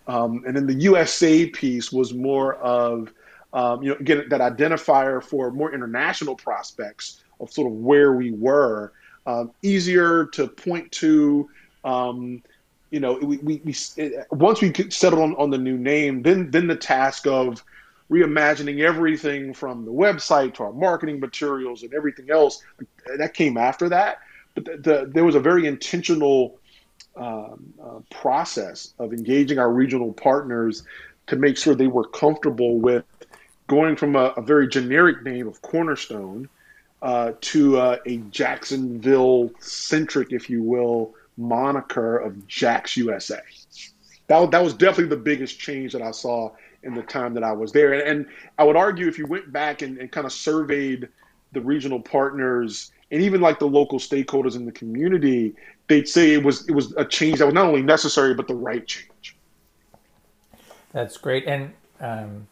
Um, 0.07 0.43
and 0.45 0.55
then 0.55 0.67
the 0.67 0.75
USA 0.75 1.45
piece 1.47 1.91
was 1.91 2.13
more 2.13 2.55
of 2.55 3.11
um, 3.53 3.83
you 3.83 3.89
know 3.89 3.97
again 3.97 4.25
that 4.29 4.39
identifier 4.39 5.21
for 5.21 5.51
more 5.51 5.73
international 5.73 6.35
prospects 6.35 7.23
of 7.39 7.51
sort 7.51 7.71
of 7.71 7.77
where 7.77 8.13
we 8.13 8.31
were, 8.31 8.93
um, 9.25 9.51
easier 9.61 10.27
to 10.27 10.47
point 10.47 10.91
to. 10.93 11.49
Um, 11.83 12.43
you 12.91 12.99
know, 12.99 13.13
we, 13.13 13.37
we, 13.37 13.61
we 13.65 13.75
once 14.29 14.61
we 14.61 14.71
settled 14.89 15.21
on, 15.21 15.35
on 15.35 15.49
the 15.49 15.57
new 15.57 15.77
name, 15.77 16.21
then 16.21 16.51
then 16.51 16.67
the 16.67 16.75
task 16.75 17.25
of 17.25 17.63
reimagining 18.13 18.81
everything 18.81 19.53
from 19.53 19.85
the 19.85 19.91
website 19.91 20.53
to 20.55 20.63
our 20.63 20.73
marketing 20.73 21.19
materials 21.19 21.83
and 21.83 21.93
everything 21.93 22.29
else. 22.29 22.63
That 23.17 23.33
came 23.33 23.57
after 23.57 23.89
that, 23.89 24.19
but 24.55 24.65
the, 24.65 24.77
the, 24.77 25.11
there 25.13 25.23
was 25.23 25.35
a 25.35 25.39
very 25.39 25.65
intentional 25.67 26.59
um, 27.15 27.73
uh, 27.81 27.99
process 28.09 28.93
of 28.99 29.13
engaging 29.13 29.59
our 29.59 29.71
regional 29.71 30.13
partners 30.13 30.83
to 31.27 31.35
make 31.35 31.57
sure 31.57 31.75
they 31.75 31.87
were 31.87 32.07
comfortable 32.07 32.79
with 32.79 33.05
going 33.67 33.95
from 33.95 34.15
a, 34.15 34.33
a 34.37 34.41
very 34.41 34.67
generic 34.67 35.23
name 35.23 35.47
of 35.47 35.61
Cornerstone 35.61 36.49
uh, 37.01 37.33
to 37.41 37.77
uh, 37.77 37.97
a 38.05 38.17
Jacksonville 38.17 39.51
centric, 39.59 40.31
if 40.31 40.49
you 40.49 40.63
will, 40.63 41.13
moniker 41.37 42.17
of 42.17 42.47
JAX 42.47 42.97
USA. 42.97 43.39
That, 44.27 44.51
that 44.51 44.63
was 44.63 44.73
definitely 44.73 45.15
the 45.15 45.21
biggest 45.21 45.59
change 45.59 45.93
that 45.93 46.01
I 46.01 46.11
saw 46.11 46.51
in 46.83 46.93
the 46.93 47.01
time 47.01 47.33
that 47.33 47.43
I 47.43 47.51
was 47.51 47.71
there. 47.71 47.93
And, 47.93 48.01
and 48.01 48.25
I 48.57 48.63
would 48.63 48.75
argue 48.75 49.07
if 49.07 49.17
you 49.17 49.25
went 49.25 49.51
back 49.51 49.81
and, 49.81 49.97
and 49.97 50.11
kind 50.11 50.25
of 50.25 50.33
surveyed 50.33 51.07
the 51.51 51.61
regional 51.61 51.99
partners 51.99 52.91
and 53.11 53.21
even 53.21 53.41
like 53.41 53.59
the 53.59 53.67
local 53.67 53.99
stakeholders 53.99 54.55
in 54.55 54.65
the 54.65 54.71
community, 54.71 55.55
they'd 55.87 56.07
say 56.07 56.33
it 56.33 56.43
was 56.43 56.67
it 56.67 56.73
was 56.73 56.93
a 56.97 57.05
change 57.05 57.39
that 57.39 57.45
was 57.45 57.53
not 57.53 57.65
only 57.65 57.83
necessary 57.83 58.33
but 58.33 58.47
the 58.47 58.55
right 58.55 58.85
change. 58.87 59.37
That's 60.91 61.17
great, 61.17 61.45
and 61.45 61.73
um, 61.99 62.47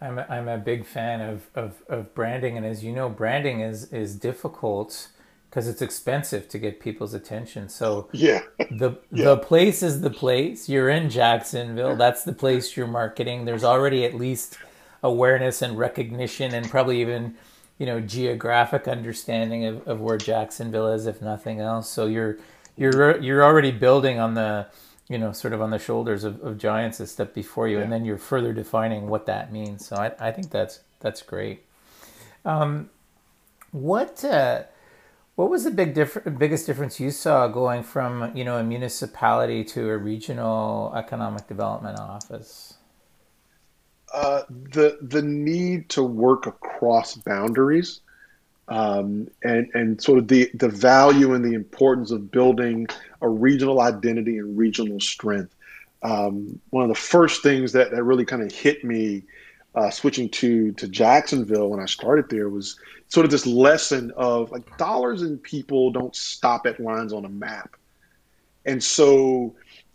I'm 0.00 0.18
a, 0.18 0.26
I'm 0.28 0.48
a 0.48 0.58
big 0.58 0.84
fan 0.84 1.20
of, 1.20 1.46
of, 1.54 1.82
of 1.88 2.14
branding, 2.14 2.56
and 2.56 2.64
as 2.66 2.84
you 2.84 2.92
know, 2.92 3.08
branding 3.08 3.60
is 3.60 3.92
is 3.92 4.14
difficult 4.14 5.08
because 5.54 5.68
it's 5.68 5.82
expensive 5.82 6.48
to 6.48 6.58
get 6.58 6.80
people's 6.80 7.14
attention. 7.14 7.68
So 7.68 8.08
yeah, 8.10 8.40
the 8.72 8.98
yeah. 9.12 9.26
the 9.26 9.36
place 9.36 9.84
is 9.84 10.00
the 10.00 10.10
place. 10.10 10.68
You're 10.68 10.90
in 10.90 11.08
Jacksonville. 11.08 11.94
That's 11.94 12.24
the 12.24 12.32
place 12.32 12.76
you're 12.76 12.88
marketing. 12.88 13.44
There's 13.44 13.62
already 13.62 14.04
at 14.04 14.14
least 14.14 14.58
awareness 15.00 15.62
and 15.62 15.78
recognition, 15.78 16.52
and 16.54 16.68
probably 16.68 17.00
even 17.00 17.36
you 17.78 17.86
know 17.86 18.00
geographic 18.00 18.88
understanding 18.88 19.64
of, 19.64 19.86
of 19.86 20.00
where 20.00 20.18
Jacksonville 20.18 20.88
is, 20.88 21.06
if 21.06 21.22
nothing 21.22 21.60
else. 21.60 21.88
So 21.88 22.06
you're 22.06 22.36
you're 22.76 23.20
you're 23.20 23.44
already 23.44 23.70
building 23.70 24.18
on 24.18 24.34
the 24.34 24.66
you 25.08 25.18
know 25.18 25.30
sort 25.30 25.54
of 25.54 25.62
on 25.62 25.70
the 25.70 25.78
shoulders 25.78 26.24
of, 26.24 26.42
of 26.42 26.58
giants 26.58 26.98
that 26.98 27.06
step 27.06 27.32
before 27.32 27.68
you, 27.68 27.76
yeah. 27.76 27.84
and 27.84 27.92
then 27.92 28.04
you're 28.04 28.18
further 28.18 28.52
defining 28.52 29.06
what 29.06 29.26
that 29.26 29.52
means. 29.52 29.86
So 29.86 29.94
I, 29.94 30.10
I 30.18 30.32
think 30.32 30.50
that's 30.50 30.80
that's 30.98 31.22
great. 31.22 31.64
Um, 32.44 32.90
what 33.70 34.24
uh, 34.24 34.64
what 35.36 35.50
was 35.50 35.64
the 35.64 35.70
big 35.70 35.94
diff- 35.94 36.18
biggest 36.38 36.66
difference 36.66 37.00
you 37.00 37.10
saw 37.10 37.48
going 37.48 37.82
from 37.82 38.36
you 38.36 38.44
know 38.44 38.58
a 38.58 38.64
municipality 38.64 39.64
to 39.64 39.90
a 39.90 39.96
regional 39.96 40.92
economic 40.94 41.46
development 41.48 41.98
office? 41.98 42.74
Uh, 44.12 44.42
the 44.48 44.98
the 45.02 45.22
need 45.22 45.88
to 45.88 46.02
work 46.02 46.46
across 46.46 47.16
boundaries, 47.16 48.00
um, 48.68 49.28
and 49.42 49.68
and 49.74 50.00
sort 50.00 50.18
of 50.18 50.28
the 50.28 50.50
the 50.54 50.68
value 50.68 51.34
and 51.34 51.44
the 51.44 51.54
importance 51.54 52.12
of 52.12 52.30
building 52.30 52.86
a 53.20 53.28
regional 53.28 53.80
identity 53.80 54.38
and 54.38 54.56
regional 54.56 55.00
strength. 55.00 55.52
Um, 56.02 56.60
one 56.70 56.84
of 56.84 56.90
the 56.90 56.94
first 57.00 57.42
things 57.42 57.72
that, 57.72 57.90
that 57.90 58.04
really 58.04 58.26
kind 58.26 58.42
of 58.42 58.52
hit 58.52 58.84
me 58.84 59.22
uh, 59.74 59.90
switching 59.90 60.28
to 60.28 60.72
to 60.72 60.88
Jacksonville 60.88 61.68
when 61.68 61.80
I 61.80 61.86
started 61.86 62.28
there 62.28 62.48
was 62.48 62.78
sort 63.08 63.24
of 63.24 63.30
this 63.30 63.46
lesson 63.46 64.12
of 64.16 64.50
like 64.50 64.76
dollars 64.78 65.22
and 65.22 65.42
people 65.42 65.90
don't 65.90 66.14
stop 66.14 66.66
at 66.66 66.80
lines 66.80 67.12
on 67.12 67.24
a 67.24 67.28
map, 67.28 67.76
and 68.64 68.82
so 68.82 69.54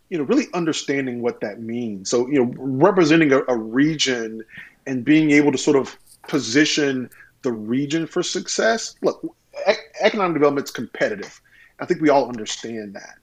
you 0.10 0.18
know 0.18 0.24
really 0.26 0.48
understanding 0.54 1.22
what 1.22 1.42
that 1.42 1.62
means. 1.62 2.10
So 2.10 2.28
you 2.28 2.44
know 2.44 2.54
representing 2.58 3.32
a, 3.32 3.42
a 3.48 3.56
region 3.56 4.44
and 4.86 5.06
being 5.06 5.32
able 5.32 5.52
to 5.52 5.58
sort 5.58 5.78
of 5.78 5.98
position 6.28 7.10
the 7.42 7.52
region 7.52 8.06
for 8.06 8.22
success. 8.22 8.96
Look, 9.02 9.24
e- 9.70 9.74
economic 10.02 10.36
development 10.36 10.68
is 10.68 10.72
competitive. 10.72 11.40
I 11.80 11.86
think 11.86 12.02
we 12.02 12.10
all 12.10 12.28
understand 12.28 12.96
that. 12.96 13.16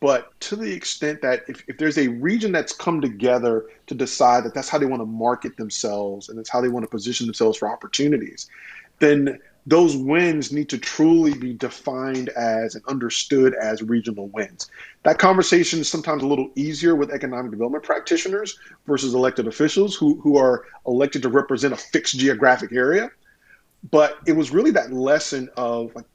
But 0.00 0.38
to 0.40 0.56
the 0.56 0.72
extent 0.72 1.22
that 1.22 1.42
if, 1.48 1.64
if 1.66 1.78
there's 1.78 1.98
a 1.98 2.08
region 2.08 2.52
that's 2.52 2.72
come 2.72 3.00
together 3.00 3.66
to 3.88 3.94
decide 3.94 4.44
that 4.44 4.54
that's 4.54 4.68
how 4.68 4.78
they 4.78 4.86
want 4.86 5.02
to 5.02 5.06
market 5.06 5.56
themselves 5.56 6.28
and 6.28 6.38
that's 6.38 6.50
how 6.50 6.60
they 6.60 6.68
want 6.68 6.84
to 6.84 6.90
position 6.90 7.26
themselves 7.26 7.58
for 7.58 7.68
opportunities, 7.68 8.48
then 9.00 9.40
those 9.66 9.96
wins 9.96 10.50
need 10.50 10.68
to 10.70 10.78
truly 10.78 11.34
be 11.34 11.52
defined 11.52 12.30
as 12.30 12.74
and 12.74 12.84
understood 12.86 13.54
as 13.54 13.82
regional 13.82 14.28
wins. 14.28 14.70
That 15.02 15.18
conversation 15.18 15.80
is 15.80 15.88
sometimes 15.88 16.22
a 16.22 16.26
little 16.26 16.50
easier 16.54 16.96
with 16.96 17.10
economic 17.10 17.50
development 17.50 17.84
practitioners 17.84 18.58
versus 18.86 19.14
elected 19.14 19.46
officials 19.46 19.94
who, 19.94 20.18
who 20.22 20.38
are 20.38 20.64
elected 20.86 21.22
to 21.22 21.28
represent 21.28 21.74
a 21.74 21.76
fixed 21.76 22.18
geographic 22.18 22.72
area. 22.72 23.10
But 23.90 24.18
it 24.26 24.32
was 24.32 24.50
really 24.50 24.70
that 24.70 24.92
lesson 24.92 25.50
of 25.56 25.94
like 25.94 26.06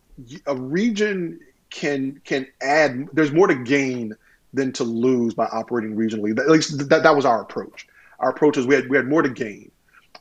a 0.47 0.55
region 0.55 1.39
can 1.73 2.21
can 2.23 2.47
add. 2.61 3.07
There's 3.13 3.31
more 3.33 3.47
to 3.47 3.55
gain 3.55 4.15
than 4.53 4.71
to 4.73 4.83
lose 4.83 5.33
by 5.33 5.45
operating 5.45 5.97
regionally. 5.97 6.37
At 6.39 6.47
least 6.47 6.77
that, 6.89 7.03
that 7.03 7.15
was 7.15 7.25
our 7.25 7.41
approach. 7.41 7.87
Our 8.19 8.29
approach 8.29 8.57
is 8.57 8.65
we 8.65 8.75
had 8.75 8.89
we 8.89 8.95
had 8.95 9.07
more 9.07 9.23
to 9.23 9.29
gain, 9.29 9.71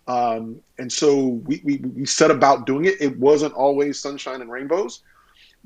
um, 0.09 0.61
and 0.79 0.91
so 0.91 1.27
we, 1.27 1.61
we 1.63 1.77
we 1.77 2.07
set 2.07 2.31
about 2.31 2.67
doing 2.67 2.87
it. 2.87 3.01
It 3.01 3.17
wasn't 3.19 3.53
always 3.55 3.99
sunshine 4.01 4.41
and 4.41 4.51
rainbows, 4.51 5.01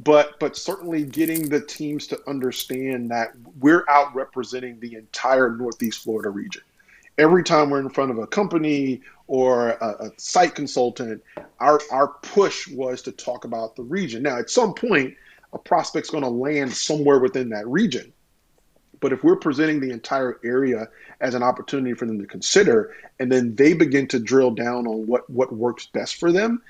but 0.00 0.38
but 0.40 0.56
certainly 0.56 1.04
getting 1.04 1.48
the 1.48 1.60
teams 1.60 2.06
to 2.08 2.18
understand 2.26 3.10
that 3.12 3.30
we're 3.60 3.84
out 3.88 4.14
representing 4.14 4.78
the 4.80 4.96
entire 4.96 5.50
Northeast 5.50 6.02
Florida 6.02 6.28
region. 6.28 6.62
Every 7.16 7.44
time 7.44 7.70
we're 7.70 7.80
in 7.80 7.88
front 7.88 8.10
of 8.10 8.18
a 8.18 8.26
company 8.26 9.00
or 9.28 9.70
a, 9.70 10.06
a 10.06 10.10
site 10.18 10.56
consultant, 10.56 11.22
our 11.60 11.80
our 11.92 12.08
push 12.08 12.68
was 12.68 13.02
to 13.02 13.12
talk 13.12 13.44
about 13.44 13.76
the 13.76 13.84
region. 13.84 14.24
Now, 14.24 14.36
at 14.38 14.50
some 14.50 14.74
point, 14.74 15.14
a 15.52 15.58
prospect's 15.58 16.10
going 16.10 16.24
to 16.24 16.30
land 16.30 16.72
somewhere 16.72 17.18
within 17.18 17.50
that 17.50 17.66
region. 17.66 18.12
But 19.00 19.12
if 19.12 19.22
we're 19.22 19.36
presenting 19.36 19.80
the 19.80 19.90
entire 19.90 20.38
area 20.42 20.88
as 21.20 21.34
an 21.34 21.42
opportunity 21.42 21.94
for 21.94 22.06
them 22.06 22.18
to 22.18 22.26
consider, 22.26 22.94
and 23.20 23.30
then 23.30 23.54
they 23.54 23.74
begin 23.74 24.08
to 24.08 24.18
drill 24.18 24.50
down 24.50 24.86
on 24.86 25.06
what, 25.06 25.28
what 25.28 25.52
works 25.52 25.86
best 25.86 26.16
for 26.16 26.32
them, 26.32 26.62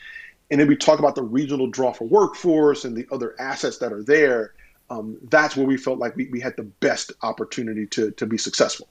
and 0.50 0.60
then 0.60 0.68
we 0.68 0.76
talk 0.76 0.98
about 0.98 1.14
the 1.14 1.22
regional 1.22 1.66
draw 1.66 1.92
for 1.92 2.04
workforce 2.04 2.84
and 2.84 2.96
the 2.96 3.06
other 3.10 3.34
assets 3.40 3.78
that 3.78 3.92
are 3.92 4.02
there, 4.02 4.52
um, 4.90 5.18
that's 5.30 5.56
where 5.56 5.66
we 5.66 5.76
felt 5.76 5.98
like 5.98 6.14
we, 6.16 6.28
we 6.28 6.40
had 6.40 6.56
the 6.56 6.62
best 6.62 7.12
opportunity 7.22 7.86
to, 7.86 8.12
to 8.12 8.26
be 8.26 8.38
successful. 8.38 8.88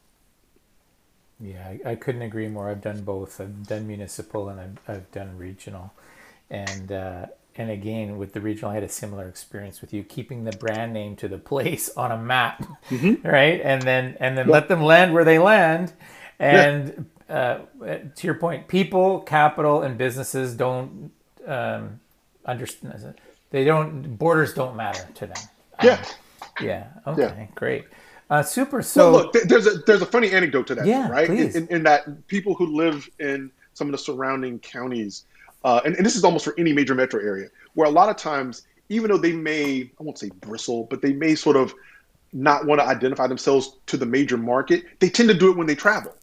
Yeah, 1.39 1.65
I, 1.85 1.91
I 1.91 1.95
couldn't 1.95 2.21
agree 2.21 2.47
more. 2.47 2.69
I've 2.69 2.81
done 2.81 3.01
both. 3.01 3.39
I've 3.39 3.67
done 3.67 3.87
municipal 3.87 4.49
and 4.49 4.59
I've, 4.59 4.77
I've 4.87 5.11
done 5.11 5.37
regional. 5.37 5.93
And 6.49 6.91
uh, 6.91 7.25
and 7.57 7.69
again 7.69 8.17
with 8.17 8.33
the 8.33 8.41
regional 8.41 8.71
i 8.71 8.75
had 8.75 8.83
a 8.83 8.89
similar 8.89 9.27
experience 9.27 9.81
with 9.81 9.93
you 9.93 10.03
keeping 10.03 10.43
the 10.43 10.51
brand 10.57 10.93
name 10.93 11.15
to 11.15 11.27
the 11.27 11.37
place 11.37 11.89
on 11.95 12.11
a 12.11 12.17
map 12.17 12.65
mm-hmm. 12.89 13.27
right? 13.27 13.61
And 13.63 13.81
then 13.81 14.17
and 14.19 14.37
then 14.37 14.47
let 14.47 14.67
them 14.67 14.81
land 14.81 15.13
where 15.13 15.23
they 15.23 15.39
land. 15.39 15.93
And 16.39 17.09
yeah. 17.29 17.59
uh, 17.81 17.97
to 18.15 18.27
your 18.27 18.35
point 18.35 18.67
people 18.67 19.21
capital 19.21 19.81
and 19.81 19.97
businesses 19.97 20.53
don't 20.53 21.11
um, 21.47 21.99
understand 22.45 23.15
they 23.51 23.63
don't 23.63 24.17
borders 24.17 24.53
don't 24.53 24.75
matter 24.75 25.07
to 25.15 25.27
them. 25.27 25.37
Yeah. 25.83 25.93
Um, 25.93 26.65
yeah. 26.65 26.87
Okay 27.07 27.21
yeah. 27.21 27.47
great. 27.55 27.85
Uh, 28.29 28.41
super. 28.41 28.81
So 28.81 29.11
well, 29.11 29.23
look 29.23 29.33
there's 29.43 29.67
a 29.67 29.77
there's 29.79 30.01
a 30.01 30.05
funny 30.05 30.31
anecdote 30.31 30.67
to 30.67 30.75
that 30.75 30.85
yeah, 30.85 31.09
right? 31.09 31.29
In, 31.29 31.55
in, 31.55 31.67
in 31.67 31.83
that 31.83 32.27
people 32.27 32.55
who 32.55 32.75
live 32.75 33.09
in 33.19 33.51
some 33.73 33.87
of 33.87 33.91
the 33.91 33.97
surrounding 33.97 34.57
counties, 34.59 35.25
uh, 35.65 35.81
and, 35.83 35.95
and 35.95 36.05
this 36.05 36.15
is 36.15 36.23
almost 36.23 36.45
for 36.45 36.53
any 36.59 36.71
major 36.71 36.93
metro 36.93 37.19
area, 37.19 37.49
where 37.73 37.87
a 37.87 37.91
lot 37.91 38.07
of 38.07 38.15
times, 38.15 38.61
even 38.89 39.09
though 39.09 39.17
they 39.17 39.33
may, 39.33 39.89
I 39.99 40.03
won't 40.03 40.19
say 40.19 40.29
bristle, 40.29 40.83
but 40.83 41.01
they 41.01 41.11
may 41.11 41.33
sort 41.33 41.55
of 41.57 41.73
not 42.31 42.67
want 42.67 42.79
to 42.79 42.85
identify 42.85 43.25
themselves 43.25 43.75
to 43.87 43.97
the 43.97 44.05
major 44.05 44.37
market, 44.37 44.83
they 44.99 45.09
tend 45.09 45.27
to 45.29 45.33
do 45.33 45.49
it 45.49 45.57
when 45.57 45.65
they 45.65 45.73
travel. 45.73 46.13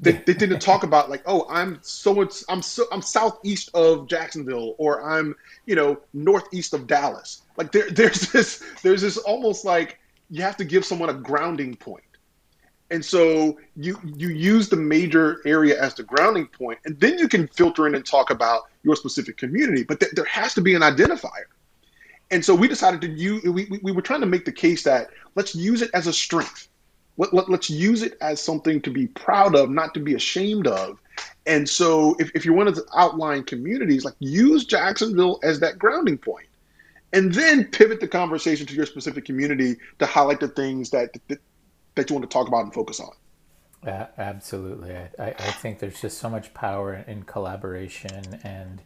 They, 0.00 0.12
they 0.12 0.32
tend 0.32 0.52
to 0.52 0.58
talk 0.58 0.84
about 0.84 1.10
like, 1.10 1.22
oh, 1.26 1.46
I'm 1.50 1.80
so 1.82 2.26
I'm 2.48 2.62
so 2.62 2.84
I'm 2.90 3.02
southeast 3.02 3.68
of 3.74 4.06
Jacksonville, 4.06 4.74
or 4.78 5.02
I'm 5.02 5.34
you 5.66 5.74
know 5.74 5.98
northeast 6.14 6.72
of 6.72 6.86
Dallas. 6.86 7.42
Like 7.58 7.72
there 7.72 7.90
there's 7.90 8.32
this 8.32 8.64
there's 8.82 9.02
this 9.02 9.18
almost 9.18 9.66
like 9.66 9.98
you 10.30 10.42
have 10.42 10.56
to 10.58 10.64
give 10.64 10.84
someone 10.84 11.10
a 11.10 11.14
grounding 11.14 11.76
point. 11.76 12.04
And 12.90 13.04
so 13.04 13.58
you 13.76 13.98
you 14.02 14.28
use 14.28 14.68
the 14.68 14.76
major 14.76 15.42
area 15.44 15.80
as 15.80 15.94
the 15.94 16.02
grounding 16.02 16.46
point, 16.46 16.78
and 16.84 16.98
then 17.00 17.18
you 17.18 17.28
can 17.28 17.46
filter 17.48 17.86
in 17.86 17.94
and 17.94 18.04
talk 18.04 18.30
about 18.30 18.62
your 18.82 18.96
specific 18.96 19.36
community. 19.36 19.82
But 19.82 20.00
th- 20.00 20.12
there 20.12 20.24
has 20.24 20.54
to 20.54 20.62
be 20.62 20.74
an 20.74 20.82
identifier. 20.82 21.48
And 22.30 22.44
so 22.44 22.54
we 22.54 22.68
decided 22.68 23.00
to 23.02 23.08
use. 23.08 23.42
We, 23.44 23.78
we 23.82 23.92
were 23.92 24.02
trying 24.02 24.20
to 24.20 24.26
make 24.26 24.44
the 24.46 24.52
case 24.52 24.84
that 24.84 25.10
let's 25.34 25.54
use 25.54 25.82
it 25.82 25.90
as 25.92 26.06
a 26.06 26.12
strength. 26.12 26.68
Let, 27.18 27.34
let, 27.34 27.50
let's 27.50 27.68
use 27.68 28.02
it 28.02 28.16
as 28.20 28.40
something 28.40 28.80
to 28.82 28.90
be 28.90 29.08
proud 29.08 29.54
of, 29.54 29.70
not 29.70 29.92
to 29.94 30.00
be 30.00 30.14
ashamed 30.14 30.66
of. 30.66 30.98
And 31.46 31.68
so 31.68 32.14
if, 32.18 32.30
if 32.34 32.44
you 32.44 32.52
wanted 32.52 32.76
to 32.76 32.84
outline 32.94 33.42
communities, 33.42 34.04
like 34.04 34.14
use 34.20 34.64
Jacksonville 34.64 35.40
as 35.42 35.60
that 35.60 35.78
grounding 35.78 36.16
point 36.16 36.46
and 37.12 37.32
then 37.32 37.64
pivot 37.64 38.00
the 38.00 38.08
conversation 38.08 38.66
to 38.66 38.74
your 38.74 38.86
specific 38.86 39.24
community 39.24 39.76
to 39.98 40.06
highlight 40.06 40.40
the 40.40 40.48
things 40.48 40.90
that 40.90 41.16
that, 41.28 41.40
that 41.98 42.10
you 42.10 42.14
want 42.14 42.28
to 42.28 42.32
talk 42.32 42.48
about 42.48 42.64
and 42.64 42.72
focus 42.72 43.00
on. 43.00 43.12
Uh, 43.86 44.06
absolutely, 44.16 44.96
I, 44.96 45.08
I, 45.18 45.32
think 45.32 45.78
there's 45.78 46.00
just 46.00 46.18
so 46.18 46.28
much 46.28 46.52
power 46.52 47.04
in 47.06 47.22
collaboration 47.22 48.40
and 48.42 48.82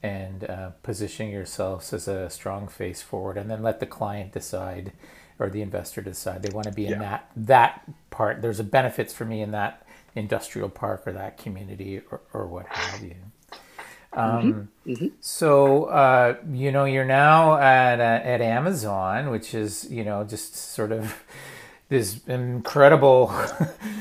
and 0.00 0.48
uh, 0.48 0.70
positioning 0.84 1.32
yourselves 1.32 1.92
as 1.92 2.06
a 2.06 2.30
strong 2.30 2.68
face 2.68 3.02
forward, 3.02 3.36
and 3.36 3.50
then 3.50 3.62
let 3.64 3.80
the 3.80 3.86
client 3.86 4.32
decide 4.32 4.92
or 5.40 5.50
the 5.50 5.62
investor 5.62 6.00
decide 6.02 6.42
they 6.42 6.54
want 6.54 6.66
to 6.66 6.72
be 6.72 6.86
in 6.86 6.92
yeah. 6.92 6.98
that 6.98 7.30
that 7.36 7.90
part. 8.10 8.42
There's 8.42 8.60
a 8.60 8.64
benefits 8.64 9.12
for 9.12 9.24
me 9.24 9.40
in 9.42 9.50
that 9.52 9.84
industrial 10.14 10.68
park 10.68 11.02
or 11.06 11.12
that 11.12 11.36
community 11.36 12.00
or, 12.10 12.20
or 12.32 12.46
what 12.46 12.66
have 12.68 13.02
you. 13.02 13.16
Um, 14.12 14.70
mm-hmm. 14.84 14.92
Mm-hmm. 14.92 15.06
So 15.20 15.84
uh, 15.86 16.36
you 16.52 16.72
know 16.72 16.84
you're 16.84 17.04
now 17.04 17.58
at 17.58 18.00
uh, 18.00 18.26
at 18.26 18.40
Amazon, 18.40 19.30
which 19.30 19.54
is 19.54 19.90
you 19.90 20.04
know 20.04 20.24
just 20.24 20.54
sort 20.54 20.92
of 20.92 21.24
this 21.88 22.20
incredible 22.26 23.32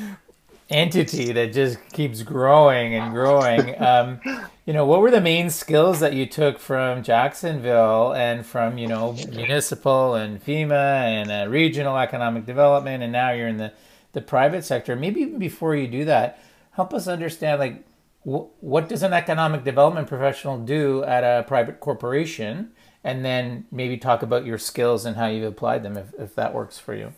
entity 0.70 1.32
that 1.32 1.54
just 1.54 1.78
keeps 1.92 2.22
growing 2.24 2.94
and 2.96 3.14
growing. 3.14 3.82
Um, 3.82 4.20
you 4.66 4.74
know, 4.74 4.86
what 4.86 5.02
were 5.02 5.12
the 5.12 5.22
main 5.22 5.50
skills 5.50 6.00
that 6.02 6.14
you 6.14 6.26
took 6.26 6.60
from 6.60 7.04
Jacksonville 7.04 8.14
and 8.14 8.46
from 8.46 8.78
you 8.78 8.88
know 8.88 9.14
municipal 9.30 10.16
and 10.16 10.44
FEMA 10.44 10.72
and 10.72 11.32
uh, 11.32 11.50
regional 11.50 11.98
economic 11.98 12.46
development, 12.46 13.04
and 13.04 13.12
now 13.12 13.32
you're 13.32 13.48
in 13.48 13.58
the 13.58 13.72
the 14.14 14.22
private 14.22 14.66
sector. 14.66 14.96
Maybe 14.96 15.22
even 15.22 15.40
before 15.40 15.76
you 15.76 15.88
do 15.88 16.06
that, 16.06 16.44
help 16.72 16.94
us 16.94 17.08
understand 17.08 17.60
like 17.60 17.84
what 18.24 18.90
does 18.90 19.04
an 19.04 19.14
economic 19.14 19.64
development 19.64 20.08
professional 20.08 20.58
do 20.60 21.02
at 21.06 21.24
a 21.24 21.44
private 21.44 21.80
corporation 21.80 22.72
and 23.02 23.24
then 23.24 23.66
maybe 23.72 23.96
talk 23.96 24.22
about 24.22 24.46
your 24.46 24.58
skills 24.58 25.06
and 25.06 25.16
how 25.16 25.28
you've 25.28 25.46
applied 25.46 25.82
them 25.82 25.96
if, 25.96 26.14
if 26.20 26.36
that 26.36 26.54
works 26.54 26.78
for 26.78 26.94
you 26.94 27.14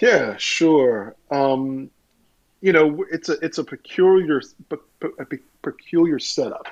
yeah 0.00 0.36
sure. 0.36 1.14
Um, 1.30 1.90
you 2.60 2.72
know 2.72 3.04
it's 3.10 3.28
a 3.28 3.32
it's 3.44 3.58
a 3.58 3.64
peculiar 3.64 4.40
a 5.00 5.26
peculiar 5.62 6.18
setup 6.18 6.66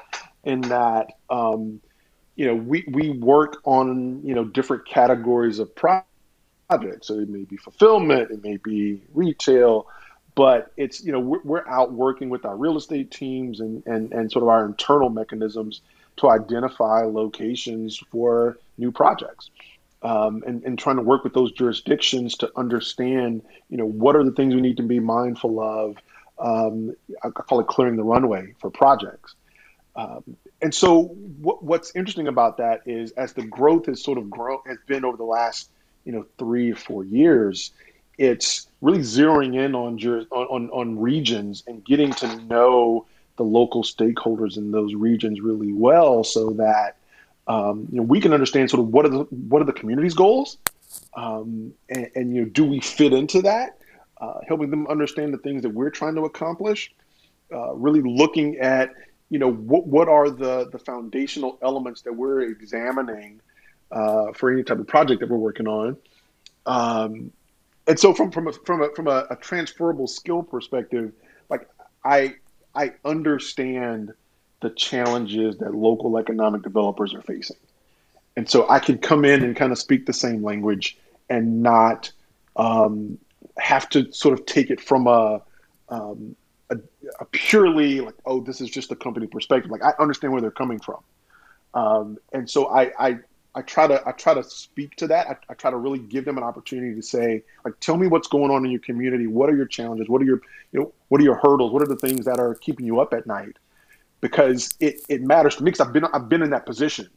in 0.45 0.63
that 0.63 1.13
um, 1.31 1.81
you 2.37 2.47
know 2.47 2.55
we 2.55 2.85
we 2.89 3.11
work 3.11 3.61
on 3.65 4.23
you 4.25 4.35
know 4.35 4.45
different 4.45 4.87
categories 4.87 5.59
of 5.59 5.75
projects. 5.75 7.07
So 7.07 7.19
it 7.19 7.29
may 7.29 7.45
be 7.45 7.57
fulfillment 7.57 8.31
it 8.31 8.43
may 8.43 8.57
be 8.57 9.03
retail 9.13 9.87
but 10.35 10.73
it's 10.77 11.03
you 11.05 11.13
know 11.13 11.21
we're, 11.21 11.43
we're, 11.45 11.69
out 11.69 11.93
working 11.93 12.29
with 12.29 12.45
our 12.45 12.57
real 12.57 12.77
estate 12.77 13.11
teams 13.11 13.61
and, 13.61 13.83
and 13.87 14.13
and 14.13 14.31
sort 14.31 14.43
of 14.43 14.49
our 14.49 14.67
internal 14.67 15.09
mechanisms 15.09 15.81
to 16.17 16.31
identify 16.31 17.03
locations 17.03 17.99
for 18.11 18.59
new 18.79 18.91
projects 18.91 19.51
um, 20.05 20.45
and, 20.47 20.63
and 20.65 20.79
trying 20.79 20.97
to 20.97 21.03
work 21.03 21.25
with 21.25 21.35
those 21.35 21.51
jurisdictions 21.53 22.37
to 22.37 22.51
understand 22.57 23.43
you 23.69 23.77
know 23.77 23.87
what 23.87 24.15
are 24.15 24.25
the 24.25 24.33
things 24.33 24.55
we 24.55 24.61
need 24.61 24.77
to 24.77 24.83
be 24.83 25.01
mindful 25.01 25.61
of 25.61 25.97
um, 26.39 26.95
I 27.23 27.31
call 27.31 27.61
it 27.61 27.67
clearing 27.67 27.97
the 27.97 28.03
runway 28.03 28.55
for 28.61 28.69
projects. 28.69 29.35
Um, 29.95 30.37
and 30.61 30.75
so 30.75 31.05
what, 31.05 31.63
what's 31.63 31.95
interesting 31.95 32.27
about 32.27 32.57
that 32.57 32.83
is 32.87 33.13
as 33.13 33.33
the 33.33 33.45
growth 33.45 33.87
has 33.87 34.03
sort 34.03 34.19
of 34.19 34.29
grown 34.29 34.59
has 34.67 34.79
been 34.87 35.05
over 35.05 35.17
the 35.17 35.25
last 35.25 35.71
you 36.05 36.13
know 36.13 36.27
three 36.39 36.73
or 36.73 36.77
four 36.77 37.05
years 37.05 37.73
it's 38.19 38.69
really 38.81 39.01
zeroing 39.01 39.57
in 39.57 39.75
on, 39.75 39.99
on 40.31 40.71
on 40.71 40.99
regions 41.01 41.65
and 41.67 41.85
getting 41.85 42.13
to 42.13 42.37
know 42.45 43.07
the 43.37 43.43
local 43.43 43.83
stakeholders 43.83 44.57
in 44.57 44.71
those 44.71 44.95
regions 44.95 45.41
really 45.41 45.73
well, 45.73 46.23
so 46.23 46.51
that 46.51 46.97
um, 47.47 47.89
you 47.91 47.99
know 47.99 48.03
we 48.03 48.21
can 48.21 48.33
understand 48.33 48.71
sort 48.71 48.81
of 48.81 48.89
what 48.89 49.05
are 49.05 49.11
the 49.11 49.25
what 49.25 49.63
are 49.63 49.67
the 49.67 49.73
community's 49.73 50.15
goals, 50.15 50.59
um, 51.17 51.73
and, 51.89 52.11
and, 52.15 52.35
you 52.35 52.43
know 52.43 52.49
do 52.49 52.65
we 52.65 52.81
fit 52.81 53.13
into 53.13 53.43
that, 53.43 53.79
uh, 54.21 54.41
helping 54.47 54.71
them 54.71 54.87
understand 54.87 55.35
the 55.35 55.39
things 55.39 55.63
that 55.63 55.71
we're 55.71 55.91
trying 55.91 56.15
to 56.15 56.25
accomplish, 56.25 56.93
uh, 57.53 57.75
really 57.75 58.01
looking 58.01 58.59
at 58.59 58.93
you 59.31 59.39
know 59.39 59.53
what 59.53 59.87
what 59.87 60.09
are 60.09 60.31
the 60.31 60.69
the 60.71 60.79
foundational 60.79 61.59
elements 61.63 62.03
that 62.03 62.15
we're 62.15 62.41
examining 62.41 63.41
uh, 63.91 64.33
for 64.33 64.51
any 64.51 64.63
type 64.63 64.79
of 64.79 64.87
project 64.87 65.21
that 65.21 65.29
we're 65.29 65.37
working 65.37 65.69
on. 65.69 65.97
Um, 66.67 67.33
and 67.87 67.99
so 67.99 68.15
from 68.15 68.31
from 68.31 68.49
a 68.49 68.53
from 68.53 68.83
a 68.83 68.91
from 68.95 69.07
a, 69.09 69.27
a, 69.31 69.37
transferable 69.37 70.07
skill 70.07 70.43
perspective, 70.43 71.13
like 71.51 71.69
I 72.05 72.37
I 72.75 72.95
understand 73.05 74.15
the 74.65 74.71
challenges 74.71 75.59
that 75.59 75.75
local 75.75 76.17
economic 76.17 76.63
developers 76.63 77.13
are 77.13 77.21
facing, 77.21 77.59
and 78.35 78.49
so 78.49 78.67
I 78.67 78.79
can 78.79 78.97
come 78.97 79.27
in 79.27 79.45
and 79.45 79.55
kind 79.55 79.73
of 79.73 79.79
speak 79.79 80.07
the 80.07 80.15
same 80.15 80.43
language 80.43 80.97
and 81.29 81.63
not 81.63 82.11
um, 82.57 83.19
have 83.59 83.91
to 83.91 84.11
sort 84.11 84.39
of 84.39 84.47
take 84.47 84.71
it 84.71 84.81
from 84.81 85.07
a, 85.07 85.43
um, 85.91 86.35
a, 86.71 86.79
a 87.21 87.27
purely 87.27 88.01
like 88.01 88.15
oh 88.25 88.41
this 88.41 88.63
is 88.63 88.71
just 88.71 88.91
a 88.91 88.97
company 88.97 89.27
perspective. 89.27 89.71
Like 89.71 89.85
I 89.85 89.93
understand 90.01 90.33
where 90.33 90.41
they're 90.41 90.51
coming 90.51 90.81
from, 90.81 91.01
um, 91.75 92.17
and 92.33 92.49
so 92.49 92.69
I, 92.69 92.91
I 92.99 93.19
I 93.55 93.61
try 93.61 93.87
to 93.87 94.03
I 94.09 94.13
try 94.13 94.33
to 94.33 94.43
speak 94.43 94.97
to 94.97 95.09
that. 95.09 95.27
I, 95.29 95.37
I, 95.51 95.55
try 95.55 95.71
to 95.71 95.77
really 95.77 95.99
give 95.99 96.25
them 96.25 96.39
an 96.39 96.43
opportunity 96.43 96.95
to 96.95 97.03
say, 97.03 97.43
like, 97.67 97.79
tell 97.81 97.99
me 97.99 98.07
what's 98.07 98.29
going 98.29 98.51
on 98.51 98.65
in 98.65 98.71
your 98.71 98.81
community. 98.81 99.27
What 99.27 99.51
are 99.51 99.57
your 99.57 99.67
challenges? 99.67 100.09
What 100.09 100.23
are 100.23 100.25
your 100.25 100.41
you 100.73 100.81
know 100.81 100.93
what 101.09 101.21
are 101.21 101.25
your 101.25 101.37
hurdles? 101.37 101.71
What 101.71 101.83
are 101.83 101.87
the 101.87 101.97
things 101.97 102.25
that 102.25 102.41
are 102.41 102.55
keeping 102.55 102.87
you 102.87 103.01
up 103.01 103.13
at 103.13 103.27
night? 103.27 103.59
Because 104.25 104.73
it, 104.81 105.03
it 105.11 105.21
matters 105.21 105.57
to 105.57 105.63
me 105.63 105.71
because 105.71 105.87
I've 105.87 105.93
been 105.93 106.07
I've 106.07 106.31
been 106.31 106.41
in 106.41 106.49
that 106.51 106.65
position. 106.65 107.11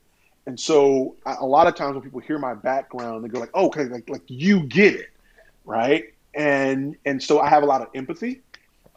And 0.46 0.60
so 0.60 1.16
I, 1.26 1.36
a 1.40 1.46
lot 1.46 1.66
of 1.68 1.76
times 1.76 1.94
when 1.94 2.04
people 2.04 2.20
hear 2.20 2.38
my 2.38 2.54
background, 2.54 3.24
they 3.24 3.30
go 3.30 3.40
like, 3.40 3.52
oh, 3.54 3.68
okay, 3.68 3.86
like 3.86 4.10
like 4.10 4.24
you 4.28 4.64
get 4.64 4.94
it, 4.94 5.10
right? 5.64 6.04
And 6.34 6.98
and 7.06 7.24
so 7.24 7.40
I 7.40 7.48
have 7.48 7.64
a 7.64 7.66
lot 7.66 7.82
of 7.82 7.88
empathy, 7.96 8.42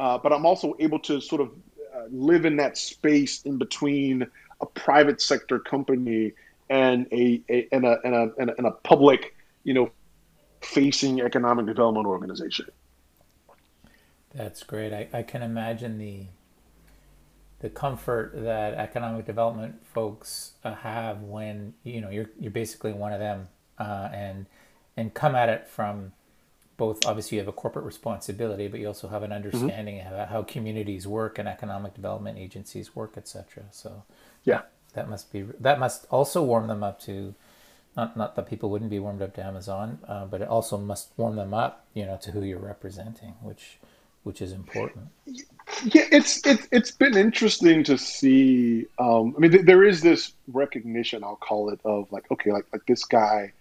uh, 0.00 0.18
but 0.18 0.32
I'm 0.32 0.44
also 0.44 0.74
able 0.80 0.98
to 1.10 1.20
sort 1.20 1.40
of 1.40 1.50
uh, 1.94 2.06
live 2.10 2.44
in 2.46 2.56
that 2.56 2.76
space 2.76 3.42
in 3.42 3.58
between 3.58 4.26
a 4.60 4.66
private 4.66 5.22
sector 5.22 5.60
company 5.60 6.32
and 6.68 7.06
a, 7.12 7.40
a 7.48 7.68
and 7.70 7.84
a 7.86 8.00
and 8.04 8.14
a 8.16 8.32
and 8.38 8.50
a, 8.50 8.66
a 8.66 8.72
public, 8.72 9.36
you 9.62 9.74
know, 9.74 9.90
facing 10.62 11.20
economic 11.20 11.66
development 11.66 12.08
organization. 12.08 12.66
That's 14.34 14.64
great. 14.64 14.92
I, 14.92 15.08
I 15.12 15.22
can 15.22 15.42
imagine 15.42 15.98
the 15.98 16.26
the 17.60 17.70
comfort 17.70 18.32
that 18.34 18.74
economic 18.74 19.26
development 19.26 19.74
folks 19.86 20.52
uh, 20.64 20.74
have 20.74 21.22
when 21.22 21.74
you 21.84 22.00
know 22.00 22.10
you're 22.10 22.30
you're 22.38 22.50
basically 22.50 22.92
one 22.92 23.12
of 23.12 23.20
them 23.20 23.48
uh, 23.78 24.08
and 24.12 24.46
and 24.96 25.14
come 25.14 25.34
at 25.34 25.48
it 25.48 25.68
from 25.68 26.12
both 26.76 27.04
obviously 27.06 27.36
you 27.36 27.40
have 27.40 27.48
a 27.48 27.52
corporate 27.52 27.84
responsibility 27.84 28.66
but 28.66 28.80
you 28.80 28.86
also 28.86 29.08
have 29.08 29.22
an 29.22 29.30
mm-hmm. 29.30 29.36
understanding 29.36 29.96
mm-hmm. 29.96 30.14
of 30.14 30.28
how 30.28 30.42
communities 30.42 31.06
work 31.06 31.38
and 31.38 31.48
economic 31.48 31.94
development 31.94 32.38
agencies 32.38 32.96
work 32.96 33.14
etc 33.16 33.64
so 33.70 34.02
yeah 34.44 34.62
that 34.94 35.08
must 35.08 35.32
be 35.32 35.42
that 35.58 35.78
must 35.78 36.06
also 36.10 36.42
warm 36.42 36.66
them 36.66 36.82
up 36.82 37.00
to 37.00 37.34
not 37.96 38.16
not 38.16 38.36
that 38.36 38.46
people 38.46 38.70
wouldn't 38.70 38.90
be 38.90 38.98
warmed 38.98 39.22
up 39.22 39.34
to 39.34 39.44
Amazon, 39.44 39.98
uh, 40.06 40.24
but 40.24 40.40
it 40.40 40.48
also 40.48 40.78
must 40.78 41.10
warm 41.16 41.36
them 41.36 41.52
up, 41.52 41.86
you 41.94 42.06
know, 42.06 42.16
to 42.22 42.30
who 42.30 42.42
you're 42.42 42.58
representing, 42.58 43.34
which 43.42 43.78
which 44.22 44.42
is 44.42 44.52
important. 44.52 45.06
Yeah, 45.26 46.04
it's 46.10 46.44
it's 46.46 46.66
it's 46.72 46.90
been 46.90 47.16
interesting 47.16 47.84
to 47.84 47.96
see. 47.96 48.86
Um, 48.98 49.34
I 49.36 49.40
mean, 49.40 49.52
th- 49.52 49.64
there 49.64 49.84
is 49.84 50.00
this 50.00 50.32
recognition, 50.48 51.22
I'll 51.24 51.36
call 51.36 51.70
it, 51.70 51.80
of 51.84 52.10
like, 52.12 52.30
okay, 52.30 52.52
like 52.52 52.66
like 52.72 52.84
this 52.86 53.04
guy 53.04 53.52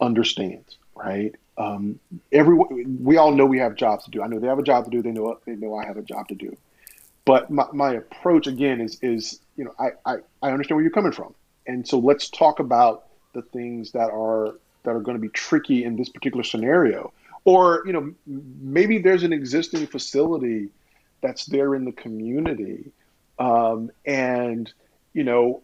understands, 0.00 0.76
right? 0.96 1.34
Um, 1.56 2.00
everyone, 2.32 2.98
we 3.00 3.16
all 3.16 3.30
know 3.30 3.46
we 3.46 3.58
have 3.58 3.76
jobs 3.76 4.04
to 4.06 4.10
do. 4.10 4.22
I 4.22 4.26
know 4.26 4.40
they 4.40 4.48
have 4.48 4.58
a 4.58 4.64
job 4.64 4.86
to 4.86 4.90
do. 4.90 5.02
They 5.02 5.12
know 5.12 5.38
they 5.46 5.54
know 5.54 5.76
I 5.76 5.84
have 5.84 5.96
a 5.96 6.02
job 6.02 6.28
to 6.28 6.34
do. 6.34 6.56
But 7.24 7.50
my, 7.50 7.66
my 7.72 7.94
approach 7.94 8.46
again 8.46 8.80
is 8.80 8.98
is 9.02 9.40
you 9.56 9.64
know 9.64 9.74
I, 9.78 9.90
I 10.04 10.16
I 10.42 10.50
understand 10.50 10.76
where 10.76 10.82
you're 10.82 10.92
coming 10.92 11.12
from, 11.12 11.34
and 11.66 11.86
so 11.86 11.98
let's 11.98 12.28
talk 12.28 12.58
about 12.58 13.06
the 13.32 13.42
things 13.42 13.92
that 13.92 14.10
are 14.10 14.54
that 14.82 14.90
are 14.90 15.00
going 15.00 15.16
to 15.16 15.20
be 15.20 15.28
tricky 15.28 15.84
in 15.84 15.96
this 15.96 16.08
particular 16.08 16.42
scenario. 16.42 17.12
Or 17.44 17.82
you 17.86 17.92
know 17.92 18.14
maybe 18.26 18.98
there's 18.98 19.22
an 19.22 19.32
existing 19.32 19.86
facility 19.86 20.70
that's 21.20 21.46
there 21.46 21.74
in 21.74 21.84
the 21.84 21.92
community, 21.92 22.92
um, 23.38 23.90
and 24.06 24.72
you 25.12 25.24
know 25.24 25.62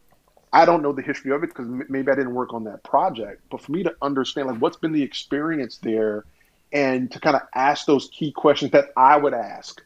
I 0.52 0.64
don't 0.64 0.82
know 0.82 0.92
the 0.92 1.02
history 1.02 1.32
of 1.32 1.42
it 1.42 1.48
because 1.48 1.66
maybe 1.88 2.10
I 2.10 2.14
didn't 2.14 2.34
work 2.34 2.52
on 2.52 2.64
that 2.64 2.82
project. 2.82 3.42
But 3.50 3.62
for 3.62 3.72
me 3.72 3.82
to 3.84 3.94
understand 4.02 4.48
like 4.48 4.58
what's 4.58 4.76
been 4.76 4.92
the 4.92 5.02
experience 5.02 5.78
there, 5.78 6.24
and 6.72 7.10
to 7.12 7.20
kind 7.20 7.36
of 7.36 7.42
ask 7.54 7.86
those 7.86 8.08
key 8.12 8.32
questions 8.32 8.72
that 8.72 8.86
I 8.96 9.16
would 9.16 9.34
ask 9.34 9.82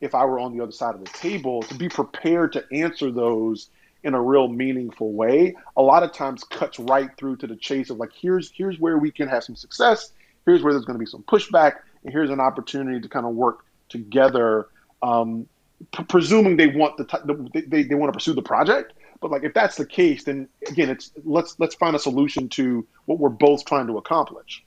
if 0.00 0.14
I 0.14 0.24
were 0.24 0.40
on 0.40 0.56
the 0.56 0.62
other 0.62 0.72
side 0.72 0.94
of 0.94 1.04
the 1.04 1.10
table, 1.10 1.62
to 1.62 1.74
be 1.74 1.88
prepared 1.88 2.52
to 2.54 2.64
answer 2.72 3.10
those 3.10 3.70
in 4.04 4.14
a 4.14 4.20
real 4.20 4.48
meaningful 4.48 5.12
way, 5.12 5.54
a 5.76 5.82
lot 5.82 6.02
of 6.02 6.12
times 6.12 6.42
cuts 6.44 6.78
right 6.78 7.10
through 7.16 7.36
to 7.36 7.46
the 7.46 7.56
chase 7.56 7.88
of 7.88 7.98
like 7.98 8.10
here's 8.12 8.50
here's 8.50 8.78
where 8.78 8.98
we 8.98 9.10
can 9.10 9.28
have 9.28 9.44
some 9.44 9.56
success, 9.56 10.12
here's 10.46 10.62
where 10.62 10.72
there's 10.72 10.84
going 10.84 10.98
to 10.98 11.04
be 11.04 11.06
some 11.06 11.22
pushback, 11.22 11.76
and 12.04 12.12
here's 12.12 12.30
an 12.30 12.40
opportunity 12.40 13.00
to 13.00 13.08
kind 13.08 13.26
of 13.26 13.34
work 13.34 13.64
together. 13.88 14.68
Um, 15.02 15.46
p- 15.92 16.04
presuming 16.04 16.56
they 16.56 16.68
want 16.68 16.96
the, 16.96 17.04
t- 17.04 17.60
they, 17.66 17.82
they 17.82 17.94
want 17.94 18.12
to 18.12 18.16
pursue 18.16 18.34
the 18.34 18.42
project, 18.42 18.92
but 19.20 19.30
like 19.30 19.44
if 19.44 19.54
that's 19.54 19.76
the 19.76 19.86
case, 19.86 20.24
then 20.24 20.48
again, 20.68 20.90
it's 20.90 21.12
let's 21.24 21.58
let's 21.58 21.74
find 21.76 21.96
a 21.96 21.98
solution 21.98 22.48
to 22.50 22.86
what 23.06 23.18
we're 23.18 23.28
both 23.28 23.64
trying 23.64 23.86
to 23.86 23.98
accomplish. 23.98 24.64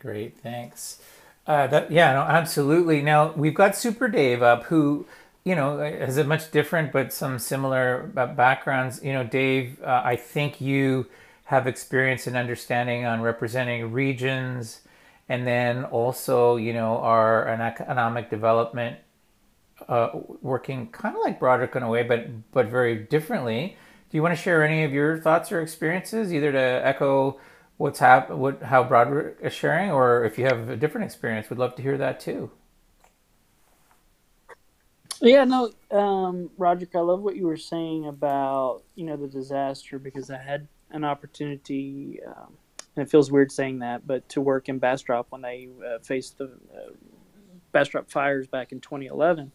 Great, 0.00 0.36
thanks. 0.38 1.00
Uh, 1.46 1.66
that, 1.66 1.90
yeah, 1.92 2.12
no, 2.12 2.20
absolutely. 2.20 3.02
Now 3.02 3.32
we've 3.32 3.54
got 3.54 3.76
Super 3.76 4.08
Dave 4.08 4.42
up, 4.42 4.64
who 4.64 5.06
you 5.44 5.54
know 5.54 5.78
has 5.78 6.16
a 6.16 6.24
much 6.24 6.50
different 6.50 6.92
but 6.92 7.12
some 7.12 7.38
similar 7.38 8.10
uh, 8.16 8.26
backgrounds. 8.26 9.02
You 9.02 9.12
know, 9.12 9.24
Dave, 9.24 9.80
uh, 9.82 10.02
I 10.04 10.16
think 10.16 10.60
you 10.60 11.06
have 11.44 11.66
experience 11.66 12.26
and 12.26 12.36
understanding 12.36 13.04
on 13.06 13.20
representing 13.22 13.92
regions, 13.92 14.80
and 15.28 15.46
then 15.46 15.84
also 15.84 16.56
you 16.56 16.72
know 16.72 16.98
are 16.98 17.44
an 17.46 17.60
economic 17.60 18.30
development 18.30 18.98
uh, 19.88 20.10
working 20.40 20.88
kind 20.90 21.16
of 21.16 21.22
like 21.22 21.38
Broderick 21.40 21.74
in 21.76 21.82
a 21.82 21.88
way, 21.88 22.02
but 22.02 22.52
but 22.52 22.66
very 22.68 22.96
differently. 22.96 23.76
Do 24.10 24.16
you 24.18 24.22
want 24.22 24.36
to 24.36 24.42
share 24.42 24.64
any 24.64 24.84
of 24.84 24.92
your 24.92 25.18
thoughts 25.18 25.52
or 25.52 25.60
experiences, 25.60 26.32
either 26.32 26.52
to 26.52 26.58
echo 26.58 27.40
what's 27.78 27.98
hap- 28.00 28.30
what 28.30 28.62
how 28.62 28.84
Broderick 28.84 29.38
is 29.42 29.52
sharing, 29.52 29.90
or 29.90 30.24
if 30.24 30.38
you 30.38 30.44
have 30.46 30.68
a 30.70 30.76
different 30.76 31.06
experience, 31.06 31.50
we'd 31.50 31.58
love 31.58 31.74
to 31.76 31.82
hear 31.82 31.98
that 31.98 32.20
too. 32.20 32.50
Yeah, 35.20 35.44
no, 35.44 35.72
um, 35.90 36.50
Broderick, 36.58 36.94
I 36.96 37.00
love 37.00 37.22
what 37.22 37.36
you 37.36 37.46
were 37.46 37.56
saying 37.56 38.06
about 38.06 38.84
you 38.94 39.04
know 39.06 39.16
the 39.16 39.28
disaster 39.28 39.98
because 39.98 40.30
I 40.30 40.38
had 40.38 40.68
an 40.92 41.04
opportunity, 41.04 42.20
um, 42.26 42.56
and 42.96 43.06
it 43.06 43.10
feels 43.10 43.30
weird 43.30 43.50
saying 43.50 43.80
that, 43.80 44.06
but 44.06 44.28
to 44.30 44.40
work 44.40 44.68
in 44.68 44.78
Bastrop 44.78 45.26
when 45.30 45.42
they 45.42 45.68
uh, 45.86 45.98
faced 46.00 46.38
the 46.38 46.44
uh, 46.44 46.92
Bastrop 47.72 48.10
fires 48.10 48.46
back 48.46 48.72
in 48.72 48.80
2011, 48.80 49.52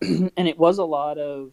and 0.02 0.48
it 0.48 0.58
was 0.58 0.78
a 0.78 0.84
lot 0.84 1.18
of 1.18 1.52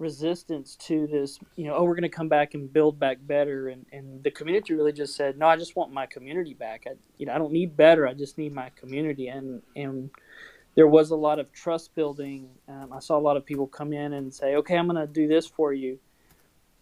resistance 0.00 0.76
to 0.76 1.06
this 1.06 1.38
you 1.56 1.66
know 1.66 1.74
oh 1.74 1.84
we're 1.84 1.94
going 1.94 2.02
to 2.02 2.08
come 2.08 2.26
back 2.28 2.54
and 2.54 2.72
build 2.72 2.98
back 2.98 3.18
better. 3.20 3.68
And, 3.68 3.84
and 3.92 4.24
the 4.24 4.30
community 4.30 4.72
really 4.72 4.92
just 4.92 5.14
said 5.14 5.36
no 5.36 5.46
i 5.46 5.56
just 5.56 5.76
want 5.76 5.92
my 5.92 6.06
community 6.06 6.54
back. 6.54 6.84
I 6.86 6.94
you 7.18 7.26
know 7.26 7.34
i 7.34 7.38
don't 7.38 7.52
need 7.52 7.76
better. 7.76 8.08
I 8.08 8.14
just 8.14 8.38
need 8.38 8.54
my 8.54 8.70
community. 8.70 9.28
And 9.28 9.60
and 9.76 10.10
there 10.74 10.86
was 10.86 11.10
a 11.10 11.16
lot 11.16 11.38
of 11.38 11.52
trust 11.52 11.94
building. 11.94 12.48
Um, 12.66 12.94
i 12.94 12.98
saw 12.98 13.18
a 13.18 13.20
lot 13.20 13.36
of 13.36 13.44
people 13.44 13.66
come 13.66 13.92
in 13.92 14.14
and 14.14 14.32
say 14.32 14.56
okay 14.56 14.76
i'm 14.76 14.88
going 14.88 15.06
to 15.06 15.12
do 15.12 15.28
this 15.28 15.46
for 15.46 15.74
you 15.74 15.98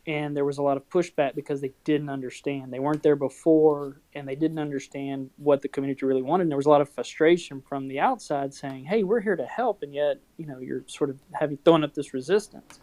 and 0.09 0.35
there 0.35 0.47
was 0.47 0.57
a 0.57 0.63
lot 0.63 0.79
of 0.79 0.89
pushback 0.89 1.35
because 1.35 1.61
they 1.61 1.71
didn't 1.85 2.09
understand. 2.09 2.73
They 2.73 2.79
weren't 2.79 3.03
there 3.03 3.15
before 3.15 4.01
and 4.15 4.27
they 4.27 4.35
didn't 4.35 4.59
understand 4.59 5.29
what 5.37 5.61
the 5.61 5.69
community 5.69 6.07
really 6.07 6.23
wanted. 6.23 6.45
And 6.45 6.51
there 6.51 6.57
was 6.57 6.65
a 6.65 6.71
lot 6.71 6.81
of 6.81 6.89
frustration 6.89 7.61
from 7.61 7.89
the 7.89 8.01
outside 8.01 8.55
saying 8.55 8.87
hey 8.87 9.05
we're 9.05 9.21
here 9.21 9.37
to 9.37 9.45
help 9.45 9.83
and 9.83 9.95
yet 9.95 10.19
you 10.39 10.47
know 10.47 10.59
you're 10.59 10.83
sort 10.87 11.11
of 11.11 11.21
having 11.35 11.59
thrown 11.59 11.85
up 11.85 11.95
this 11.95 12.15
resistance? 12.15 12.81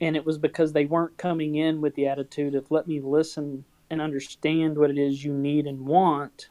And 0.00 0.16
it 0.16 0.26
was 0.26 0.36
because 0.36 0.72
they 0.72 0.86
weren't 0.86 1.16
coming 1.16 1.54
in 1.54 1.80
with 1.80 1.94
the 1.94 2.08
attitude 2.08 2.56
of 2.56 2.68
let 2.68 2.88
me 2.88 3.00
listen 3.00 3.64
and 3.88 4.02
understand 4.02 4.76
what 4.76 4.90
it 4.90 4.98
is 4.98 5.24
you 5.24 5.32
need 5.32 5.68
and 5.68 5.86
want 5.86 6.48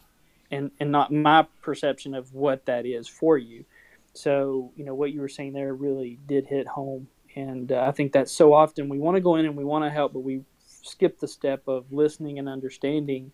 and 0.49 0.71
and 0.79 0.93
not 0.93 1.11
my 1.11 1.45
perception 1.61 2.15
of 2.15 2.33
what 2.33 2.65
that 2.67 2.85
is 2.85 3.09
for 3.09 3.37
you. 3.37 3.65
So 4.13 4.71
you 4.77 4.85
know 4.85 4.95
what 4.95 5.11
you 5.11 5.19
were 5.19 5.27
saying 5.27 5.51
there 5.51 5.73
really 5.73 6.19
did 6.25 6.45
hit 6.45 6.67
home 6.67 7.09
and 7.35 7.71
uh, 7.71 7.85
i 7.87 7.91
think 7.91 8.11
that 8.11 8.29
so 8.29 8.53
often 8.53 8.89
we 8.89 8.99
want 8.99 9.15
to 9.15 9.21
go 9.21 9.35
in 9.35 9.45
and 9.45 9.55
we 9.55 9.63
want 9.63 9.83
to 9.83 9.89
help 9.89 10.13
but 10.13 10.19
we 10.19 10.41
skip 10.83 11.19
the 11.19 11.27
step 11.27 11.67
of 11.67 11.91
listening 11.91 12.39
and 12.39 12.49
understanding 12.49 13.31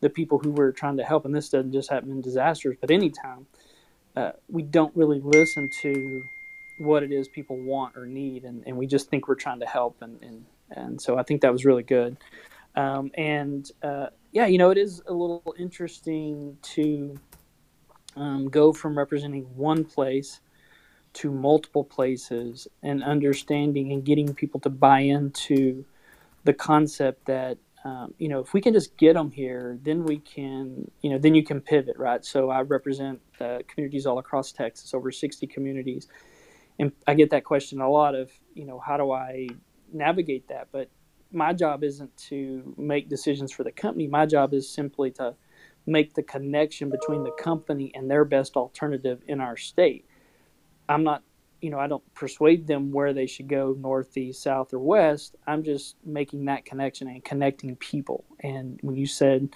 the 0.00 0.08
people 0.08 0.38
who 0.38 0.50
we're 0.50 0.72
trying 0.72 0.96
to 0.96 1.04
help 1.04 1.24
and 1.24 1.34
this 1.34 1.48
doesn't 1.48 1.72
just 1.72 1.90
happen 1.90 2.10
in 2.10 2.20
disasters 2.20 2.76
but 2.80 2.90
anytime 2.90 3.46
uh, 4.16 4.32
we 4.48 4.62
don't 4.62 4.94
really 4.96 5.20
listen 5.20 5.70
to 5.82 6.22
what 6.78 7.02
it 7.02 7.12
is 7.12 7.28
people 7.28 7.56
want 7.56 7.96
or 7.96 8.06
need, 8.06 8.44
and, 8.44 8.62
and 8.66 8.76
we 8.76 8.86
just 8.86 9.10
think 9.10 9.28
we're 9.28 9.34
trying 9.34 9.60
to 9.60 9.66
help, 9.66 10.00
and 10.00 10.22
and, 10.22 10.44
and 10.70 11.00
so 11.00 11.18
I 11.18 11.22
think 11.22 11.42
that 11.42 11.52
was 11.52 11.64
really 11.64 11.82
good. 11.82 12.16
Um, 12.76 13.10
and 13.14 13.70
uh, 13.82 14.06
yeah, 14.32 14.46
you 14.46 14.58
know, 14.58 14.70
it 14.70 14.78
is 14.78 15.02
a 15.06 15.12
little 15.12 15.54
interesting 15.58 16.56
to 16.62 17.16
um, 18.16 18.48
go 18.48 18.72
from 18.72 18.96
representing 18.96 19.42
one 19.56 19.84
place 19.84 20.40
to 21.18 21.30
multiple 21.30 21.84
places 21.84 22.68
and 22.82 23.02
understanding 23.04 23.92
and 23.92 24.04
getting 24.04 24.34
people 24.34 24.60
to 24.60 24.70
buy 24.70 25.00
into 25.00 25.84
the 26.44 26.54
concept 26.54 27.26
that 27.26 27.58
um, 27.84 28.14
you 28.18 28.28
know 28.28 28.40
if 28.40 28.54
we 28.54 28.60
can 28.60 28.72
just 28.72 28.96
get 28.96 29.14
them 29.14 29.30
here 29.30 29.78
then 29.84 30.04
we 30.04 30.18
can 30.18 30.90
you 31.02 31.10
know 31.10 31.18
then 31.18 31.34
you 31.34 31.44
can 31.44 31.60
pivot 31.60 31.96
right 31.98 32.24
so 32.24 32.50
i 32.50 32.60
represent 32.62 33.20
uh, 33.40 33.58
communities 33.68 34.06
all 34.06 34.18
across 34.18 34.52
texas 34.52 34.94
over 34.94 35.12
60 35.12 35.46
communities 35.46 36.08
and 36.78 36.92
I 37.06 37.14
get 37.14 37.30
that 37.30 37.44
question 37.44 37.80
a 37.80 37.90
lot 37.90 38.14
of, 38.14 38.30
you 38.54 38.66
know, 38.66 38.78
how 38.78 38.98
do 38.98 39.12
I 39.12 39.48
navigate 39.92 40.48
that? 40.48 40.68
But 40.72 40.90
my 41.32 41.52
job 41.52 41.84
isn't 41.84 42.16
to 42.28 42.74
make 42.78 43.08
decisions 43.08 43.52
for 43.52 43.64
the 43.64 43.72
company. 43.72 44.06
My 44.06 44.26
job 44.26 44.54
is 44.54 44.70
simply 44.70 45.10
to 45.12 45.34
make 45.86 46.14
the 46.14 46.22
connection 46.22 46.90
between 46.90 47.24
the 47.24 47.32
company 47.32 47.92
and 47.94 48.10
their 48.10 48.24
best 48.24 48.56
alternative 48.56 49.22
in 49.28 49.40
our 49.40 49.56
state. 49.56 50.06
I'm 50.88 51.04
not, 51.04 51.22
you 51.60 51.70
know, 51.70 51.78
I 51.78 51.86
don't 51.86 52.02
persuade 52.14 52.66
them 52.66 52.92
where 52.92 53.12
they 53.12 53.26
should 53.26 53.48
go 53.48 53.76
northeast, 53.78 54.42
south, 54.42 54.72
or 54.72 54.78
west. 54.78 55.36
I'm 55.46 55.62
just 55.62 55.96
making 56.04 56.44
that 56.46 56.64
connection 56.64 57.08
and 57.08 57.24
connecting 57.24 57.76
people. 57.76 58.24
And 58.40 58.78
when 58.82 58.96
you 58.96 59.06
said 59.06 59.50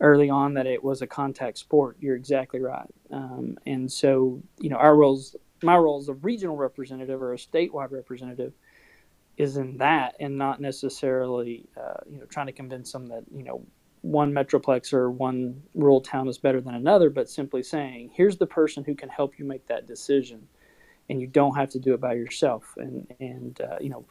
early 0.00 0.28
on 0.28 0.54
that 0.54 0.66
it 0.66 0.84
was 0.84 1.02
a 1.02 1.06
contact 1.06 1.58
sport, 1.58 1.96
you're 2.00 2.16
exactly 2.16 2.60
right. 2.60 2.92
Um, 3.10 3.56
and 3.66 3.90
so, 3.90 4.42
you 4.60 4.68
know, 4.68 4.76
our 4.76 4.94
roles 4.94 5.34
my 5.62 5.76
role 5.76 5.98
as 5.98 6.08
a 6.08 6.14
regional 6.14 6.56
representative 6.56 7.22
or 7.22 7.32
a 7.32 7.36
statewide 7.36 7.90
representative 7.90 8.52
is 9.36 9.56
in 9.56 9.76
that 9.78 10.14
and 10.20 10.36
not 10.36 10.60
necessarily 10.60 11.68
uh, 11.76 12.00
you 12.10 12.18
know 12.18 12.24
trying 12.26 12.46
to 12.46 12.52
convince 12.52 12.92
them 12.92 13.06
that 13.06 13.24
you 13.34 13.42
know 13.42 13.64
one 14.02 14.32
metroplex 14.32 14.92
or 14.92 15.10
one 15.10 15.62
rural 15.74 16.00
town 16.00 16.28
is 16.28 16.38
better 16.38 16.60
than 16.60 16.74
another 16.74 17.10
but 17.10 17.28
simply 17.28 17.62
saying 17.62 18.10
here's 18.14 18.36
the 18.36 18.46
person 18.46 18.84
who 18.84 18.94
can 18.94 19.08
help 19.08 19.38
you 19.38 19.44
make 19.44 19.66
that 19.66 19.86
decision 19.86 20.46
and 21.08 21.20
you 21.20 21.26
don't 21.26 21.56
have 21.56 21.70
to 21.70 21.78
do 21.78 21.94
it 21.94 22.00
by 22.00 22.14
yourself 22.14 22.74
and 22.76 23.06
and 23.20 23.60
uh, 23.60 23.76
you 23.80 23.90
know 23.90 24.04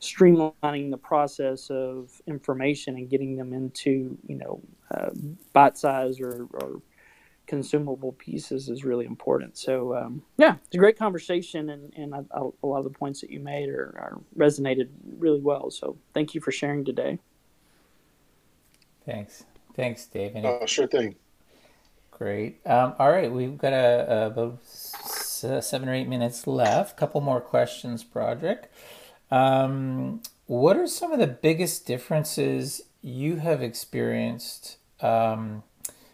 streamlining 0.00 0.90
the 0.90 0.96
process 0.96 1.70
of 1.70 2.22
information 2.26 2.96
and 2.96 3.10
getting 3.10 3.36
them 3.36 3.52
into 3.52 4.16
you 4.26 4.36
know 4.36 4.60
uh, 4.94 5.10
bite 5.52 5.76
size 5.76 6.20
or, 6.20 6.46
or 6.54 6.80
consumable 7.46 8.12
pieces 8.12 8.68
is 8.68 8.84
really 8.84 9.06
important. 9.06 9.56
So 9.56 9.96
um, 9.96 10.22
yeah, 10.36 10.56
it's 10.66 10.74
a 10.74 10.78
great 10.78 10.98
conversation, 10.98 11.70
and 11.70 11.92
and 11.96 12.14
I, 12.14 12.18
I, 12.32 12.42
a 12.62 12.66
lot 12.66 12.78
of 12.78 12.84
the 12.84 12.90
points 12.90 13.20
that 13.22 13.30
you 13.30 13.40
made 13.40 13.68
are, 13.68 13.94
are, 13.98 14.20
resonated 14.36 14.88
really 15.18 15.40
well. 15.40 15.70
So 15.70 15.96
thank 16.14 16.34
you 16.34 16.40
for 16.40 16.52
sharing 16.52 16.84
today. 16.84 17.18
Thanks, 19.04 19.44
thanks, 19.74 20.06
Dave. 20.06 20.36
Any... 20.36 20.46
Uh, 20.46 20.66
sure 20.66 20.86
thing. 20.86 21.16
Great. 22.10 22.60
Um, 22.66 22.94
all 22.98 23.10
right, 23.10 23.32
we've 23.32 23.56
got 23.56 23.72
a, 23.72 24.32
a, 24.36 24.58
about 25.44 25.64
seven 25.64 25.88
or 25.88 25.94
eight 25.94 26.08
minutes 26.08 26.46
left. 26.46 26.96
Couple 26.96 27.20
more 27.20 27.40
questions, 27.40 28.04
Broderick. 28.04 28.70
Um, 29.30 30.22
what 30.46 30.76
are 30.76 30.86
some 30.86 31.12
of 31.12 31.18
the 31.18 31.26
biggest 31.26 31.86
differences 31.86 32.82
you 33.02 33.36
have 33.36 33.62
experienced? 33.62 34.78
Um, 35.00 35.62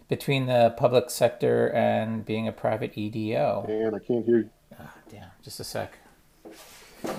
between 0.09 0.47
the 0.47 0.75
public 0.77 1.11
sector 1.11 1.71
and 1.73 2.25
being 2.25 2.47
a 2.47 2.53
private 2.53 2.97
EDO. 2.97 3.67
And 3.69 3.97
I 3.97 3.99
can't 3.99 4.25
hear 4.25 4.39
you. 4.39 4.51
Oh, 4.79 4.91
damn, 5.11 5.31
just 5.43 5.61
a 5.61 5.65
sec. 5.65 5.99
You're 6.45 7.15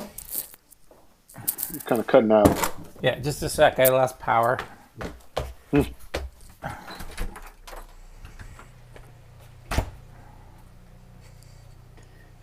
kind 1.83 1.99
of 1.99 2.07
cutting 2.07 2.31
out. 2.31 2.73
Yeah, 3.01 3.19
just 3.19 3.41
a 3.43 3.49
sec. 3.49 3.79
I 3.79 3.89
lost 3.89 4.19
power. 4.19 4.59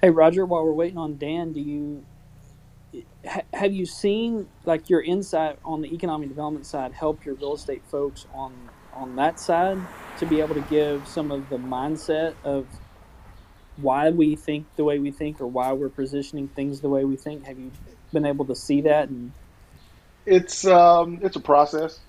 Hey 0.03 0.11
Roger, 0.11 0.47
while 0.47 0.65
we're 0.65 0.73
waiting 0.75 0.99
on 0.99 1.19
Dan, 1.19 1.53
do 1.53 1.61
you 1.61 2.07
ha- 3.27 3.43
have 3.55 3.73
you 3.75 3.87
seen 3.87 4.49
like 4.65 4.91
your 4.91 5.03
insight 5.03 5.59
on 5.65 5.83
the 5.83 5.95
economic 5.95 6.29
development 6.29 6.67
side 6.67 6.95
help 6.95 7.25
your 7.25 7.37
real 7.37 7.55
estate 7.55 7.85
folks 7.87 8.27
on 8.33 8.71
on 8.93 9.17
that 9.17 9.41
side 9.41 9.89
to 10.19 10.27
be 10.27 10.41
able 10.41 10.55
to 10.55 10.63
give 10.63 11.09
some 11.09 11.31
of 11.33 11.49
the 11.51 11.59
mindset 11.59 12.37
of 12.45 12.69
why 13.77 14.11
we 14.11 14.37
think 14.37 14.69
the 14.77 14.85
way 14.85 14.99
we 14.99 15.13
think 15.13 15.41
or 15.41 15.49
why 15.49 15.73
we're 15.73 15.91
positioning 15.91 16.49
things 16.49 16.81
the 16.83 16.91
way 16.91 17.05
we 17.05 17.17
think? 17.17 17.45
Have 17.47 17.59
you 17.59 17.73
been 18.13 18.27
able 18.27 18.47
to 18.47 18.57
see 18.57 18.83
that? 18.83 19.09
And 19.11 19.35
It's 20.27 20.67
um, 20.67 21.21
it's 21.23 21.37
a 21.37 21.41
process. 21.41 22.01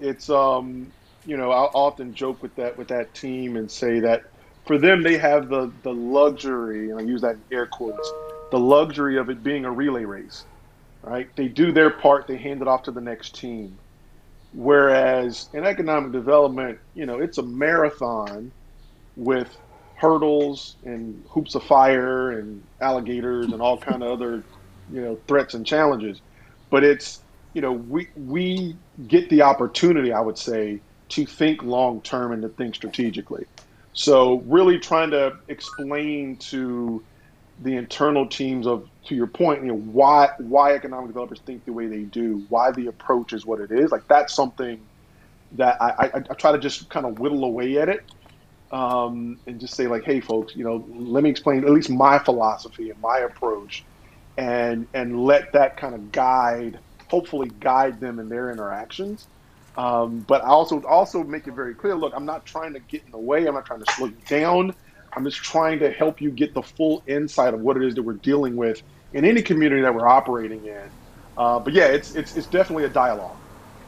It's 0.00 0.30
um, 0.30 0.92
you 1.24 1.36
know, 1.38 1.50
I 1.52 1.64
often 1.64 2.14
joke 2.14 2.42
with 2.42 2.56
that 2.56 2.78
with 2.78 2.88
that 2.88 3.14
team 3.14 3.56
and 3.56 3.70
say 3.70 4.00
that 4.00 4.22
for 4.70 4.78
them 4.78 5.02
they 5.02 5.18
have 5.18 5.48
the 5.48 5.68
the 5.82 5.92
luxury, 5.92 6.90
and 6.90 7.00
I 7.00 7.02
use 7.02 7.22
that 7.22 7.34
in 7.34 7.42
air 7.50 7.66
quotes, 7.66 8.12
the 8.52 8.58
luxury 8.60 9.18
of 9.18 9.28
it 9.28 9.42
being 9.42 9.64
a 9.64 9.70
relay 9.72 10.04
race, 10.04 10.44
right? 11.02 11.28
They 11.34 11.48
do 11.48 11.72
their 11.72 11.90
part, 11.90 12.28
they 12.28 12.36
hand 12.36 12.62
it 12.62 12.68
off 12.68 12.84
to 12.84 12.92
the 12.92 13.00
next 13.00 13.34
team. 13.34 13.76
Whereas 14.52 15.48
in 15.54 15.64
economic 15.66 16.12
development, 16.12 16.78
you 16.94 17.04
know, 17.04 17.18
it's 17.18 17.38
a 17.38 17.42
marathon 17.42 18.52
with 19.16 19.58
hurdles 19.96 20.76
and 20.84 21.20
hoops 21.28 21.56
of 21.56 21.64
fire 21.64 22.30
and 22.38 22.62
alligators 22.80 23.46
and 23.46 23.60
all 23.60 23.76
kind 23.76 24.04
of 24.04 24.12
other, 24.12 24.44
you 24.92 25.00
know, 25.00 25.18
threats 25.26 25.54
and 25.54 25.66
challenges. 25.66 26.20
But 26.70 26.84
it's, 26.84 27.22
you 27.54 27.60
know, 27.60 27.72
we 27.72 28.06
we 28.14 28.76
get 29.08 29.30
the 29.30 29.42
opportunity, 29.42 30.12
I 30.12 30.20
would 30.20 30.38
say, 30.38 30.78
to 31.08 31.26
think 31.26 31.64
long 31.64 32.02
term 32.02 32.30
and 32.30 32.42
to 32.42 32.48
think 32.50 32.76
strategically. 32.76 33.46
So 34.00 34.38
really 34.46 34.78
trying 34.78 35.10
to 35.10 35.36
explain 35.48 36.38
to 36.38 37.04
the 37.62 37.76
internal 37.76 38.26
teams 38.26 38.66
of 38.66 38.88
to 39.04 39.14
your 39.14 39.26
point, 39.26 39.60
you 39.60 39.68
know, 39.68 39.76
why 39.76 40.30
why 40.38 40.72
economic 40.72 41.08
developers 41.08 41.40
think 41.44 41.66
the 41.66 41.74
way 41.74 41.86
they 41.86 42.04
do, 42.04 42.46
why 42.48 42.70
the 42.70 42.86
approach 42.86 43.34
is 43.34 43.44
what 43.44 43.60
it 43.60 43.70
is. 43.70 43.92
Like 43.92 44.08
that's 44.08 44.32
something 44.32 44.80
that 45.52 45.76
I, 45.82 45.90
I, 45.90 46.10
I 46.16 46.34
try 46.34 46.52
to 46.52 46.58
just 46.58 46.88
kind 46.88 47.04
of 47.04 47.18
whittle 47.18 47.44
away 47.44 47.76
at 47.76 47.90
it 47.90 48.10
um, 48.70 49.38
and 49.46 49.60
just 49.60 49.74
say 49.74 49.86
like, 49.86 50.04
hey, 50.04 50.20
folks, 50.20 50.56
you 50.56 50.64
know, 50.64 50.82
let 50.88 51.22
me 51.22 51.28
explain 51.28 51.62
at 51.64 51.70
least 51.70 51.90
my 51.90 52.18
philosophy 52.18 52.88
and 52.88 52.98
my 53.02 53.18
approach, 53.18 53.84
and 54.38 54.88
and 54.94 55.26
let 55.26 55.52
that 55.52 55.76
kind 55.76 55.94
of 55.94 56.10
guide, 56.10 56.78
hopefully 57.08 57.50
guide 57.60 58.00
them 58.00 58.18
in 58.18 58.30
their 58.30 58.50
interactions. 58.50 59.28
Um, 59.76 60.20
but 60.22 60.44
I 60.44 60.48
also 60.48 60.82
also 60.84 61.24
make 61.24 61.46
it 61.48 61.54
very 61.54 61.74
clear. 61.74 61.96
Look, 61.96 62.12
I'm 62.16 62.26
not 62.26 62.46
trying 62.46 62.74
to 62.74 62.80
get 62.80 63.04
in 63.04 63.12
the 63.12 63.18
way. 63.20 63.46
I'm 63.46 63.54
not 63.54 63.66
trying 63.66 63.80
to 63.80 63.92
slow 63.92 64.08
you 64.08 64.22
down. 64.28 64.74
I'm 65.16 65.24
just 65.24 65.38
trying 65.42 65.80
to 65.80 65.90
help 65.92 66.20
you 66.20 66.30
get 66.32 66.54
the 66.54 66.62
full 66.62 67.02
insight 67.06 67.54
of 67.54 67.60
what 67.60 67.76
it 67.76 67.84
is 67.84 67.94
that 67.96 68.02
we're 68.04 68.14
dealing 68.14 68.56
with 68.56 68.82
in 69.12 69.24
any 69.24 69.42
community 69.42 69.82
that 69.82 69.94
we're 69.94 70.08
operating 70.08 70.66
in. 70.66 70.92
Uh, 71.36 71.60
but 71.60 71.74
yeah, 71.74 71.86
it's 71.86 72.14
it's 72.14 72.34
it's 72.36 72.48
definitely 72.48 72.84
a 72.84 72.90
dialogue. 72.90 73.40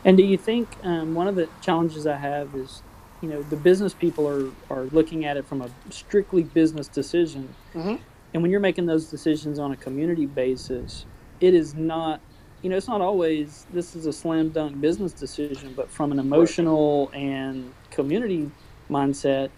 and 0.04 0.16
do 0.16 0.24
you 0.24 0.38
think 0.38 0.78
um, 0.84 1.14
one 1.14 1.28
of 1.28 1.36
the 1.36 1.50
challenges 1.60 2.06
I 2.06 2.16
have 2.18 2.54
is, 2.54 2.82
you 3.20 3.28
know, 3.30 3.42
the 3.42 3.56
business 3.58 3.94
people 3.94 4.28
are 4.28 4.54
are 4.70 4.86
looking 4.92 5.24
at 5.26 5.36
it 5.38 5.46
from 5.48 5.62
a 5.62 5.70
strictly 5.90 6.44
business 6.44 6.88
decision, 6.88 7.56
hmm 7.74 7.96
and 8.34 8.42
when 8.42 8.50
you're 8.52 8.60
making 8.60 8.86
those 8.86 9.10
decisions 9.10 9.58
on 9.58 9.72
a 9.72 9.76
community 9.76 10.26
basis, 10.26 11.06
it 11.40 11.54
is 11.54 11.74
not. 11.74 12.22
You 12.62 12.70
know, 12.70 12.76
it's 12.76 12.88
not 12.88 13.00
always 13.00 13.66
this 13.72 13.96
is 13.96 14.06
a 14.06 14.12
slam 14.12 14.50
dunk 14.50 14.80
business 14.80 15.12
decision, 15.12 15.74
but 15.76 15.90
from 15.90 16.12
an 16.12 16.18
emotional 16.18 17.10
and 17.12 17.72
community 17.90 18.50
mindset, 18.88 19.50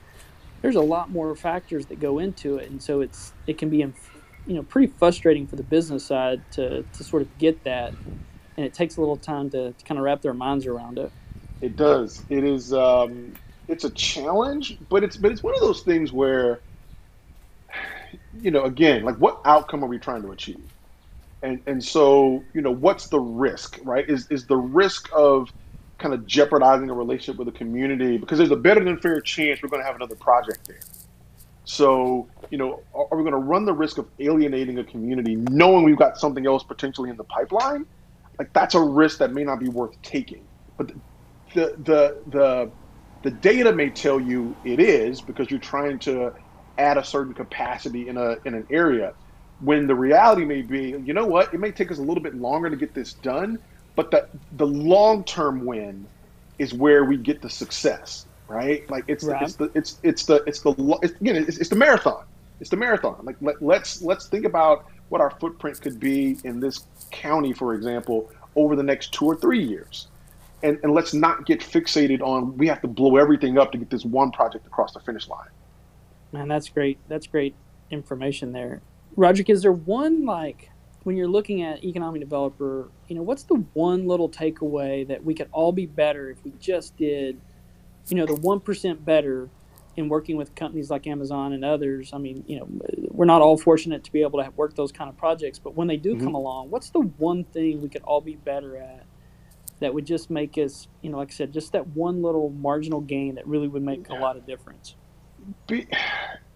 there's 0.62 0.76
a 0.76 0.80
lot 0.80 1.10
more 1.10 1.36
factors 1.36 1.86
that 1.86 2.00
go 2.00 2.18
into 2.18 2.56
it, 2.56 2.70
and 2.70 2.82
so 2.82 3.02
it's 3.02 3.32
it 3.46 3.58
can 3.58 3.68
be, 3.68 3.78
you 3.78 3.92
know, 4.46 4.62
pretty 4.62 4.92
frustrating 4.98 5.46
for 5.46 5.56
the 5.56 5.62
business 5.62 6.04
side 6.04 6.40
to 6.52 6.82
to 6.82 7.04
sort 7.04 7.20
of 7.20 7.38
get 7.38 7.62
that, 7.64 7.92
and 8.56 8.64
it 8.64 8.72
takes 8.72 8.96
a 8.96 9.00
little 9.00 9.18
time 9.18 9.50
to, 9.50 9.72
to 9.72 9.84
kind 9.84 9.98
of 9.98 10.04
wrap 10.04 10.22
their 10.22 10.34
minds 10.34 10.66
around 10.66 10.98
it. 10.98 11.12
It 11.60 11.76
does. 11.76 12.22
It 12.30 12.44
is. 12.44 12.72
Um, 12.72 13.34
it's 13.68 13.84
a 13.84 13.90
challenge, 13.90 14.78
but 14.88 15.04
it's 15.04 15.18
but 15.18 15.30
it's 15.30 15.42
one 15.42 15.54
of 15.54 15.60
those 15.60 15.82
things 15.82 16.10
where 16.10 16.60
you 18.40 18.50
know, 18.50 18.64
again, 18.64 19.04
like 19.04 19.16
what 19.16 19.40
outcome 19.44 19.84
are 19.84 19.88
we 19.88 19.98
trying 19.98 20.22
to 20.22 20.30
achieve? 20.30 20.73
And 21.44 21.60
and 21.66 21.84
so, 21.84 22.42
you 22.54 22.62
know, 22.62 22.70
what's 22.70 23.08
the 23.08 23.20
risk, 23.20 23.78
right? 23.84 24.08
Is 24.08 24.26
is 24.30 24.46
the 24.46 24.56
risk 24.56 25.10
of 25.14 25.50
kind 25.98 26.14
of 26.14 26.26
jeopardizing 26.26 26.88
a 26.90 26.94
relationship 26.94 27.38
with 27.38 27.48
a 27.48 27.52
community 27.52 28.16
because 28.16 28.38
there's 28.38 28.50
a 28.50 28.56
better 28.56 28.82
than 28.82 28.98
fair 28.98 29.20
chance 29.20 29.62
we're 29.62 29.68
going 29.68 29.82
to 29.82 29.86
have 29.86 29.94
another 29.94 30.16
project 30.16 30.66
there. 30.66 30.80
So, 31.64 32.28
you 32.50 32.58
know, 32.58 32.82
are, 32.94 33.06
are 33.10 33.16
we 33.18 33.22
going 33.22 33.32
to 33.32 33.38
run 33.38 33.64
the 33.66 33.74
risk 33.74 33.98
of 33.98 34.08
alienating 34.18 34.78
a 34.78 34.84
community 34.84 35.36
knowing 35.36 35.84
we've 35.84 35.98
got 35.98 36.18
something 36.18 36.46
else 36.46 36.64
potentially 36.64 37.10
in 37.10 37.16
the 37.16 37.24
pipeline? 37.24 37.86
Like 38.38 38.52
that's 38.54 38.74
a 38.74 38.80
risk 38.82 39.18
that 39.18 39.32
may 39.32 39.44
not 39.44 39.60
be 39.60 39.68
worth 39.68 40.00
taking. 40.02 40.48
But 40.78 40.92
the 41.54 41.76
the 41.84 42.22
the 42.26 42.70
the 43.22 43.30
data 43.30 43.70
may 43.70 43.90
tell 43.90 44.18
you 44.18 44.56
it 44.64 44.80
is 44.80 45.20
because 45.20 45.50
you're 45.50 45.60
trying 45.60 45.98
to 46.00 46.32
add 46.78 46.96
a 46.96 47.04
certain 47.04 47.34
capacity 47.34 48.08
in 48.08 48.16
a 48.16 48.36
in 48.46 48.54
an 48.54 48.66
area 48.70 49.12
when 49.60 49.86
the 49.86 49.94
reality 49.94 50.44
may 50.44 50.62
be 50.62 50.90
you 51.04 51.12
know 51.12 51.26
what 51.26 51.52
it 51.54 51.60
may 51.60 51.70
take 51.70 51.90
us 51.90 51.98
a 51.98 52.02
little 52.02 52.22
bit 52.22 52.34
longer 52.34 52.68
to 52.68 52.76
get 52.76 52.94
this 52.94 53.14
done 53.14 53.58
but 53.96 54.10
the 54.10 54.26
the 54.56 54.66
long-term 54.66 55.64
win 55.64 56.06
is 56.58 56.74
where 56.74 57.04
we 57.04 57.16
get 57.16 57.40
the 57.40 57.50
success 57.50 58.26
right 58.48 58.88
like 58.90 59.04
it's 59.08 59.24
the, 59.24 59.32
Right. 59.32 59.42
it's 59.42 59.54
the 59.54 59.70
it's 59.74 59.98
it's 60.02 60.24
the 60.24 60.42
it's 60.46 60.60
the 60.60 60.98
it's, 61.02 61.14
again 61.20 61.36
it's, 61.36 61.58
it's 61.58 61.70
the 61.70 61.76
marathon 61.76 62.24
it's 62.60 62.70
the 62.70 62.76
marathon 62.76 63.18
like 63.22 63.36
let, 63.40 63.60
let's 63.62 64.02
let's 64.02 64.26
think 64.26 64.44
about 64.44 64.86
what 65.08 65.20
our 65.20 65.30
footprint 65.30 65.80
could 65.80 66.00
be 66.00 66.36
in 66.44 66.60
this 66.60 66.84
county 67.10 67.52
for 67.52 67.74
example 67.74 68.30
over 68.56 68.76
the 68.76 68.82
next 68.82 69.12
two 69.12 69.24
or 69.24 69.36
three 69.36 69.62
years 69.62 70.08
and, 70.64 70.78
and 70.82 70.94
let's 70.94 71.12
not 71.12 71.44
get 71.44 71.60
fixated 71.60 72.22
on 72.22 72.56
we 72.56 72.66
have 72.66 72.80
to 72.80 72.88
blow 72.88 73.16
everything 73.16 73.58
up 73.58 73.70
to 73.72 73.78
get 73.78 73.90
this 73.90 74.04
one 74.04 74.32
project 74.32 74.66
across 74.66 74.94
the 74.94 75.00
finish 75.00 75.28
line. 75.28 75.48
Man, 76.32 76.48
that's 76.48 76.70
great. 76.70 76.98
That's 77.06 77.26
great 77.26 77.54
information 77.90 78.52
there. 78.52 78.80
Roger, 79.16 79.44
is 79.48 79.62
there 79.62 79.72
one 79.72 80.24
like 80.24 80.70
when 81.04 81.16
you're 81.16 81.28
looking 81.28 81.62
at 81.62 81.84
economic 81.84 82.20
developer, 82.20 82.90
you 83.08 83.14
know, 83.14 83.22
what's 83.22 83.44
the 83.44 83.56
one 83.74 84.06
little 84.06 84.28
takeaway 84.28 85.06
that 85.08 85.24
we 85.24 85.34
could 85.34 85.48
all 85.52 85.72
be 85.72 85.86
better 85.86 86.30
if 86.30 86.42
we 86.44 86.52
just 86.58 86.96
did, 86.96 87.40
you 88.08 88.16
know, 88.16 88.26
the 88.26 88.34
one 88.34 88.60
percent 88.60 89.04
better 89.04 89.50
in 89.96 90.08
working 90.08 90.36
with 90.36 90.54
companies 90.54 90.90
like 90.90 91.06
Amazon 91.06 91.52
and 91.52 91.64
others? 91.64 92.12
I 92.12 92.18
mean, 92.18 92.42
you 92.46 92.58
know, 92.58 92.68
we're 93.10 93.26
not 93.26 93.42
all 93.42 93.56
fortunate 93.58 94.02
to 94.04 94.12
be 94.12 94.22
able 94.22 94.42
to 94.42 94.50
work 94.56 94.74
those 94.74 94.92
kind 94.92 95.10
of 95.10 95.16
projects, 95.16 95.58
but 95.58 95.74
when 95.76 95.88
they 95.88 95.96
do 95.98 96.16
Mhm. 96.16 96.24
come 96.24 96.34
along, 96.34 96.70
what's 96.70 96.90
the 96.90 97.00
one 97.00 97.44
thing 97.44 97.82
we 97.82 97.88
could 97.88 98.02
all 98.02 98.20
be 98.20 98.36
better 98.36 98.76
at 98.76 99.04
that 99.80 99.92
would 99.92 100.06
just 100.06 100.30
make 100.30 100.56
us, 100.56 100.88
you 101.02 101.10
know, 101.10 101.18
like 101.18 101.30
I 101.30 101.34
said, 101.34 101.52
just 101.52 101.72
that 101.72 101.86
one 101.88 102.22
little 102.22 102.50
marginal 102.50 103.00
gain 103.00 103.34
that 103.34 103.46
really 103.46 103.68
would 103.68 103.82
make 103.82 104.08
a 104.08 104.14
lot 104.14 104.36
of 104.36 104.46
difference? 104.46 104.96
Be, 105.66 105.86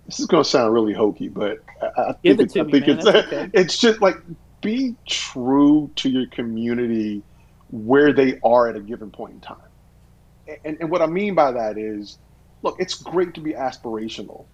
this 0.09 0.19
is 0.19 0.27
going 0.27 0.43
to 0.43 0.49
sound 0.49 0.73
really 0.73 0.95
hokey, 0.95 1.29
but 1.29 1.59
I, 1.83 1.87
I 2.03 2.13
think 2.15 2.41
it 2.41 2.41
it's, 2.41 2.57
I 2.57 2.63
me, 2.63 2.73
think 2.73 2.89
it's 2.89 3.07
okay. 3.07 3.51
it's 3.55 3.79
just 3.79 4.01
like 4.01 4.17
be 4.63 4.97
true 5.07 5.91
to 5.97 6.09
your 6.09 6.27
community 6.29 7.23
where 7.71 8.15
they 8.15 8.41
are 8.43 8.69
at 8.69 8.75
a 8.75 8.81
given 8.81 9.11
point 9.11 9.35
in 9.35 9.41
time. 9.41 9.57
And, 10.65 10.79
and 10.81 10.91
what 10.91 11.03
I 11.03 11.07
mean 11.07 11.35
by 11.35 11.53
that 11.53 11.77
is, 11.77 12.19
look, 12.63 12.77
it's 12.79 12.95
great 12.95 13.35
to 13.35 13.43
be 13.43 13.53
aspirational, 13.53 14.47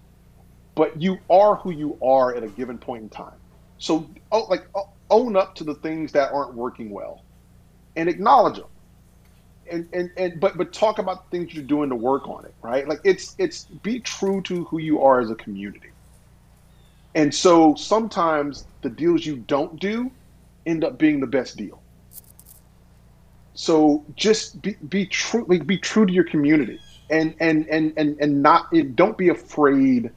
but 0.75 1.01
you 1.01 1.17
are 1.29 1.55
who 1.55 1.71
you 1.71 1.97
are 2.03 2.35
at 2.35 2.43
a 2.43 2.49
given 2.49 2.77
point 2.77 3.03
in 3.03 3.09
time. 3.09 3.37
So, 3.77 4.09
oh, 4.33 4.45
like, 4.49 4.67
oh, 4.75 4.89
own 5.09 5.37
up 5.37 5.55
to 5.55 5.63
the 5.63 5.75
things 5.75 6.11
that 6.11 6.33
aren't 6.33 6.53
working 6.53 6.89
well 6.89 7.23
and 7.95 8.09
acknowledge 8.09 8.57
them 8.57 8.67
and 9.69 9.87
and 9.93 10.11
and 10.17 10.39
but 10.39 10.57
but 10.57 10.73
talk 10.73 10.99
about 10.99 11.29
things 11.31 11.53
you're 11.53 11.63
doing 11.63 11.89
to 11.89 11.95
work 11.95 12.27
on 12.27 12.45
it 12.45 12.53
right? 12.61 12.87
Like 12.87 12.99
it's 13.03 13.35
it's 13.37 13.65
be 13.65 13.99
true 13.99 14.41
to 14.43 14.65
who 14.65 14.79
you 14.79 15.01
are 15.01 15.19
as 15.19 15.29
a 15.29 15.35
community. 15.35 15.89
And 17.13 17.33
so 17.33 17.75
sometimes 17.75 18.67
the 18.81 18.89
deals 18.89 19.25
you 19.25 19.37
don't 19.37 19.79
do 19.79 20.11
end 20.65 20.83
up 20.83 20.97
being 20.97 21.19
the 21.19 21.27
best 21.27 21.55
deal. 21.55 21.81
So 23.53 24.03
just 24.15 24.61
be 24.61 24.75
be 24.89 25.05
true 25.05 25.45
like 25.47 25.65
be 25.65 25.77
true 25.77 26.05
to 26.05 26.11
your 26.11 26.25
community 26.25 26.79
and 27.09 27.35
and 27.39 27.67
and 27.69 27.93
and, 27.97 28.17
and 28.19 28.41
not 28.41 28.71
don't 28.95 29.17
be 29.17 29.29
afraid 29.29 30.11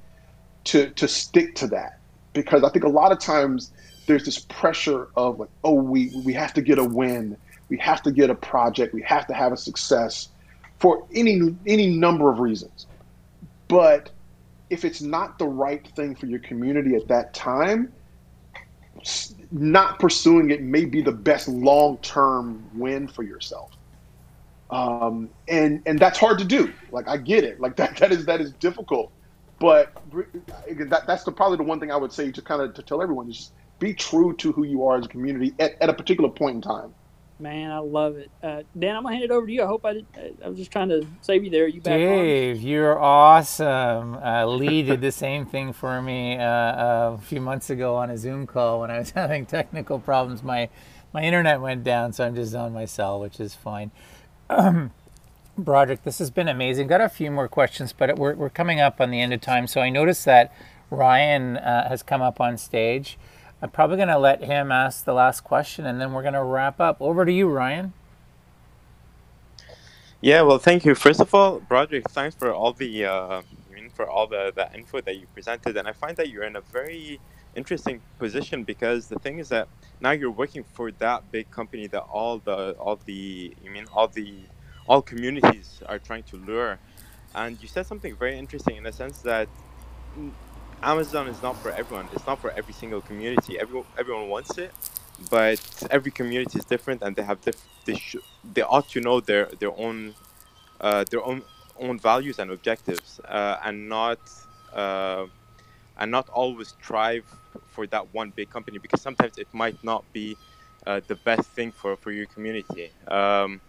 to 0.64 0.90
to 0.90 1.08
stick 1.08 1.54
to 1.56 1.66
that. 1.68 2.00
Because 2.32 2.64
I 2.64 2.70
think 2.70 2.84
a 2.84 2.88
lot 2.88 3.12
of 3.12 3.18
times 3.18 3.72
there's 4.06 4.24
this 4.24 4.38
pressure 4.38 5.08
of 5.16 5.38
like, 5.38 5.50
oh, 5.64 5.74
we 5.74 6.10
we 6.24 6.32
have 6.32 6.52
to 6.54 6.62
get 6.62 6.78
a 6.78 6.84
win, 6.84 7.36
we 7.68 7.78
have 7.78 8.02
to 8.02 8.12
get 8.12 8.30
a 8.30 8.34
project, 8.34 8.94
we 8.94 9.02
have 9.02 9.26
to 9.26 9.34
have 9.34 9.52
a 9.52 9.56
success 9.56 10.28
for 10.78 11.06
any 11.14 11.56
any 11.66 11.88
number 11.88 12.30
of 12.30 12.38
reasons. 12.38 12.86
But 13.68 14.10
if 14.70 14.84
it's 14.84 15.00
not 15.00 15.38
the 15.38 15.46
right 15.46 15.86
thing 15.94 16.14
for 16.14 16.26
your 16.26 16.40
community 16.40 16.94
at 16.94 17.08
that 17.08 17.34
time, 17.34 17.92
not 19.50 19.98
pursuing 19.98 20.50
it 20.50 20.62
may 20.62 20.84
be 20.84 21.02
the 21.02 21.12
best 21.12 21.48
long 21.48 21.98
term 21.98 22.68
win 22.74 23.08
for 23.08 23.22
yourself. 23.22 23.70
Um, 24.70 25.30
and 25.48 25.82
and 25.86 25.98
that's 25.98 26.18
hard 26.18 26.38
to 26.38 26.44
do. 26.44 26.72
Like 26.90 27.08
I 27.08 27.16
get 27.16 27.44
it. 27.44 27.60
Like 27.60 27.76
that 27.82 27.96
that 27.96 28.12
is 28.12 28.26
that 28.26 28.40
is 28.40 28.52
difficult 28.52 29.12
but 29.58 29.92
that, 30.68 31.06
that's 31.06 31.24
the 31.24 31.32
probably 31.32 31.56
the 31.56 31.64
one 31.64 31.80
thing 31.80 31.90
I 31.90 31.96
would 31.96 32.12
say 32.12 32.30
to 32.30 32.42
kind 32.42 32.62
of 32.62 32.74
to 32.74 32.82
tell 32.82 33.02
everyone 33.02 33.28
is 33.28 33.36
just 33.36 33.52
be 33.78 33.94
true 33.94 34.34
to 34.36 34.52
who 34.52 34.64
you 34.64 34.84
are 34.86 34.98
as 34.98 35.06
a 35.06 35.08
community 35.08 35.54
at, 35.58 35.80
at 35.80 35.88
a 35.88 35.94
particular 35.94 36.30
point 36.30 36.56
in 36.56 36.62
time. 36.62 36.94
Man, 37.40 37.70
I 37.70 37.78
love 37.78 38.16
it. 38.16 38.30
Uh, 38.42 38.62
Dan, 38.76 38.96
I'm 38.96 39.04
gonna 39.04 39.14
hand 39.14 39.24
it 39.24 39.30
over 39.30 39.46
to 39.46 39.52
you. 39.52 39.62
I 39.62 39.66
hope 39.66 39.84
I 39.84 39.92
did. 39.94 40.06
I 40.44 40.48
was 40.48 40.58
just 40.58 40.72
trying 40.72 40.88
to 40.88 41.06
save 41.20 41.44
you 41.44 41.50
there. 41.50 41.68
You 41.68 41.80
back 41.80 41.96
Dave, 41.98 42.56
on? 42.56 42.62
you're 42.62 42.98
awesome. 42.98 44.14
Uh, 44.14 44.44
Lee 44.46 44.82
did 44.82 45.00
the 45.00 45.12
same 45.12 45.46
thing 45.46 45.72
for 45.72 46.02
me 46.02 46.36
uh, 46.36 47.12
a 47.12 47.18
few 47.22 47.40
months 47.40 47.70
ago 47.70 47.94
on 47.94 48.10
a 48.10 48.18
Zoom 48.18 48.46
call 48.46 48.80
when 48.80 48.90
I 48.90 48.98
was 48.98 49.10
having 49.12 49.46
technical 49.46 50.00
problems. 50.00 50.42
My 50.42 50.68
my 51.12 51.22
internet 51.22 51.60
went 51.60 51.84
down, 51.84 52.12
so 52.12 52.26
I'm 52.26 52.34
just 52.34 52.54
on 52.56 52.72
my 52.72 52.86
cell, 52.86 53.20
which 53.20 53.38
is 53.38 53.54
fine. 53.54 53.92
Um, 54.50 54.90
Broderick, 55.58 56.02
this 56.02 56.18
has 56.18 56.30
been 56.30 56.48
amazing. 56.48 56.88
Got 56.88 57.00
a 57.02 57.08
few 57.08 57.30
more 57.30 57.46
questions, 57.48 57.92
but 57.92 58.18
we're 58.18 58.34
we're 58.34 58.50
coming 58.50 58.80
up 58.80 59.00
on 59.00 59.10
the 59.12 59.20
end 59.20 59.32
of 59.32 59.40
time. 59.40 59.68
So 59.68 59.80
I 59.80 59.90
noticed 59.90 60.24
that 60.24 60.52
Ryan 60.90 61.56
uh, 61.56 61.88
has 61.88 62.02
come 62.02 62.20
up 62.20 62.40
on 62.40 62.58
stage. 62.58 63.16
I'm 63.60 63.70
probably 63.70 63.96
going 63.96 64.08
to 64.08 64.18
let 64.18 64.44
him 64.44 64.70
ask 64.70 65.04
the 65.04 65.12
last 65.14 65.42
question 65.42 65.86
and 65.86 66.00
then 66.00 66.12
we're 66.12 66.22
going 66.22 66.34
to 66.34 66.42
wrap 66.42 66.80
up. 66.80 66.98
Over 67.00 67.24
to 67.24 67.32
you, 67.32 67.48
Ryan. 67.48 67.92
Yeah, 70.20 70.42
well, 70.42 70.58
thank 70.58 70.84
you. 70.84 70.94
First 70.94 71.20
of 71.20 71.32
all, 71.34 71.60
Broderick, 71.60 72.10
thanks 72.10 72.34
for 72.34 72.52
all 72.52 72.72
the 72.72 73.04
uh, 73.04 73.42
for 73.98 74.08
all 74.08 74.26
the, 74.26 74.52
the 74.54 74.72
info 74.74 75.00
that 75.00 75.16
you 75.16 75.26
presented. 75.34 75.76
And 75.76 75.88
I 75.88 75.92
find 75.92 76.16
that 76.16 76.28
you're 76.28 76.44
in 76.44 76.56
a 76.56 76.60
very 76.60 77.20
interesting 77.56 78.00
position 78.18 78.64
because 78.64 79.08
the 79.08 79.18
thing 79.18 79.38
is 79.38 79.48
that 79.48 79.68
now 80.00 80.12
you're 80.12 80.30
working 80.30 80.64
for 80.72 80.92
that 80.92 81.30
big 81.32 81.50
company 81.50 81.86
that 81.88 82.02
all 82.02 82.38
the 82.38 82.72
all 82.78 82.96
the 83.06 83.54
you 83.62 83.70
mean 83.70 83.86
all 83.92 84.08
the 84.08 84.42
all 84.88 85.02
communities 85.02 85.82
are 85.86 85.98
trying 85.98 86.24
to 86.24 86.36
lure. 86.36 86.78
And 87.34 87.60
you 87.62 87.68
said 87.68 87.86
something 87.86 88.16
very 88.16 88.38
interesting 88.38 88.76
in 88.76 88.84
the 88.84 88.92
sense 88.92 89.18
that 89.22 89.48
Amazon 90.82 91.28
is 91.28 91.42
not 91.42 91.56
for 91.58 91.70
everyone. 91.72 92.08
It's 92.12 92.26
not 92.26 92.40
for 92.40 92.50
every 92.52 92.72
single 92.74 93.00
community. 93.00 93.58
Everyone 93.58 93.86
everyone 93.98 94.28
wants 94.28 94.58
it, 94.58 94.72
but 95.30 95.60
every 95.90 96.10
community 96.12 96.58
is 96.58 96.64
different, 96.64 97.02
and 97.02 97.16
they 97.16 97.22
have 97.22 97.40
diff- 97.40 97.66
they 97.84 97.96
sh- 97.96 98.16
they 98.44 98.62
ought 98.62 98.88
to 98.90 99.00
know 99.00 99.20
their 99.20 99.46
their 99.58 99.72
own 99.76 100.14
uh, 100.80 101.04
their 101.10 101.24
own 101.24 101.42
own 101.78 101.98
values 101.98 102.38
and 102.38 102.50
objectives, 102.50 103.20
uh, 103.26 103.58
and 103.64 103.88
not 103.88 104.20
uh, 104.72 105.26
and 105.98 106.10
not 106.10 106.28
always 106.30 106.68
strive 106.68 107.24
for 107.66 107.86
that 107.88 108.14
one 108.14 108.30
big 108.30 108.50
company 108.50 108.78
because 108.78 109.02
sometimes 109.02 109.38
it 109.38 109.48
might 109.52 109.82
not 109.82 110.04
be 110.12 110.36
uh, 110.86 111.00
the 111.08 111.16
best 111.16 111.48
thing 111.50 111.72
for 111.72 111.96
for 111.96 112.12
your 112.12 112.26
community. 112.26 112.92
Um, 113.08 113.60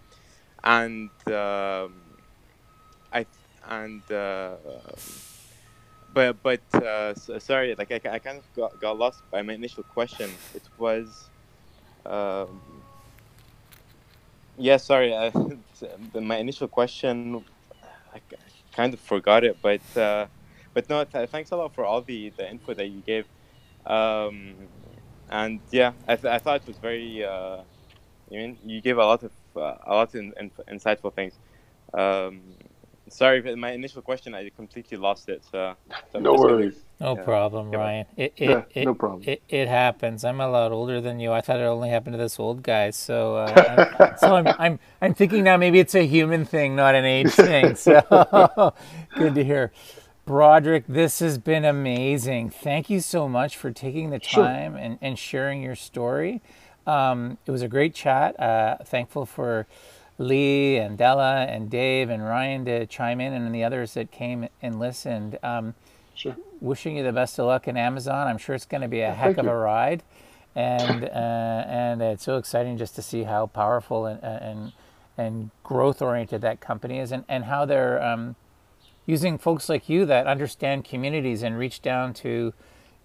and 0.64 1.10
um, 1.28 1.94
I 3.12 3.26
and 3.68 4.02
uh, 4.10 4.56
but 6.14 6.42
but 6.42 6.62
uh, 6.74 7.14
sorry, 7.14 7.74
like 7.78 7.90
I, 7.92 8.00
I 8.10 8.18
kind 8.18 8.38
of 8.38 8.44
got, 8.54 8.80
got 8.80 8.98
lost 8.98 9.22
by 9.30 9.42
my 9.42 9.54
initial 9.54 9.84
question. 9.84 10.30
It 10.54 10.68
was, 10.78 11.30
um, 12.06 12.60
yeah, 14.56 14.76
sorry. 14.76 15.14
Uh, 15.14 15.30
my 16.20 16.36
initial 16.38 16.68
question, 16.68 17.44
I 18.14 18.20
kind 18.72 18.94
of 18.94 19.00
forgot 19.00 19.44
it, 19.44 19.58
but 19.62 19.82
uh, 19.96 20.26
but 20.74 20.88
no, 20.88 21.04
th- 21.04 21.30
thanks 21.30 21.50
a 21.52 21.56
lot 21.56 21.74
for 21.74 21.84
all 21.84 22.02
the 22.02 22.32
the 22.36 22.48
info 22.50 22.74
that 22.74 22.88
you 22.88 23.02
gave. 23.02 23.26
Um, 23.86 24.68
and 25.28 25.60
yeah, 25.70 25.92
I, 26.08 26.16
th- 26.16 26.32
I 26.32 26.38
thought 26.38 26.62
it 26.62 26.66
was 26.66 26.78
very. 26.78 27.24
Uh, 27.24 27.62
you 28.30 28.38
mean 28.40 28.58
you 28.64 28.80
gave 28.80 28.98
a 28.98 29.04
lot 29.04 29.22
of 29.22 29.32
uh, 29.56 29.74
a 29.86 29.94
lot 29.94 30.08
of 30.08 30.14
in, 30.14 30.32
in, 30.38 30.50
insightful 30.78 31.14
things. 31.14 31.38
Um, 31.94 32.42
sorry, 33.10 33.40
but 33.40 33.56
my 33.58 33.72
initial 33.72 34.02
question, 34.02 34.34
I 34.34 34.50
completely 34.50 34.96
lost 34.96 35.28
it. 35.28 35.44
So, 35.50 35.74
so 36.12 36.18
no 36.18 36.34
worries. 36.34 36.84
No 37.00 37.16
yeah. 37.16 37.22
problem, 37.22 37.70
Ryan. 37.70 38.06
It, 38.16 38.32
it, 38.36 38.50
yeah, 38.50 38.62
it, 38.74 38.84
no 38.84 38.94
problem. 38.94 39.22
It, 39.26 39.42
it 39.48 39.68
happens. 39.68 40.24
I'm 40.24 40.40
a 40.40 40.48
lot 40.48 40.72
older 40.72 41.00
than 41.00 41.18
you. 41.20 41.32
I 41.32 41.40
thought 41.40 41.58
it 41.58 41.64
only 41.64 41.88
happened 41.90 42.14
to 42.14 42.18
this 42.18 42.38
old 42.38 42.62
guy. 42.62 42.90
So, 42.90 43.36
uh, 43.36 43.90
I'm, 44.00 44.18
so 44.18 44.36
I'm, 44.36 44.46
I'm, 44.58 44.78
I'm 45.00 45.14
thinking 45.14 45.44
now 45.44 45.56
maybe 45.56 45.78
it's 45.78 45.94
a 45.94 46.06
human 46.06 46.44
thing, 46.44 46.76
not 46.76 46.94
an 46.94 47.04
age 47.04 47.30
thing. 47.32 47.74
So, 47.74 48.74
good 49.16 49.34
to 49.34 49.44
hear. 49.44 49.72
Broderick, 50.26 50.84
this 50.86 51.18
has 51.20 51.38
been 51.38 51.64
amazing. 51.64 52.50
Thank 52.50 52.90
you 52.90 53.00
so 53.00 53.28
much 53.28 53.56
for 53.56 53.70
taking 53.70 54.10
the 54.10 54.18
time 54.18 54.72
sure. 54.72 54.80
and, 54.80 54.98
and 55.00 55.18
sharing 55.18 55.62
your 55.62 55.74
story. 55.74 56.42
Um, 56.86 57.38
it 57.46 57.50
was 57.50 57.62
a 57.62 57.68
great 57.68 57.94
chat. 57.94 58.38
Uh, 58.38 58.76
thankful 58.84 59.26
for 59.26 59.66
Lee 60.20 60.76
and 60.76 60.98
Della 60.98 61.46
and 61.48 61.70
Dave 61.70 62.10
and 62.10 62.22
Ryan 62.22 62.66
to 62.66 62.86
chime 62.86 63.22
in 63.22 63.32
and 63.32 63.54
the 63.54 63.64
others 63.64 63.94
that 63.94 64.10
came 64.10 64.48
and 64.60 64.78
listened. 64.78 65.38
Um, 65.42 65.74
sure. 66.14 66.36
Wishing 66.60 66.98
you 66.98 67.02
the 67.02 67.12
best 67.12 67.38
of 67.38 67.46
luck 67.46 67.66
in 67.66 67.78
Amazon. 67.78 68.26
I'm 68.26 68.36
sure 68.36 68.54
it's 68.54 68.66
going 68.66 68.82
to 68.82 68.88
be 68.88 68.98
a 68.98 69.08
yeah, 69.08 69.14
heck 69.14 69.38
of 69.38 69.46
you. 69.46 69.50
a 69.50 69.56
ride, 69.56 70.02
and 70.54 71.04
uh, 71.04 71.64
and 71.66 72.02
it's 72.02 72.22
so 72.22 72.36
exciting 72.36 72.76
just 72.76 72.94
to 72.96 73.02
see 73.02 73.22
how 73.22 73.46
powerful 73.46 74.04
and 74.04 74.22
and 74.22 74.72
and 75.16 75.50
growth 75.64 76.02
oriented 76.02 76.42
that 76.42 76.60
company 76.60 76.98
is, 76.98 77.12
and 77.12 77.24
and 77.26 77.44
how 77.44 77.64
they're 77.64 78.02
um, 78.02 78.36
using 79.06 79.38
folks 79.38 79.70
like 79.70 79.88
you 79.88 80.04
that 80.04 80.26
understand 80.26 80.84
communities 80.84 81.42
and 81.42 81.56
reach 81.56 81.80
down 81.80 82.12
to 82.12 82.52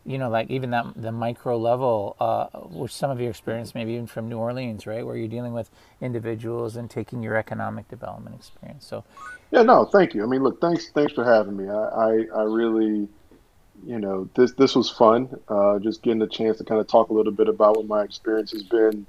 you 0.05 0.19
know, 0.19 0.29
like 0.29 0.49
even 0.51 0.69
that 0.69 0.85
the 0.95 1.11
micro 1.11 1.57
level, 1.57 2.15
uh, 2.19 2.45
which 2.69 2.93
some 2.93 3.09
of 3.09 3.19
your 3.19 3.31
experience, 3.31 3.73
maybe 3.73 3.93
even 3.93 4.05
from 4.05 4.29
New 4.29 4.37
Orleans, 4.37 4.85
right, 4.85 5.05
where 5.05 5.17
you're 5.17 5.27
dealing 5.27 5.53
with 5.53 5.71
individuals 5.99 6.75
and 6.75 6.89
taking 6.89 7.23
your 7.23 7.35
economic 7.35 7.87
development 7.89 8.35
experience. 8.35 8.85
So, 8.85 9.03
yeah, 9.51 9.63
no, 9.63 9.85
thank 9.85 10.13
you. 10.13 10.23
I 10.23 10.27
mean, 10.27 10.43
look, 10.43 10.61
thanks, 10.61 10.89
thanks 10.91 11.13
for 11.13 11.23
having 11.23 11.57
me. 11.57 11.67
I, 11.69 11.73
I, 11.73 12.25
I 12.35 12.43
really, 12.43 13.07
you 13.83 13.99
know, 13.99 14.29
this 14.35 14.53
this 14.53 14.75
was 14.75 14.91
fun. 14.91 15.39
Uh, 15.47 15.79
just 15.79 16.03
getting 16.03 16.19
the 16.19 16.27
chance 16.27 16.59
to 16.59 16.63
kind 16.63 16.79
of 16.79 16.87
talk 16.87 17.09
a 17.09 17.13
little 17.13 17.33
bit 17.33 17.49
about 17.49 17.77
what 17.77 17.87
my 17.87 18.03
experience 18.03 18.51
has 18.51 18.63
been, 18.63 19.07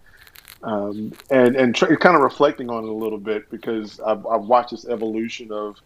um, 0.62 1.12
and 1.30 1.56
and 1.56 1.74
tr- 1.74 1.94
kind 1.96 2.16
of 2.16 2.22
reflecting 2.22 2.70
on 2.70 2.84
it 2.84 2.88
a 2.88 2.92
little 2.92 3.18
bit 3.18 3.50
because 3.50 4.00
I've, 4.00 4.26
I've 4.26 4.44
watched 4.44 4.70
this 4.70 4.86
evolution 4.86 5.52
of 5.52 5.76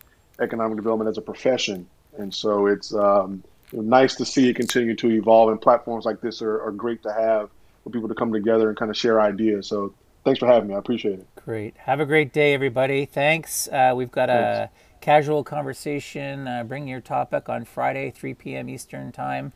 economic 0.41 0.77
development 0.77 1.11
as 1.11 1.19
a 1.19 1.23
profession, 1.23 1.89
and 2.17 2.33
so 2.33 2.69
it's. 2.69 2.95
Um, 2.95 3.43
nice 3.73 4.17
to 4.17 4.25
see 4.25 4.49
it 4.49 4.55
continue 4.55 4.95
to 4.97 5.11
evolve, 5.11 5.51
and 5.51 5.61
platforms 5.61 6.05
like 6.05 6.21
this 6.21 6.43
are, 6.43 6.63
are 6.63 6.73
great 6.73 7.03
to 7.03 7.13
have 7.13 7.51
for 7.85 7.91
people 7.91 8.09
to 8.09 8.15
come 8.15 8.33
together 8.33 8.69
and 8.69 8.77
kind 8.77 8.91
of 8.91 8.97
share 8.97 9.21
ideas. 9.21 9.67
So 9.67 9.95
thanks 10.25 10.39
for 10.39 10.47
having 10.47 10.69
me. 10.69 10.75
I 10.75 10.79
appreciate 10.79 11.19
it. 11.19 11.27
Great. 11.37 11.77
Have 11.79 12.01
a 12.01 12.07
great 12.07 12.33
day, 12.33 12.55
everybody. 12.55 13.07
Thanks. 13.07 13.69
Uh, 13.69 13.93
we've 13.95 14.11
got 14.11 14.31
a 14.31 14.71
casual 15.01 15.43
conversation. 15.45 16.47
Uh, 16.47 16.65
bring 16.65 16.87
your 16.87 17.01
topic 17.01 17.49
on 17.49 17.65
Friday, 17.65 18.11
3 18.11 18.35
p.m. 18.35 18.69
Eastern 18.69 19.13
Time. 19.13 19.53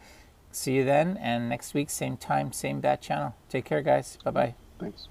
See 0.51 0.75
you 0.75 0.85
then. 0.85 1.17
And 1.21 1.49
next 1.49 1.75
week, 1.75 1.91
same 1.91 2.17
time, 2.17 2.53
same 2.53 2.81
bat 2.81 3.03
channel. 3.03 3.35
Take 3.49 3.65
care, 3.65 3.83
guys. 3.83 4.19
Bye 4.25 4.31
bye. 4.31 4.55
Thanks. 4.79 5.09